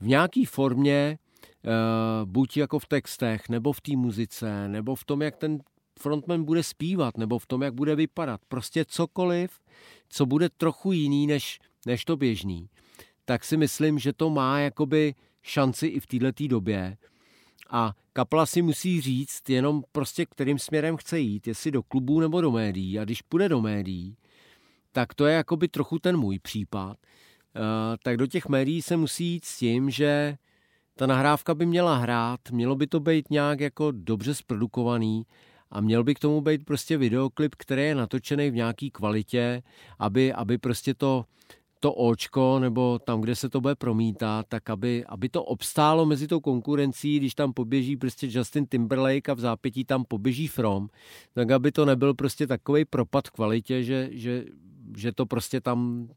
v 0.00 0.06
nějaké 0.06 0.42
formě, 0.46 1.18
uh, 1.64 2.30
buď 2.30 2.56
jako 2.56 2.78
v 2.78 2.86
textech, 2.86 3.48
nebo 3.48 3.72
v 3.72 3.80
té 3.80 3.96
muzice, 3.96 4.68
nebo 4.68 4.94
v 4.94 5.04
tom, 5.04 5.22
jak 5.22 5.36
ten 5.36 5.58
frontman 5.98 6.44
bude 6.44 6.62
zpívat, 6.62 7.18
nebo 7.18 7.38
v 7.38 7.46
tom, 7.46 7.62
jak 7.62 7.74
bude 7.74 7.96
vypadat. 7.96 8.40
Prostě 8.48 8.84
cokoliv, 8.84 9.60
co 10.08 10.26
bude 10.26 10.48
trochu 10.48 10.92
jiný 10.92 11.26
než, 11.26 11.58
než 11.86 12.04
to 12.04 12.16
běžný, 12.16 12.68
tak 13.24 13.44
si 13.44 13.56
myslím, 13.56 13.98
že 13.98 14.12
to 14.12 14.30
má 14.30 14.58
jakoby 14.58 15.14
šanci 15.42 15.86
i 15.86 16.00
v 16.00 16.06
této 16.06 16.48
době. 16.48 16.96
A 17.70 17.92
kapela 18.12 18.46
si 18.46 18.62
musí 18.62 19.00
říct 19.00 19.50
jenom 19.50 19.82
prostě, 19.92 20.26
kterým 20.26 20.58
směrem 20.58 20.96
chce 20.96 21.20
jít, 21.20 21.46
jestli 21.46 21.70
do 21.70 21.82
klubů 21.82 22.20
nebo 22.20 22.40
do 22.40 22.50
médií. 22.50 22.98
A 22.98 23.04
když 23.04 23.22
půjde 23.22 23.48
do 23.48 23.60
médií, 23.60 24.16
tak 24.94 25.14
to 25.14 25.26
je 25.26 25.34
jakoby 25.34 25.68
trochu 25.68 25.98
ten 25.98 26.16
můj 26.16 26.38
případ. 26.38 26.96
Uh, 27.56 27.62
tak 28.02 28.16
do 28.16 28.26
těch 28.26 28.48
médií 28.48 28.82
se 28.82 28.96
musí 28.96 29.24
jít 29.24 29.44
s 29.44 29.58
tím, 29.58 29.90
že 29.90 30.36
ta 30.96 31.06
nahrávka 31.06 31.54
by 31.54 31.66
měla 31.66 31.96
hrát, 31.96 32.40
mělo 32.50 32.76
by 32.76 32.86
to 32.86 33.00
být 33.00 33.30
nějak 33.30 33.60
jako 33.60 33.90
dobře 33.90 34.34
zprodukovaný 34.34 35.26
a 35.70 35.80
měl 35.80 36.04
by 36.04 36.14
k 36.14 36.18
tomu 36.18 36.40
být 36.40 36.64
prostě 36.64 36.96
videoklip, 36.96 37.54
který 37.54 37.82
je 37.82 37.94
natočený 37.94 38.50
v 38.50 38.54
nějaký 38.54 38.90
kvalitě, 38.90 39.62
aby, 39.98 40.32
aby 40.32 40.58
prostě 40.58 40.94
to, 40.94 41.24
to 41.80 41.92
očko 41.92 42.58
nebo 42.58 42.98
tam, 42.98 43.20
kde 43.20 43.36
se 43.36 43.48
to 43.48 43.60
bude 43.60 43.74
promítat, 43.74 44.46
tak 44.48 44.70
aby, 44.70 45.04
aby 45.06 45.28
to 45.28 45.44
obstálo 45.44 46.06
mezi 46.06 46.28
tou 46.28 46.40
konkurencí, 46.40 47.16
když 47.16 47.34
tam 47.34 47.52
poběží 47.52 47.96
prostě 47.96 48.28
Justin 48.30 48.66
Timberlake 48.66 49.28
a 49.28 49.34
v 49.34 49.40
zápětí 49.40 49.84
tam 49.84 50.04
poběží 50.04 50.46
From, 50.46 50.88
tak 51.34 51.50
aby 51.50 51.72
to 51.72 51.84
nebyl 51.84 52.14
prostě 52.14 52.46
takový 52.46 52.84
propad 52.84 53.28
v 53.28 53.30
kvalitě, 53.30 53.82
že, 53.82 54.08
že, 54.12 54.44
že 54.96 55.12
to 55.12 55.26
prostě 55.26 55.60
tam 55.60 56.08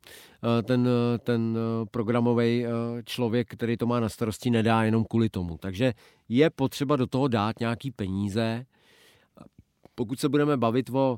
eh, 0.43 0.63
ten, 0.63 0.89
ten 1.19 1.57
eh, 1.57 1.85
programový 1.91 2.65
eh, 2.65 2.69
člověk, 3.03 3.47
který 3.49 3.77
to 3.77 3.85
má 3.85 3.99
na 3.99 4.09
starosti, 4.09 4.49
nedá 4.49 4.83
jenom 4.83 5.05
kvůli 5.05 5.29
tomu. 5.29 5.57
Takže 5.57 5.93
je 6.29 6.49
potřeba 6.49 6.95
do 6.95 7.07
toho 7.07 7.27
dát 7.27 7.59
nějaký 7.59 7.91
peníze. 7.91 8.65
Pokud 9.95 10.19
se 10.19 10.29
budeme 10.29 10.57
bavit 10.57 10.89
o, 10.89 11.17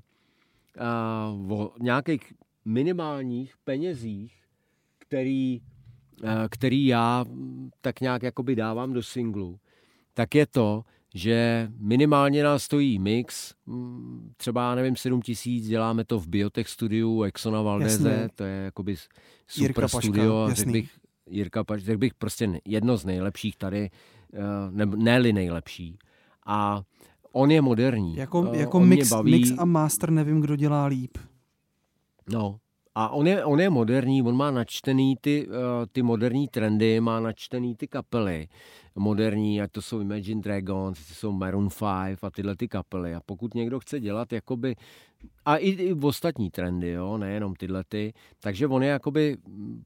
o 1.50 1.72
nějakých 1.80 2.34
minimálních 2.66 3.54
penězích, 3.64 4.36
který, 4.98 5.62
který 6.50 6.86
já 6.86 7.26
tak 7.82 8.02
nějak 8.02 8.24
jakoby 8.24 8.56
dávám 8.56 8.94
do 8.94 9.04
singlu, 9.04 9.60
tak 10.14 10.36
je 10.36 10.48
to, 10.48 10.84
že 11.16 11.68
minimálně 11.78 12.44
nás 12.44 12.64
stojí 12.64 13.00
mix, 13.00 13.54
mm, 13.66 14.32
třeba, 14.38 14.76
nevím, 14.76 14.96
7 14.96 15.22
tisíc, 15.22 15.68
děláme 15.68 16.06
to 16.06 16.20
v 16.20 16.28
Biotech 16.28 16.70
studiu 16.70 17.24
Exona 17.24 17.62
Valdeze, 17.62 18.12
jasný. 18.12 18.30
to 18.36 18.44
je 18.44 18.56
jakoby 18.56 18.96
super 19.48 19.68
Jirka 19.68 19.88
studio, 19.88 20.46
Paška, 20.46 20.56
řekl 20.56 20.72
bych, 20.72 20.90
Jirka 21.30 21.64
Paš, 21.64 21.84
řekl 21.84 21.98
bych 21.98 22.14
prostě 22.14 22.62
jedno 22.66 22.98
z 22.98 23.06
nejlepších 23.06 23.56
tady, 23.56 23.90
eh, 24.34 24.40
ne, 24.70 24.86
ne-li 24.86 25.34
nejlepší. 25.34 26.00
A 26.46 26.82
on 27.32 27.52
je 27.52 27.62
moderní. 27.62 28.16
Jako, 28.16 28.52
jako 28.54 28.80
mix, 28.80 29.10
baví... 29.10 29.32
mix 29.32 29.52
a 29.58 29.66
master 29.66 30.10
nevím, 30.12 30.42
kdo 30.42 30.56
dělá 30.56 30.86
líp. 30.86 31.18
No, 32.32 32.60
a 33.00 33.10
on 33.10 33.28
je, 33.28 33.46
on 33.46 33.60
je 33.60 33.70
moderní, 33.70 34.22
on 34.24 34.36
má 34.36 34.52
načtený 34.52 35.16
ty, 35.22 35.48
uh, 35.48 35.54
ty 35.92 36.02
moderní 36.02 36.48
trendy, 36.48 37.00
má 37.00 37.20
načtený 37.20 37.76
ty 37.76 37.88
kapely 37.88 38.48
moderní, 38.96 39.62
ať 39.62 39.72
to 39.72 39.82
jsou 39.82 40.00
Imagine 40.00 40.42
Dragons, 40.42 41.08
to 41.08 41.14
jsou 41.14 41.32
Maroon 41.32 41.70
5 41.70 42.24
a 42.24 42.32
tyhle 42.32 42.56
ty 42.56 42.68
kapely. 42.68 43.16
A 43.16 43.22
pokud 43.26 43.54
někdo 43.54 43.80
chce 43.80 44.00
dělat 44.00 44.34
jakoby, 44.34 44.76
a 45.46 45.58
i, 45.58 45.70
i 45.70 45.94
v 45.94 46.06
ostatní 46.06 46.52
trendy, 46.52 46.90
jo, 46.90 47.18
nejenom 47.18 47.56
tyhle 47.56 47.84
ty, 47.88 48.14
takže 48.40 48.68
on 48.68 48.84
je 48.84 48.90
jakoby 48.90 49.38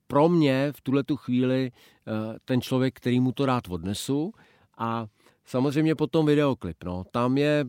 pro 0.07 0.29
mě 0.29 0.71
v 0.75 0.81
tuhle 0.81 1.03
tu 1.03 1.17
chvíli 1.17 1.71
uh, 1.71 2.13
ten 2.45 2.61
člověk, 2.61 2.93
který 2.97 3.19
mu 3.19 3.31
to 3.31 3.45
rád 3.45 3.63
odnesu 3.69 4.33
a 4.77 5.05
Samozřejmě 5.45 5.95
potom 5.95 6.25
videoklip. 6.25 6.83
No. 6.83 7.03
Tam 7.11 7.37
je 7.37 7.65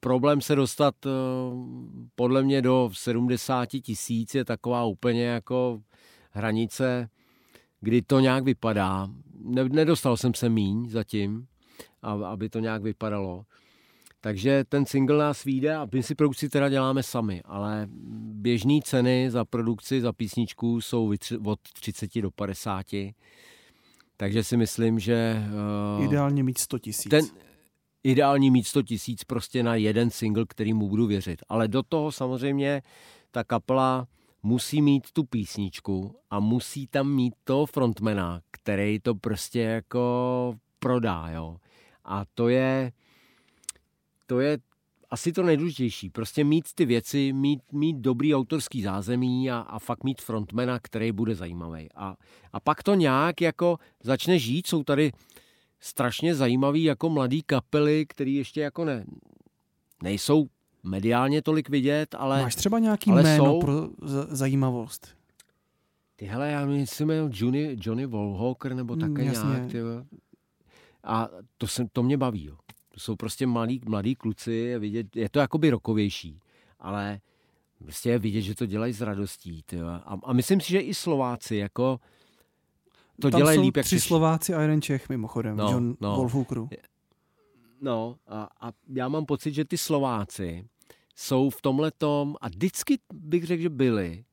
problém 0.00 0.40
se 0.40 0.54
dostat 0.54 0.94
eh, 1.06 1.10
podle 2.14 2.42
mě 2.42 2.62
do 2.62 2.90
70 2.92 3.66
tisíc, 3.66 4.34
je 4.34 4.44
taková 4.44 4.84
úplně 4.84 5.24
jako 5.24 5.80
hranice, 6.30 7.08
kdy 7.80 8.02
to 8.02 8.20
nějak 8.20 8.44
vypadá. 8.44 9.08
Nedostal 9.68 10.16
jsem 10.16 10.34
se 10.34 10.48
míň 10.48 10.88
zatím, 10.90 11.46
aby 12.02 12.48
to 12.48 12.58
nějak 12.58 12.82
vypadalo. 12.82 13.44
Takže 14.20 14.64
ten 14.68 14.86
single 14.86 15.18
nás 15.18 15.44
vyjde 15.44 15.76
a 15.76 15.88
my 15.92 16.02
si 16.02 16.14
produkci 16.14 16.48
teda 16.48 16.68
děláme 16.68 17.02
sami, 17.02 17.42
ale 17.44 17.88
běžné 18.32 18.80
ceny 18.84 19.30
za 19.30 19.44
produkci, 19.44 20.00
za 20.00 20.12
písničku 20.12 20.80
jsou 20.80 21.12
od 21.44 21.60
30 21.80 22.20
do 22.20 22.30
50 22.30 22.86
takže 24.20 24.44
si 24.44 24.56
myslím, 24.56 24.98
že... 24.98 25.42
Uh, 25.96 26.04
ideálně 26.04 26.42
mít 26.42 26.58
100 26.58 26.78
tisíc. 26.78 27.10
Ten, 27.10 27.24
ideální 28.04 28.50
mít 28.50 28.66
100 28.66 28.82
tisíc 28.82 29.24
prostě 29.24 29.62
na 29.62 29.74
jeden 29.74 30.10
single, 30.10 30.44
který 30.48 30.74
mu 30.74 30.88
budu 30.88 31.06
věřit. 31.06 31.42
Ale 31.48 31.68
do 31.68 31.82
toho 31.82 32.12
samozřejmě 32.12 32.82
ta 33.30 33.44
kapela 33.44 34.06
musí 34.42 34.82
mít 34.82 35.12
tu 35.12 35.24
písničku 35.24 36.16
a 36.30 36.40
musí 36.40 36.86
tam 36.86 37.14
mít 37.14 37.34
toho 37.44 37.66
frontmana, 37.66 38.40
který 38.50 39.00
to 39.00 39.14
prostě 39.14 39.60
jako 39.60 40.54
prodá, 40.78 41.28
jo. 41.28 41.56
A 42.04 42.24
to 42.34 42.48
je, 42.48 42.92
to 44.26 44.40
je 44.40 44.58
asi 45.10 45.32
to 45.32 45.42
nejdůležitější. 45.42 46.10
Prostě 46.10 46.44
mít 46.44 46.64
ty 46.74 46.84
věci, 46.84 47.32
mít, 47.32 47.72
mít 47.72 47.96
dobrý 47.96 48.34
autorský 48.34 48.82
zázemí 48.82 49.50
a, 49.50 49.58
a 49.58 49.78
fakt 49.78 50.04
mít 50.04 50.22
frontmana, 50.22 50.78
který 50.78 51.12
bude 51.12 51.34
zajímavý. 51.34 51.88
A, 51.94 52.16
a 52.52 52.60
pak 52.60 52.82
to 52.82 52.94
nějak 52.94 53.40
jako 53.40 53.78
začne 54.02 54.38
žít. 54.38 54.66
Jsou 54.66 54.84
tady 54.84 55.12
strašně 55.80 56.34
zajímavý 56.34 56.82
jako 56.82 57.10
mladý 57.10 57.42
kapely, 57.42 58.06
který 58.06 58.34
ještě 58.34 58.60
jako 58.60 58.84
ne, 58.84 59.04
nejsou 60.02 60.46
mediálně 60.82 61.42
tolik 61.42 61.68
vidět, 61.68 62.14
ale 62.14 62.42
Máš 62.42 62.54
třeba 62.54 62.78
nějaký 62.78 63.10
ale 63.10 63.22
jméno 63.22 63.44
jsou... 63.44 63.60
pro 63.60 63.88
zajímavost? 64.28 65.08
Ty 66.16 66.26
hele, 66.26 66.50
já 66.50 66.60
nevím, 66.60 66.80
jestli 66.80 67.04
jmenil 67.04 67.30
Johnny, 67.32 67.76
Johnny 67.80 68.06
Wallhawker 68.06 68.74
nebo 68.74 68.96
také 68.96 69.22
mm, 69.22 69.32
nějak. 69.32 69.70
Ty, 69.70 69.78
a 71.04 71.28
to, 71.58 71.66
se, 71.66 71.86
to 71.92 72.02
mě 72.02 72.16
baví. 72.16 72.44
Jo. 72.44 72.56
To 72.94 73.00
jsou 73.00 73.16
prostě 73.16 73.46
mladí, 73.46 73.80
mladí 73.88 74.14
kluci, 74.14 74.52
je, 74.52 74.78
vidět, 74.78 75.16
je 75.16 75.28
to 75.28 75.38
jakoby 75.38 75.70
rokovější, 75.70 76.40
ale 76.80 77.20
prostě 77.78 78.10
je 78.10 78.18
vidět, 78.18 78.42
že 78.42 78.54
to 78.54 78.66
dělají 78.66 78.92
s 78.92 79.00
radostí. 79.00 79.64
A, 79.86 80.18
a 80.24 80.32
myslím 80.32 80.60
si, 80.60 80.70
že 80.70 80.80
i 80.80 80.94
Slováci 80.94 81.56
jako 81.56 82.00
to 83.20 83.30
Tam 83.30 83.38
dělají 83.38 83.56
jsou 83.56 83.62
líp, 83.62 83.76
jak 83.76 83.86
tři. 83.86 84.00
Slováci 84.00 84.54
a 84.54 84.60
jeden 84.60 84.82
Čech 84.82 85.08
mimochodem, 85.08 85.56
no, 85.56 85.70
John 85.70 85.96
no. 86.00 86.16
Wolfhookeru. 86.16 86.68
No 87.80 88.16
a, 88.26 88.48
a 88.60 88.72
já 88.94 89.08
mám 89.08 89.26
pocit, 89.26 89.54
že 89.54 89.64
ty 89.64 89.78
Slováci 89.78 90.64
jsou 91.16 91.50
v 91.50 91.62
tomhle 91.62 91.90
tom, 91.90 92.36
a 92.40 92.48
vždycky 92.48 92.98
bych 93.12 93.44
řekl, 93.44 93.62
že 93.62 93.68
byli, 93.68 94.24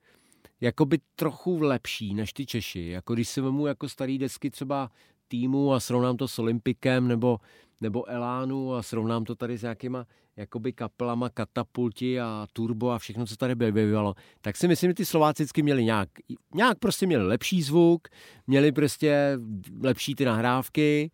jakoby 0.62 1.00
trochu 1.16 1.62
lepší 1.62 2.14
než 2.14 2.34
ty 2.34 2.46
Češi. 2.46 2.88
Jako 2.88 3.14
když 3.14 3.30
si 3.30 3.42
vemu 3.42 3.68
jako 3.68 3.90
starý 3.90 4.18
desky 4.18 4.50
třeba 4.50 4.92
týmu 5.28 5.74
a 5.74 5.80
srovnám 5.80 6.18
to 6.18 6.28
s 6.28 6.40
Olympikem 6.40 7.08
nebo, 7.08 7.40
nebo 7.82 8.10
Elánu 8.10 8.74
a 8.74 8.84
srovnám 8.84 9.24
to 9.24 9.36
tady 9.36 9.58
s 9.58 9.62
nějakýma 9.62 10.06
jakoby 10.36 10.74
kapelama, 10.74 11.30
katapulti 11.30 12.20
a 12.20 12.48
turbo 12.54 12.90
a 12.90 13.00
všechno, 13.00 13.26
co 13.26 13.36
tady 13.36 13.56
bývalo, 13.56 14.16
tak 14.42 14.58
si 14.58 14.68
myslím, 14.68 14.90
že 14.90 14.94
ty 14.94 15.06
Slováci 15.06 15.44
vždycky 15.44 15.64
měli 15.64 15.84
nějak, 15.84 16.10
nějak 16.56 16.80
prostě 16.80 17.06
měli 17.06 17.28
lepší 17.28 17.62
zvuk, 17.62 18.08
měli 18.48 18.72
prostě 18.72 19.38
lepší 19.84 20.16
ty 20.16 20.26
nahrávky, 20.26 21.12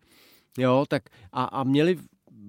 jo, 0.58 0.84
tak 0.88 1.02
a, 1.32 1.44
a 1.44 1.64
měli 1.64 1.98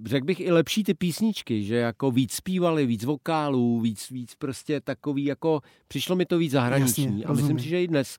řekl 0.05 0.26
bych 0.26 0.39
i 0.39 0.51
lepší 0.51 0.84
ty 0.84 0.93
písničky, 0.93 1.63
že 1.63 1.76
jako 1.76 2.11
víc 2.11 2.34
zpívali, 2.34 2.86
víc 2.86 3.03
vokálů, 3.03 3.80
víc, 3.80 4.09
víc 4.09 4.36
prostě 4.36 4.82
takový 4.82 5.26
jako, 5.26 5.61
přišlo 5.88 6.16
mi 6.16 6.26
to 6.26 6.38
víc 6.38 6.51
zahraniční. 6.51 7.05
Jasně, 7.05 7.24
a 7.24 7.34
myslím 7.34 7.59
si, 7.59 7.70
že 7.70 7.84
i 7.84 7.88
dnes, 7.88 8.18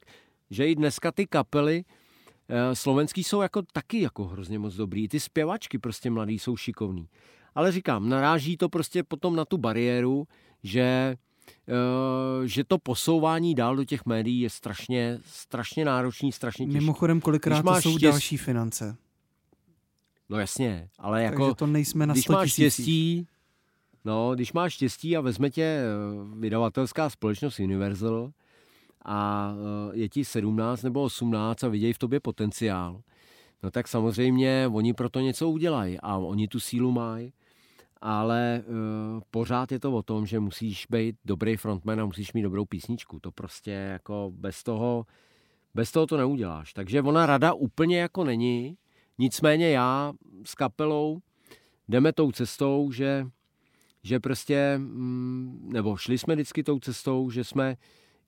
že 0.50 0.68
i 0.68 0.74
dneska 0.74 1.12
ty 1.12 1.26
kapely 1.26 1.84
slovenský 2.72 3.24
jsou 3.24 3.40
jako 3.40 3.62
taky 3.72 4.00
jako 4.00 4.24
hrozně 4.24 4.58
moc 4.58 4.74
dobrý. 4.74 5.08
ty 5.08 5.20
zpěvačky 5.20 5.78
prostě 5.78 6.10
mladý 6.10 6.38
jsou 6.38 6.56
šikovný. 6.56 7.08
Ale 7.54 7.72
říkám, 7.72 8.08
naráží 8.08 8.56
to 8.56 8.68
prostě 8.68 9.02
potom 9.02 9.36
na 9.36 9.44
tu 9.44 9.58
bariéru, 9.58 10.26
že 10.62 11.16
eh, 11.68 12.48
že 12.48 12.64
to 12.64 12.78
posouvání 12.78 13.54
dál 13.54 13.76
do 13.76 13.84
těch 13.84 14.06
médií 14.06 14.40
je 14.40 14.50
strašně, 14.50 15.18
strašně 15.24 15.84
náročný, 15.84 16.32
strašně 16.32 16.66
těžké. 16.66 16.80
Mimochodem, 16.80 17.20
kolikrát 17.20 17.62
to 17.62 17.80
jsou 17.80 17.98
štěst... 17.98 18.12
další 18.12 18.36
finance. 18.36 18.96
No 20.28 20.38
jasně, 20.38 20.88
ale 20.98 21.22
jako... 21.22 21.44
Takže 21.44 21.54
to 21.54 21.66
nejsme 21.66 22.06
na 22.06 22.14
když 22.14 22.28
máš 22.28 22.52
štěstí, 22.52 23.26
No, 24.06 24.34
když 24.34 24.52
máš 24.52 24.72
štěstí 24.72 25.16
a 25.16 25.20
vezme 25.20 25.50
tě 25.50 25.62
eh, 25.62 25.84
vydavatelská 26.38 27.10
společnost 27.10 27.58
Universal, 27.58 28.30
a 29.06 29.52
eh, 29.92 29.96
je 29.96 30.08
ti 30.08 30.24
17 30.24 30.82
nebo 30.82 31.02
18 31.02 31.64
a 31.64 31.68
vidějí 31.68 31.92
v 31.92 31.98
tobě 31.98 32.20
potenciál, 32.20 33.00
no 33.62 33.70
tak 33.70 33.88
samozřejmě 33.88 34.70
oni 34.72 34.94
pro 34.94 35.08
to 35.08 35.20
něco 35.20 35.50
udělají 35.50 35.98
a 36.00 36.16
oni 36.16 36.48
tu 36.48 36.60
sílu 36.60 36.92
mají, 36.92 37.32
ale 38.00 38.62
uh, 38.66 39.20
pořád 39.30 39.72
je 39.72 39.80
to 39.80 39.92
o 39.92 40.02
tom, 40.02 40.26
že 40.26 40.40
musíš 40.40 40.86
být 40.90 41.16
dobrý 41.24 41.56
frontman 41.56 42.00
a 42.00 42.06
musíš 42.06 42.32
mít 42.32 42.42
dobrou 42.42 42.64
písničku. 42.64 43.20
To 43.20 43.30
prostě 43.30 43.70
jako 43.70 44.32
bez 44.34 44.62
toho, 44.62 45.06
bez 45.74 45.92
toho 45.92 46.06
to 46.06 46.16
neuděláš. 46.16 46.72
Takže 46.72 47.02
ona 47.02 47.26
rada 47.26 47.52
úplně 47.52 48.00
jako 48.00 48.24
není, 48.24 48.76
nicméně 49.18 49.70
já 49.70 50.12
s 50.44 50.54
kapelou 50.54 51.20
jdeme 51.88 52.12
tou 52.12 52.32
cestou, 52.32 52.92
že, 52.92 53.26
že 54.02 54.20
prostě, 54.20 54.74
mm, 54.78 55.68
nebo 55.72 55.96
šli 55.96 56.18
jsme 56.18 56.34
vždycky 56.34 56.62
tou 56.62 56.78
cestou, 56.78 57.30
že 57.30 57.44
jsme 57.44 57.76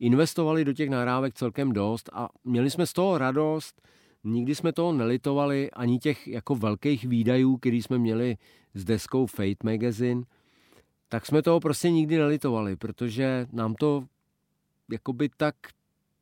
investovali 0.01 0.65
do 0.65 0.73
těch 0.73 0.91
nahrávek 0.91 1.35
celkem 1.35 1.73
dost 1.73 2.11
a 2.13 2.29
měli 2.45 2.71
jsme 2.71 2.87
z 2.87 2.93
toho 2.93 3.19
radost, 3.19 3.83
nikdy 4.25 4.55
jsme 4.55 4.73
toho 4.73 4.93
nelitovali, 4.93 5.71
ani 5.71 5.99
těch 5.99 6.29
jako 6.29 6.55
velkých 6.55 7.05
výdajů, 7.05 7.57
který 7.57 7.83
jsme 7.83 7.99
měli 7.99 8.37
s 8.75 8.85
deskou 8.85 9.27
Fate 9.27 9.65
Magazine, 9.65 10.23
tak 11.09 11.27
jsme 11.27 11.43
toho 11.43 11.61
prostě 11.61 11.91
nikdy 11.91 12.19
nelitovali, 12.19 12.77
protože 12.77 13.47
nám 13.53 13.75
to 13.75 14.05
jakoby 14.93 15.29
tak, 15.37 15.55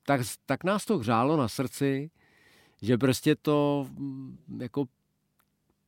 tak, 0.06 0.20
tak 0.46 0.64
nás 0.64 0.84
to 0.84 0.98
hřálo 0.98 1.36
na 1.36 1.48
srdci, 1.48 2.10
že 2.82 2.98
prostě 2.98 3.36
to 3.36 3.86
mm, 3.90 4.38
jako, 4.60 4.84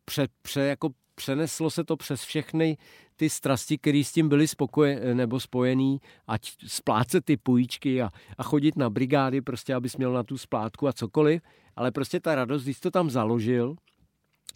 pře, 0.04 0.28
pře, 0.42 0.60
jako 0.60 0.90
přeneslo 1.18 1.70
se 1.70 1.84
to 1.84 1.96
přes 1.96 2.22
všechny 2.22 2.76
ty 3.16 3.30
strasti, 3.30 3.78
které 3.78 4.04
s 4.04 4.12
tím 4.12 4.28
byly 4.28 4.48
spokoje, 4.48 5.14
nebo 5.14 5.40
spojený, 5.40 6.00
ať 6.26 6.52
splácet 6.66 7.24
ty 7.24 7.36
půjčky 7.36 8.02
a, 8.02 8.10
a 8.38 8.42
chodit 8.42 8.76
na 8.76 8.90
brigády, 8.90 9.40
prostě 9.40 9.74
abys 9.74 9.96
měl 9.96 10.12
na 10.12 10.22
tu 10.22 10.38
splátku 10.38 10.88
a 10.88 10.92
cokoliv, 10.92 11.42
ale 11.76 11.90
prostě 11.90 12.20
ta 12.20 12.34
radost, 12.34 12.62
když 12.62 12.80
to 12.80 12.90
tam 12.90 13.10
založil, 13.10 13.76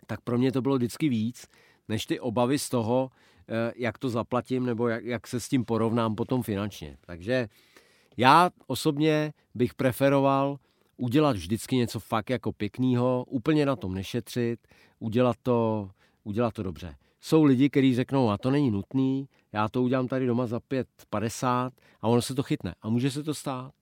tak 0.07 0.21
pro 0.21 0.39
mě 0.39 0.53
to 0.53 0.63
bylo 0.63 0.77
vždycky 0.77 1.09
víc, 1.09 1.47
než 1.89 2.07
ty 2.07 2.21
obavy 2.21 2.59
z 2.59 2.69
toho, 2.69 3.11
eh, 3.49 3.73
jak 3.77 3.99
to 3.99 4.09
zaplatím 4.09 4.67
nebo 4.67 4.89
jak, 4.89 5.05
jak 5.05 5.27
se 5.27 5.41
s 5.41 5.49
tím 5.49 5.65
porovnám 5.65 6.15
potom 6.15 6.43
finančně. 6.43 6.97
Takže 7.07 7.49
já 8.17 8.51
osobně 8.67 9.33
bych 9.55 9.75
preferoval 9.75 10.59
udělat 10.97 11.37
vždycky 11.37 11.77
něco 11.77 12.01
fakt 12.01 12.31
jako 12.31 12.53
pěkného, 12.53 13.25
úplně 13.29 13.67
na 13.67 13.77
tom 13.77 13.95
nešetřit, 13.95 14.61
udělat 14.99 15.37
to, 15.43 15.91
udělat 16.25 16.55
to 16.55 16.63
dobře. 16.63 16.97
Jsou 17.21 17.45
lidi, 17.45 17.71
kteří 17.71 17.95
řeknou, 17.95 18.31
a 18.31 18.39
to 18.39 18.51
není 18.51 18.71
nutný, 18.71 19.29
já 19.53 19.69
to 19.69 19.83
udělám 19.83 20.09
tady 20.09 20.27
doma 20.27 20.47
za 20.47 20.59
5,50 20.59 21.71
a 22.01 22.09
ono 22.09 22.23
se 22.23 22.35
to 22.35 22.43
chytne. 22.43 22.75
A 22.83 22.89
může 22.89 23.11
se 23.11 23.23
to 23.23 23.35
stát, 23.35 23.73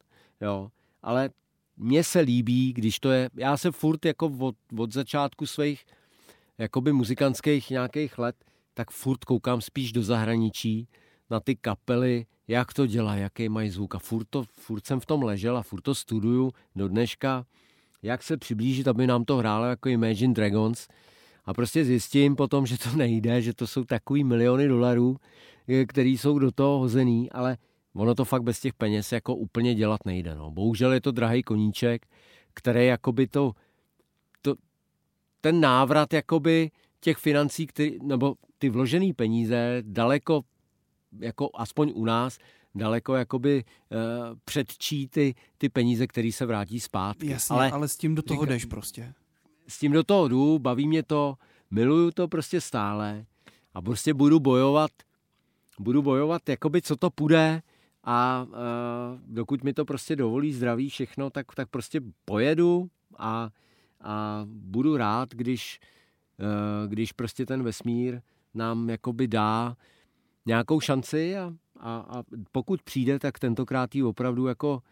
jo. 0.41 0.71
Ale 1.03 1.31
mně 1.77 2.05
se 2.05 2.21
líbí, 2.21 2.73
když 2.73 3.01
to 3.01 3.11
je, 3.11 3.31
já 3.37 3.57
se 3.57 3.71
furt 3.71 4.05
jako 4.05 4.33
od, 4.39 4.57
od 4.79 4.93
začátku 4.93 5.47
svých 5.47 5.85
jakoby 6.59 6.93
muzikantských 6.93 7.71
nějakých 7.71 8.19
let, 8.19 8.37
tak 8.75 8.91
furt 8.91 9.25
koukám 9.25 9.61
spíš 9.61 9.93
do 9.93 10.03
zahraničí, 10.03 10.89
na 11.31 11.41
ty 11.41 11.57
kapely, 11.57 12.27
jak 12.49 12.73
to 12.73 12.87
dělá, 12.87 13.15
jaký 13.15 13.49
mají 13.49 13.71
zvuk. 13.71 13.95
A 13.95 13.99
furt, 13.99 14.27
to, 14.31 14.45
furt 14.53 14.87
jsem 14.87 15.01
v 15.01 15.07
tom 15.07 15.23
ležel 15.23 15.57
a 15.57 15.63
furt 15.63 15.81
to 15.81 15.95
studuju 15.95 16.53
do 16.77 16.89
dneška, 16.89 17.47
jak 18.03 18.23
se 18.23 18.37
přiblížit, 18.37 18.89
aby 18.89 19.07
nám 19.07 19.25
to 19.25 19.37
hrálo 19.37 19.65
jako 19.65 19.89
Imagine 19.89 20.35
Dragons. 20.35 20.89
A 21.45 21.55
prostě 21.55 21.85
zjistím 21.85 22.37
potom, 22.37 22.67
že 22.67 22.79
to 22.79 22.91
nejde, 22.97 23.43
že 23.43 23.55
to 23.55 23.67
jsou 23.67 23.85
takový 23.85 24.25
miliony 24.25 24.69
dolarů, 24.69 25.17
který 25.89 26.19
jsou 26.19 26.39
do 26.39 26.53
toho 26.53 26.79
hozený, 26.79 27.31
ale 27.31 27.57
ono 27.95 28.15
to 28.15 28.25
fakt 28.25 28.43
bez 28.43 28.61
těch 28.61 28.75
peněz 28.75 29.13
jako 29.13 29.35
úplně 29.35 29.75
dělat 29.75 30.01
nejde. 30.05 30.35
No. 30.35 30.51
Bohužel 30.51 30.93
je 30.93 31.01
to 31.01 31.11
drahý 31.11 31.43
koníček, 31.43 32.07
který 32.55 32.87
jakoby 32.87 33.27
to, 33.27 33.53
to 34.43 34.55
ten 35.41 35.61
návrat 35.61 36.13
jakoby 36.13 36.71
těch 37.01 37.17
financí, 37.17 37.67
který, 37.67 37.99
nebo 38.03 38.35
ty 38.59 38.69
vložené 38.69 39.15
peníze 39.17 39.83
daleko 39.87 40.43
jako 41.19 41.51
aspoň 41.55 41.93
u 41.95 42.05
nás, 42.05 42.39
daleko 42.75 43.15
jakoby 43.15 43.65
uh, 43.65 43.99
předčí 44.45 45.09
ty, 45.09 45.35
ty 45.59 45.69
peníze, 45.69 46.07
které 46.07 46.33
se 46.33 46.47
vrátí 46.47 46.81
zpátky. 46.81 47.31
Jasně, 47.31 47.55
ale, 47.55 47.71
ale 47.71 47.89
s 47.89 47.97
tím 47.97 48.15
do 48.15 48.23
toho 48.23 48.45
jdeš 48.45 48.65
prostě. 48.65 49.15
S 49.71 49.79
tím 49.79 49.93
do 49.93 50.03
toho 50.03 50.29
jdu, 50.29 50.59
baví 50.59 50.89
mě 50.89 51.03
to, 51.03 51.35
miluju 51.71 52.11
to 52.11 52.29
prostě 52.29 52.61
stále 52.61 53.25
a 53.75 53.83
prostě 53.83 54.15
budu 54.15 54.41
bojovat, 54.41 54.91
budu 55.79 56.03
bojovat, 56.03 56.49
jakoby 56.49 56.83
co 56.83 56.97
to 56.97 57.11
půjde 57.11 57.63
a 58.05 58.47
uh, 58.49 58.55
dokud 59.27 59.65
mi 59.65 59.73
to 59.73 59.85
prostě 59.85 60.17
dovolí 60.17 60.53
zdraví 60.53 60.91
všechno, 60.91 61.31
tak, 61.31 61.47
tak 61.55 61.69
prostě 61.69 62.01
pojedu 62.25 62.91
a, 63.19 63.51
a 64.01 64.43
budu 64.45 64.97
rád, 64.97 65.29
když, 65.35 65.81
uh, 66.39 66.91
když 66.91 67.13
prostě 67.13 67.47
ten 67.47 67.63
vesmír 67.63 68.21
nám 68.55 68.91
jakoby 68.91 69.29
dá 69.29 69.77
nějakou 70.47 70.81
šanci 70.81 71.39
a, 71.39 71.53
a, 71.81 71.97
a 71.99 72.23
pokud 72.53 72.83
přijde, 72.83 73.19
tak 73.19 73.39
tentokrát 73.39 73.95
ji 73.95 74.03
opravdu 74.03 74.47
jako 74.47 74.83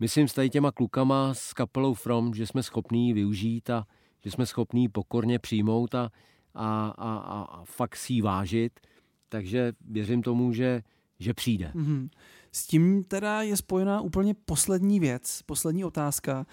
myslím 0.00 0.28
s 0.28 0.32
tady 0.32 0.50
těma 0.50 0.72
klukama 0.72 1.34
s 1.34 1.52
kapelou 1.52 1.94
From, 1.94 2.34
že 2.34 2.46
jsme 2.46 2.62
schopní 2.62 3.12
využít 3.12 3.70
a 3.70 3.86
že 4.24 4.30
jsme 4.30 4.46
schopní 4.46 4.88
pokorně 4.88 5.38
přijmout 5.38 5.94
a, 5.94 6.10
a, 6.54 6.88
a, 6.98 7.16
a, 7.18 7.64
fakt 7.64 7.96
si 7.96 8.20
vážit. 8.20 8.80
Takže 9.28 9.72
věřím 9.80 10.22
tomu, 10.22 10.52
že, 10.52 10.82
že 11.18 11.34
přijde. 11.34 11.72
Mm-hmm. 11.74 12.08
S 12.52 12.66
tím 12.66 13.04
teda 13.04 13.42
je 13.42 13.56
spojená 13.56 14.00
úplně 14.00 14.34
poslední 14.34 15.00
věc, 15.00 15.42
poslední 15.46 15.84
otázka. 15.84 16.46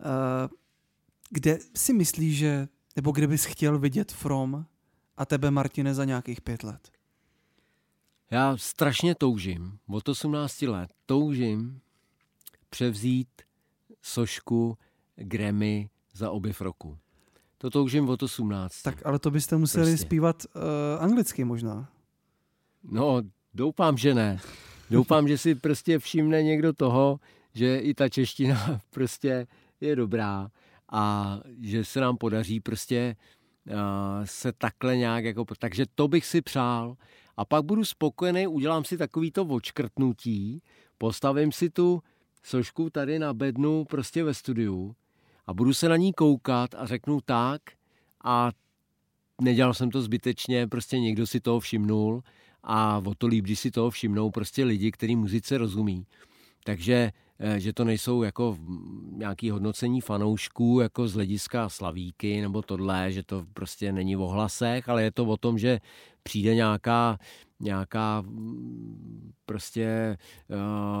Eh, 0.00 0.48
kde 1.30 1.58
si 1.76 1.92
myslíš, 1.92 2.36
že, 2.36 2.68
nebo 2.96 3.10
kde 3.10 3.26
bys 3.26 3.44
chtěl 3.44 3.78
vidět 3.78 4.12
From 4.12 4.64
a 5.16 5.26
tebe, 5.26 5.50
Martine, 5.50 5.94
za 5.94 6.04
nějakých 6.04 6.40
pět 6.40 6.62
let? 6.62 6.90
Já 8.30 8.56
strašně 8.56 9.14
toužím, 9.14 9.78
od 9.88 10.08
18 10.08 10.62
let, 10.62 10.90
toužím 11.06 11.80
převzít 12.72 13.28
sošku 14.02 14.78
Grammy 15.16 15.90
za 16.14 16.30
objev 16.30 16.60
roku. 16.60 16.98
To 17.58 17.70
toužím 17.70 18.08
od 18.08 18.22
18. 18.22 18.82
Tak 18.82 19.06
ale 19.06 19.18
to 19.18 19.30
byste 19.30 19.56
museli 19.56 19.90
prostě. 19.90 20.06
zpívat 20.06 20.44
uh, 20.44 20.62
anglicky 21.04 21.44
možná. 21.44 21.88
No, 22.84 23.22
doufám, 23.54 23.98
že 23.98 24.14
ne. 24.14 24.40
Doufám, 24.90 25.28
že 25.28 25.38
si 25.38 25.54
prostě 25.54 25.98
všimne 25.98 26.42
někdo 26.42 26.72
toho, 26.72 27.20
že 27.54 27.78
i 27.78 27.94
ta 27.94 28.08
čeština 28.08 28.80
prostě 28.90 29.46
je 29.80 29.96
dobrá 29.96 30.50
a 30.88 31.40
že 31.60 31.84
se 31.84 32.00
nám 32.00 32.16
podaří 32.16 32.60
prostě 32.60 33.16
uh, 33.66 33.74
se 34.24 34.52
takhle 34.52 34.96
nějak 34.96 35.24
jako... 35.24 35.44
Takže 35.58 35.86
to 35.94 36.08
bych 36.08 36.26
si 36.26 36.42
přál 36.42 36.96
a 37.36 37.44
pak 37.44 37.64
budu 37.64 37.84
spokojený, 37.84 38.46
udělám 38.46 38.84
si 38.84 38.98
takovýto 38.98 39.44
očkrtnutí, 39.44 40.62
postavím 40.98 41.52
si 41.52 41.70
tu 41.70 42.02
sošku 42.42 42.90
tady 42.90 43.18
na 43.18 43.34
bednu 43.34 43.84
prostě 43.84 44.24
ve 44.24 44.34
studiu 44.34 44.94
a 45.46 45.54
budu 45.54 45.74
se 45.74 45.88
na 45.88 45.96
ní 45.96 46.12
koukat 46.12 46.74
a 46.74 46.86
řeknu 46.86 47.20
tak 47.20 47.62
a 48.24 48.50
nedělal 49.40 49.74
jsem 49.74 49.90
to 49.90 50.02
zbytečně, 50.02 50.68
prostě 50.68 50.98
někdo 50.98 51.26
si 51.26 51.40
toho 51.40 51.60
všimnul 51.60 52.22
a 52.62 53.02
o 53.06 53.14
to 53.14 53.26
líp, 53.26 53.44
když 53.44 53.60
si 53.60 53.70
toho 53.70 53.90
všimnou 53.90 54.30
prostě 54.30 54.64
lidi, 54.64 54.92
kteří 54.92 55.16
muzice 55.16 55.58
rozumí. 55.58 56.06
Takže 56.64 57.12
že 57.56 57.72
to 57.72 57.84
nejsou 57.84 58.22
jako 58.22 58.58
nějaký 59.10 59.50
hodnocení 59.50 60.00
fanoušků 60.00 60.80
jako 60.80 61.08
z 61.08 61.14
hlediska 61.14 61.68
slavíky 61.68 62.40
nebo 62.40 62.62
tohle, 62.62 63.12
že 63.12 63.22
to 63.22 63.44
prostě 63.54 63.92
není 63.92 64.16
o 64.16 64.26
hlasech, 64.26 64.88
ale 64.88 65.02
je 65.02 65.10
to 65.10 65.24
o 65.24 65.36
tom, 65.36 65.58
že 65.58 65.80
přijde 66.22 66.54
nějaká 66.54 67.18
nějaká 67.62 68.24
prostě 69.46 70.16
uh, 70.48 70.56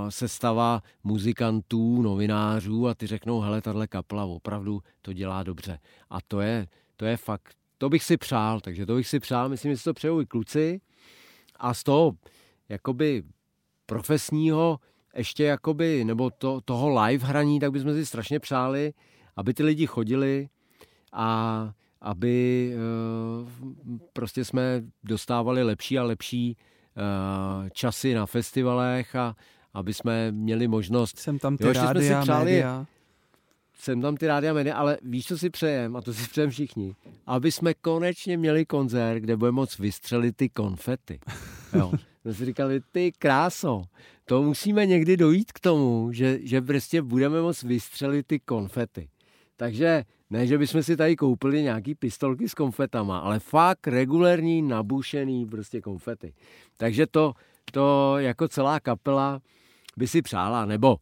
sestava 0.08 0.82
muzikantů, 1.04 2.02
novinářů 2.02 2.88
a 2.88 2.94
ty 2.94 3.06
řeknou, 3.06 3.40
hele, 3.40 3.60
tahle 3.60 3.86
kapela 3.86 4.24
opravdu 4.24 4.82
to 5.02 5.12
dělá 5.12 5.42
dobře. 5.42 5.78
A 6.10 6.18
to 6.28 6.40
je, 6.40 6.66
to 6.96 7.04
je 7.04 7.16
fakt, 7.16 7.54
to 7.78 7.88
bych 7.88 8.04
si 8.04 8.16
přál, 8.16 8.60
takže 8.60 8.86
to 8.86 8.94
bych 8.94 9.08
si 9.08 9.20
přál, 9.20 9.48
myslím, 9.48 9.72
že 9.72 9.76
si 9.76 9.84
to 9.84 9.94
přejou 9.94 10.20
i 10.20 10.26
kluci. 10.26 10.80
A 11.56 11.74
z 11.74 11.82
toho 11.82 12.12
jakoby 12.68 13.22
profesního 13.86 14.78
ještě 15.16 15.44
jakoby, 15.44 16.04
nebo 16.04 16.30
to, 16.30 16.60
toho 16.60 17.02
live 17.02 17.26
hraní, 17.26 17.60
tak 17.60 17.72
bychom 17.72 17.94
si 17.94 18.06
strašně 18.06 18.40
přáli, 18.40 18.92
aby 19.36 19.54
ty 19.54 19.62
lidi 19.62 19.86
chodili 19.86 20.48
a 21.12 21.72
aby 22.00 22.70
uh, 22.74 23.98
prostě 24.12 24.44
jsme 24.44 24.82
dostávali 25.04 25.62
lepší 25.62 25.98
a 25.98 26.02
lepší 26.02 26.56
uh, 26.56 27.68
časy 27.68 28.14
na 28.14 28.26
festivalech 28.26 29.16
a 29.16 29.36
aby 29.74 29.94
jsme 29.94 30.32
měli 30.32 30.68
možnost... 30.68 31.18
Jsem 31.18 31.38
tam 31.38 31.56
ty 31.56 31.66
jo, 31.66 31.72
rádia, 31.72 32.20
si 32.20 32.24
přáli, 32.24 32.44
média. 32.44 32.86
Jsem 33.74 34.00
tam 34.00 34.16
ty 34.16 34.26
rádia, 34.26 34.52
média, 34.52 34.76
ale 34.76 34.98
víš, 35.02 35.26
co 35.26 35.38
si 35.38 35.50
přejem, 35.50 35.96
a 35.96 36.00
to 36.00 36.14
si 36.14 36.28
přejem 36.28 36.50
všichni, 36.50 36.94
aby 37.26 37.52
jsme 37.52 37.74
konečně 37.74 38.36
měli 38.36 38.66
koncert, 38.66 39.20
kde 39.20 39.36
budeme 39.36 39.54
moc 39.54 39.78
vystřelit 39.78 40.36
ty 40.36 40.48
konfety. 40.48 41.20
Jo. 41.74 41.92
jsme 42.22 42.34
si 42.34 42.44
říkali, 42.44 42.80
ty 42.92 43.12
kráso, 43.12 43.82
to 44.24 44.42
musíme 44.42 44.86
někdy 44.86 45.16
dojít 45.16 45.52
k 45.52 45.60
tomu, 45.60 46.12
že, 46.12 46.38
že 46.42 46.62
prostě 46.62 47.02
budeme 47.02 47.42
moct 47.42 47.62
vystřelit 47.62 48.26
ty 48.26 48.40
konfety. 48.40 49.08
Takže 49.56 50.04
ne, 50.30 50.46
že 50.46 50.58
bychom 50.58 50.82
si 50.82 50.96
tady 50.96 51.16
koupili 51.16 51.62
nějaký 51.62 51.94
pistolky 51.94 52.48
s 52.48 52.54
konfetama, 52.54 53.18
ale 53.18 53.38
fakt 53.38 53.88
regulérní, 53.88 54.62
nabušený 54.62 55.46
prostě 55.46 55.80
konfety. 55.80 56.34
Takže 56.76 57.06
to, 57.06 57.32
to 57.72 58.14
jako 58.18 58.48
celá 58.48 58.80
kapela 58.80 59.40
by 59.96 60.06
si 60.06 60.22
přála, 60.22 60.66
nebo 60.66 60.96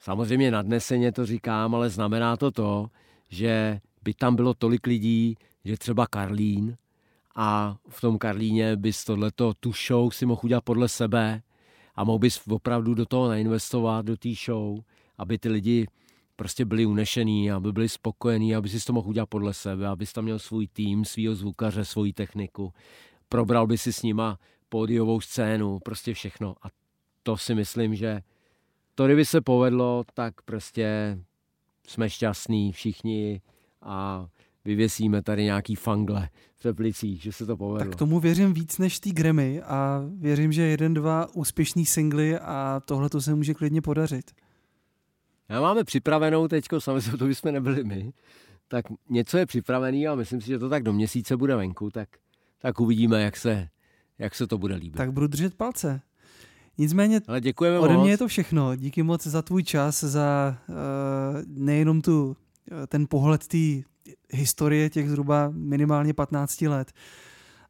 samozřejmě 0.00 0.50
nadneseně 0.50 1.12
to 1.12 1.26
říkám, 1.26 1.74
ale 1.74 1.90
znamená 1.90 2.36
to 2.36 2.50
to, 2.50 2.86
že 3.28 3.80
by 4.02 4.14
tam 4.14 4.36
bylo 4.36 4.54
tolik 4.54 4.86
lidí, 4.86 5.36
že 5.64 5.76
třeba 5.76 6.06
Karlín 6.06 6.76
a 7.36 7.76
v 7.88 8.00
tom 8.00 8.18
Karlíně 8.18 8.76
bys 8.76 9.04
tohleto, 9.04 9.54
tu 9.54 9.72
show 9.86 10.10
si 10.10 10.26
mohl 10.26 10.40
udělat 10.44 10.64
podle 10.64 10.88
sebe 10.88 11.42
a 11.94 12.04
mohl 12.04 12.18
bys 12.18 12.40
opravdu 12.48 12.94
do 12.94 13.06
toho 13.06 13.28
nainvestovat, 13.28 14.06
do 14.06 14.16
té 14.16 14.28
show, 14.44 14.78
aby 15.18 15.38
ty 15.38 15.48
lidi 15.48 15.86
prostě 16.36 16.64
byli 16.64 16.86
unešený, 16.86 17.50
aby 17.52 17.72
byli 17.72 17.88
spokojení, 17.88 18.54
aby 18.54 18.68
si 18.68 18.84
to 18.84 18.92
mohl 18.92 19.08
udělat 19.08 19.26
podle 19.26 19.54
sebe, 19.54 19.88
aby 19.88 20.06
tam 20.06 20.24
měl 20.24 20.38
svůj 20.38 20.66
tým, 20.66 21.04
svýho 21.04 21.34
zvukaře, 21.34 21.84
svoji 21.84 22.12
techniku, 22.12 22.72
probral 23.28 23.66
by 23.66 23.78
si 23.78 23.92
s 23.92 24.02
nima 24.02 24.38
pódiovou 24.68 25.20
scénu, 25.20 25.78
prostě 25.78 26.14
všechno. 26.14 26.56
A 26.62 26.66
to 27.22 27.36
si 27.36 27.54
myslím, 27.54 27.94
že 27.94 28.22
to, 28.94 29.06
kdyby 29.06 29.24
se 29.24 29.40
povedlo, 29.40 30.04
tak 30.14 30.42
prostě 30.42 31.18
jsme 31.88 32.10
šťastní 32.10 32.72
všichni 32.72 33.40
a 33.82 34.26
vyvěsíme 34.64 35.22
tady 35.22 35.44
nějaký 35.44 35.74
fangle 35.74 36.28
v 36.56 36.62
Teplicích, 36.62 37.22
že 37.22 37.32
se 37.32 37.46
to 37.46 37.56
povedlo. 37.56 37.90
Tak 37.90 37.98
tomu 37.98 38.20
věřím 38.20 38.54
víc 38.54 38.78
než 38.78 39.00
ty 39.00 39.10
Grammy 39.10 39.62
a 39.62 40.02
věřím, 40.18 40.52
že 40.52 40.62
jeden, 40.62 40.94
dva 40.94 41.34
úspěšný 41.34 41.86
singly 41.86 42.38
a 42.38 42.80
tohle 42.84 43.08
to 43.08 43.20
se 43.20 43.34
může 43.34 43.54
klidně 43.54 43.82
podařit. 43.82 44.30
Já 45.48 45.60
máme 45.60 45.84
připravenou 45.84 46.48
teďko, 46.48 46.80
samozřejmě 46.80 47.18
to 47.18 47.26
bychom 47.26 47.52
nebyli 47.52 47.84
my, 47.84 48.12
tak 48.68 48.84
něco 49.10 49.38
je 49.38 49.46
připravený 49.46 50.08
a 50.08 50.14
myslím 50.14 50.40
si, 50.40 50.46
že 50.46 50.58
to 50.58 50.68
tak 50.68 50.82
do 50.82 50.92
měsíce 50.92 51.36
bude 51.36 51.56
venku, 51.56 51.90
tak, 51.90 52.08
tak 52.58 52.80
uvidíme, 52.80 53.22
jak 53.22 53.36
se, 53.36 53.68
jak 54.18 54.34
se 54.34 54.46
to 54.46 54.58
bude 54.58 54.74
líbit. 54.74 54.96
Tak 54.96 55.12
budu 55.12 55.26
držet 55.26 55.54
palce. 55.54 56.00
Nicméně 56.78 57.20
Ale 57.26 57.40
děkujeme 57.40 57.78
ode 57.78 57.96
mě 57.96 58.10
je 58.10 58.18
to 58.18 58.28
všechno. 58.28 58.76
Díky 58.76 59.02
moc 59.02 59.26
za 59.26 59.42
tvůj 59.42 59.62
čas, 59.62 60.04
za 60.04 60.58
uh, 60.68 60.76
nejenom 61.46 62.00
tu, 62.00 62.26
uh, 62.26 62.36
ten 62.88 63.06
pohled 63.08 63.46
té 63.46 63.91
historie 64.30 64.90
těch 64.90 65.08
zhruba 65.10 65.50
minimálně 65.54 66.14
15 66.14 66.62
let, 66.62 66.92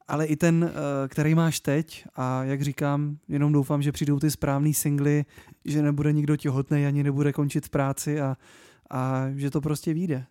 ale 0.09 0.27
i 0.27 0.37
ten, 0.37 0.65
uh, 0.65 0.71
který 1.09 1.35
máš 1.35 1.61
teď 1.61 2.05
a 2.15 2.45
jak 2.45 2.63
říkám, 2.63 3.17
jenom 3.29 3.53
doufám, 3.53 3.83
že 3.83 3.93
přijdou 3.93 4.19
ty 4.19 4.31
správný 4.31 4.75
singly, 4.75 5.25
že 5.65 5.83
nebude 5.83 6.13
nikdo 6.13 6.37
těhotný 6.37 6.87
ani 6.87 7.03
nebude 7.03 7.33
končit 7.33 7.69
práci 7.69 8.21
a, 8.21 8.37
a 8.91 9.27
že 9.37 9.51
to 9.51 9.61
prostě 9.61 9.95
vyjde. 9.95 10.25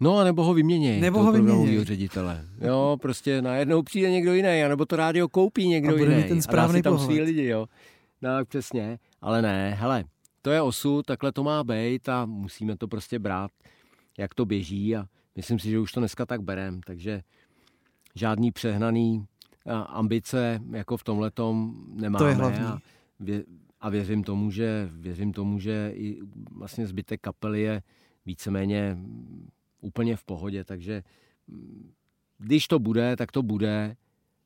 No 0.00 0.18
a 0.18 0.24
nebo 0.24 0.44
ho 0.44 0.54
vyměněj. 0.54 1.00
Nebo 1.00 1.22
ho 1.22 1.32
vyměněj. 1.32 1.84
ředitele. 1.84 2.44
Jo, 2.60 2.96
prostě 3.02 3.42
najednou 3.42 3.82
přijde 3.82 4.10
někdo 4.10 4.34
jiný, 4.34 4.62
nebo 4.68 4.86
to 4.86 4.96
rádio 4.96 5.28
koupí 5.28 5.68
někdo 5.68 5.96
a 5.96 5.98
jiný. 5.98 6.24
ten 6.24 6.42
správný 6.42 6.80
a 6.80 6.82
tam 6.82 6.92
pohled. 6.92 7.06
svý 7.06 7.20
lidi, 7.20 7.44
jo. 7.44 7.66
No, 8.22 8.30
přesně. 8.44 8.98
Ale 9.20 9.42
ne, 9.42 9.76
hele, 9.78 10.04
to 10.42 10.50
je 10.50 10.62
osud, 10.62 11.06
takhle 11.06 11.32
to 11.32 11.44
má 11.44 11.64
být 11.64 12.08
a 12.08 12.26
musíme 12.26 12.76
to 12.76 12.88
prostě 12.88 13.18
brát, 13.18 13.50
jak 14.18 14.34
to 14.34 14.44
běží 14.44 14.96
a 14.96 15.06
myslím 15.36 15.58
si, 15.58 15.70
že 15.70 15.78
už 15.78 15.92
to 15.92 16.00
dneska 16.00 16.26
tak 16.26 16.42
berem, 16.42 16.80
takže 16.86 17.22
žádný 18.14 18.52
přehnaný 18.52 19.26
ambice 19.86 20.60
jako 20.70 20.96
v 20.96 21.04
tomhle 21.04 21.30
nemáme. 21.86 22.24
To 22.24 22.26
je 22.26 22.34
hlavní. 22.34 22.64
A, 22.64 22.78
vě, 23.20 23.44
a 23.80 23.88
věřím 23.90 24.24
tomu, 24.24 24.50
že 24.50 24.88
věřím 24.92 25.32
tomu, 25.32 25.58
že 25.58 25.92
i 25.94 26.18
vlastně 26.50 26.86
zbytek 26.86 27.20
kapely 27.20 27.62
je 27.62 27.82
víceméně 28.26 28.98
úplně 29.80 30.16
v 30.16 30.24
pohodě, 30.24 30.64
takže 30.64 31.02
mm, 31.46 31.92
když 32.38 32.68
to 32.68 32.78
bude, 32.78 33.16
tak 33.16 33.32
to 33.32 33.42
bude. 33.42 33.96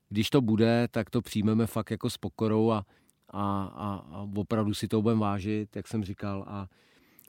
Když 0.09 0.29
to 0.29 0.41
bude, 0.41 0.87
tak 0.91 1.09
to 1.09 1.21
přijmeme 1.21 1.67
fakt 1.67 1.91
jako 1.91 2.09
s 2.09 2.17
pokorou 2.17 2.71
a, 2.71 2.85
a, 3.29 3.63
a, 3.63 4.05
a 4.11 4.27
opravdu 4.35 4.73
si 4.73 4.87
to 4.87 5.01
budeme 5.01 5.21
vážit, 5.21 5.75
jak 5.75 5.87
jsem 5.87 6.03
říkal. 6.03 6.45
A 6.47 6.67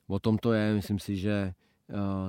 o 0.08 0.18
tom 0.18 0.38
to 0.38 0.52
je, 0.52 0.74
myslím 0.74 0.98
si, 0.98 1.16
že 1.16 1.52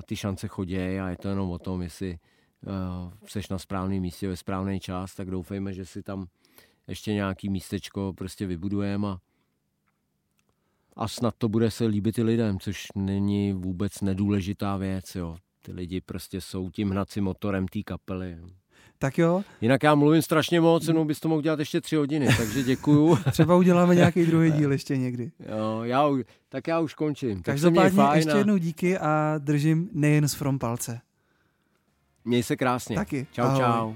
ty 0.06 0.16
šance 0.16 0.48
chodí 0.48 0.76
a 0.76 1.08
je 1.08 1.16
to 1.16 1.28
jenom 1.28 1.50
o 1.50 1.58
tom, 1.58 1.82
jestli 1.82 2.18
uh, 2.66 3.12
seš 3.26 3.48
na 3.48 3.58
správném 3.58 4.00
místě 4.00 4.28
ve 4.28 4.36
správný 4.36 4.80
čas, 4.80 5.14
tak 5.14 5.30
doufejme, 5.30 5.72
že 5.72 5.86
si 5.86 6.02
tam 6.02 6.26
ještě 6.86 7.14
nějaký 7.14 7.48
místečko 7.48 8.12
prostě 8.16 8.46
vybudujeme 8.46 9.08
a, 9.08 9.18
a 10.96 11.08
snad 11.08 11.34
to 11.38 11.48
bude 11.48 11.70
se 11.70 11.86
líbit 11.86 12.18
i 12.18 12.22
lidem, 12.22 12.58
což 12.58 12.86
není 12.94 13.52
vůbec 13.52 14.00
nedůležitá 14.00 14.76
věc. 14.76 15.14
Jo 15.14 15.36
ty 15.62 15.72
lidi 15.72 16.00
prostě 16.00 16.40
jsou 16.40 16.70
tím 16.70 16.90
hnacím 16.90 17.24
motorem 17.24 17.68
té 17.68 17.82
kapely. 17.82 18.38
Tak 19.02 19.18
jo. 19.18 19.42
Jinak 19.60 19.82
já 19.82 19.94
mluvím 19.94 20.22
strašně 20.22 20.60
moc, 20.60 20.88
no 20.88 21.04
bys 21.04 21.20
to 21.20 21.28
mohl 21.28 21.42
dělat 21.42 21.58
ještě 21.58 21.80
tři 21.80 21.96
hodiny, 21.96 22.28
takže 22.36 22.62
děkuju. 22.62 23.18
Třeba 23.30 23.56
uděláme 23.56 23.94
nějaký 23.94 24.26
druhý 24.26 24.52
díl 24.52 24.72
ještě 24.72 24.96
někdy. 24.96 25.30
Jo, 25.40 25.80
já, 25.82 26.08
tak 26.48 26.68
já 26.68 26.80
už 26.80 26.94
končím. 26.94 27.42
Každopádně 27.42 28.02
ještě 28.14 28.32
jednou 28.32 28.56
díky 28.56 28.98
a 28.98 29.34
držím 29.38 29.88
nejen 29.92 30.28
z 30.28 30.34
From 30.34 30.58
palce. 30.58 31.00
Měj 32.24 32.42
se 32.42 32.56
krásně. 32.56 32.96
Taky. 32.96 33.26
Čau, 33.32 33.42
Ahoj. 33.42 33.60
čau. 33.60 33.94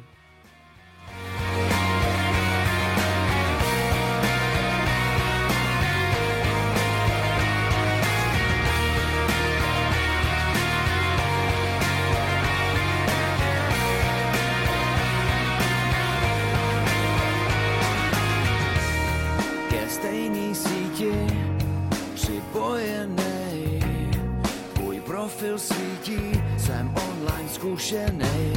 Zkušenej 27.56 28.52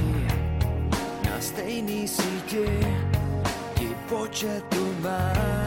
na 1.24 1.36
stejný 1.40 2.04
síti 2.04 2.68
ti 3.80 3.90
početu 4.12 4.84
sky 5.02 5.59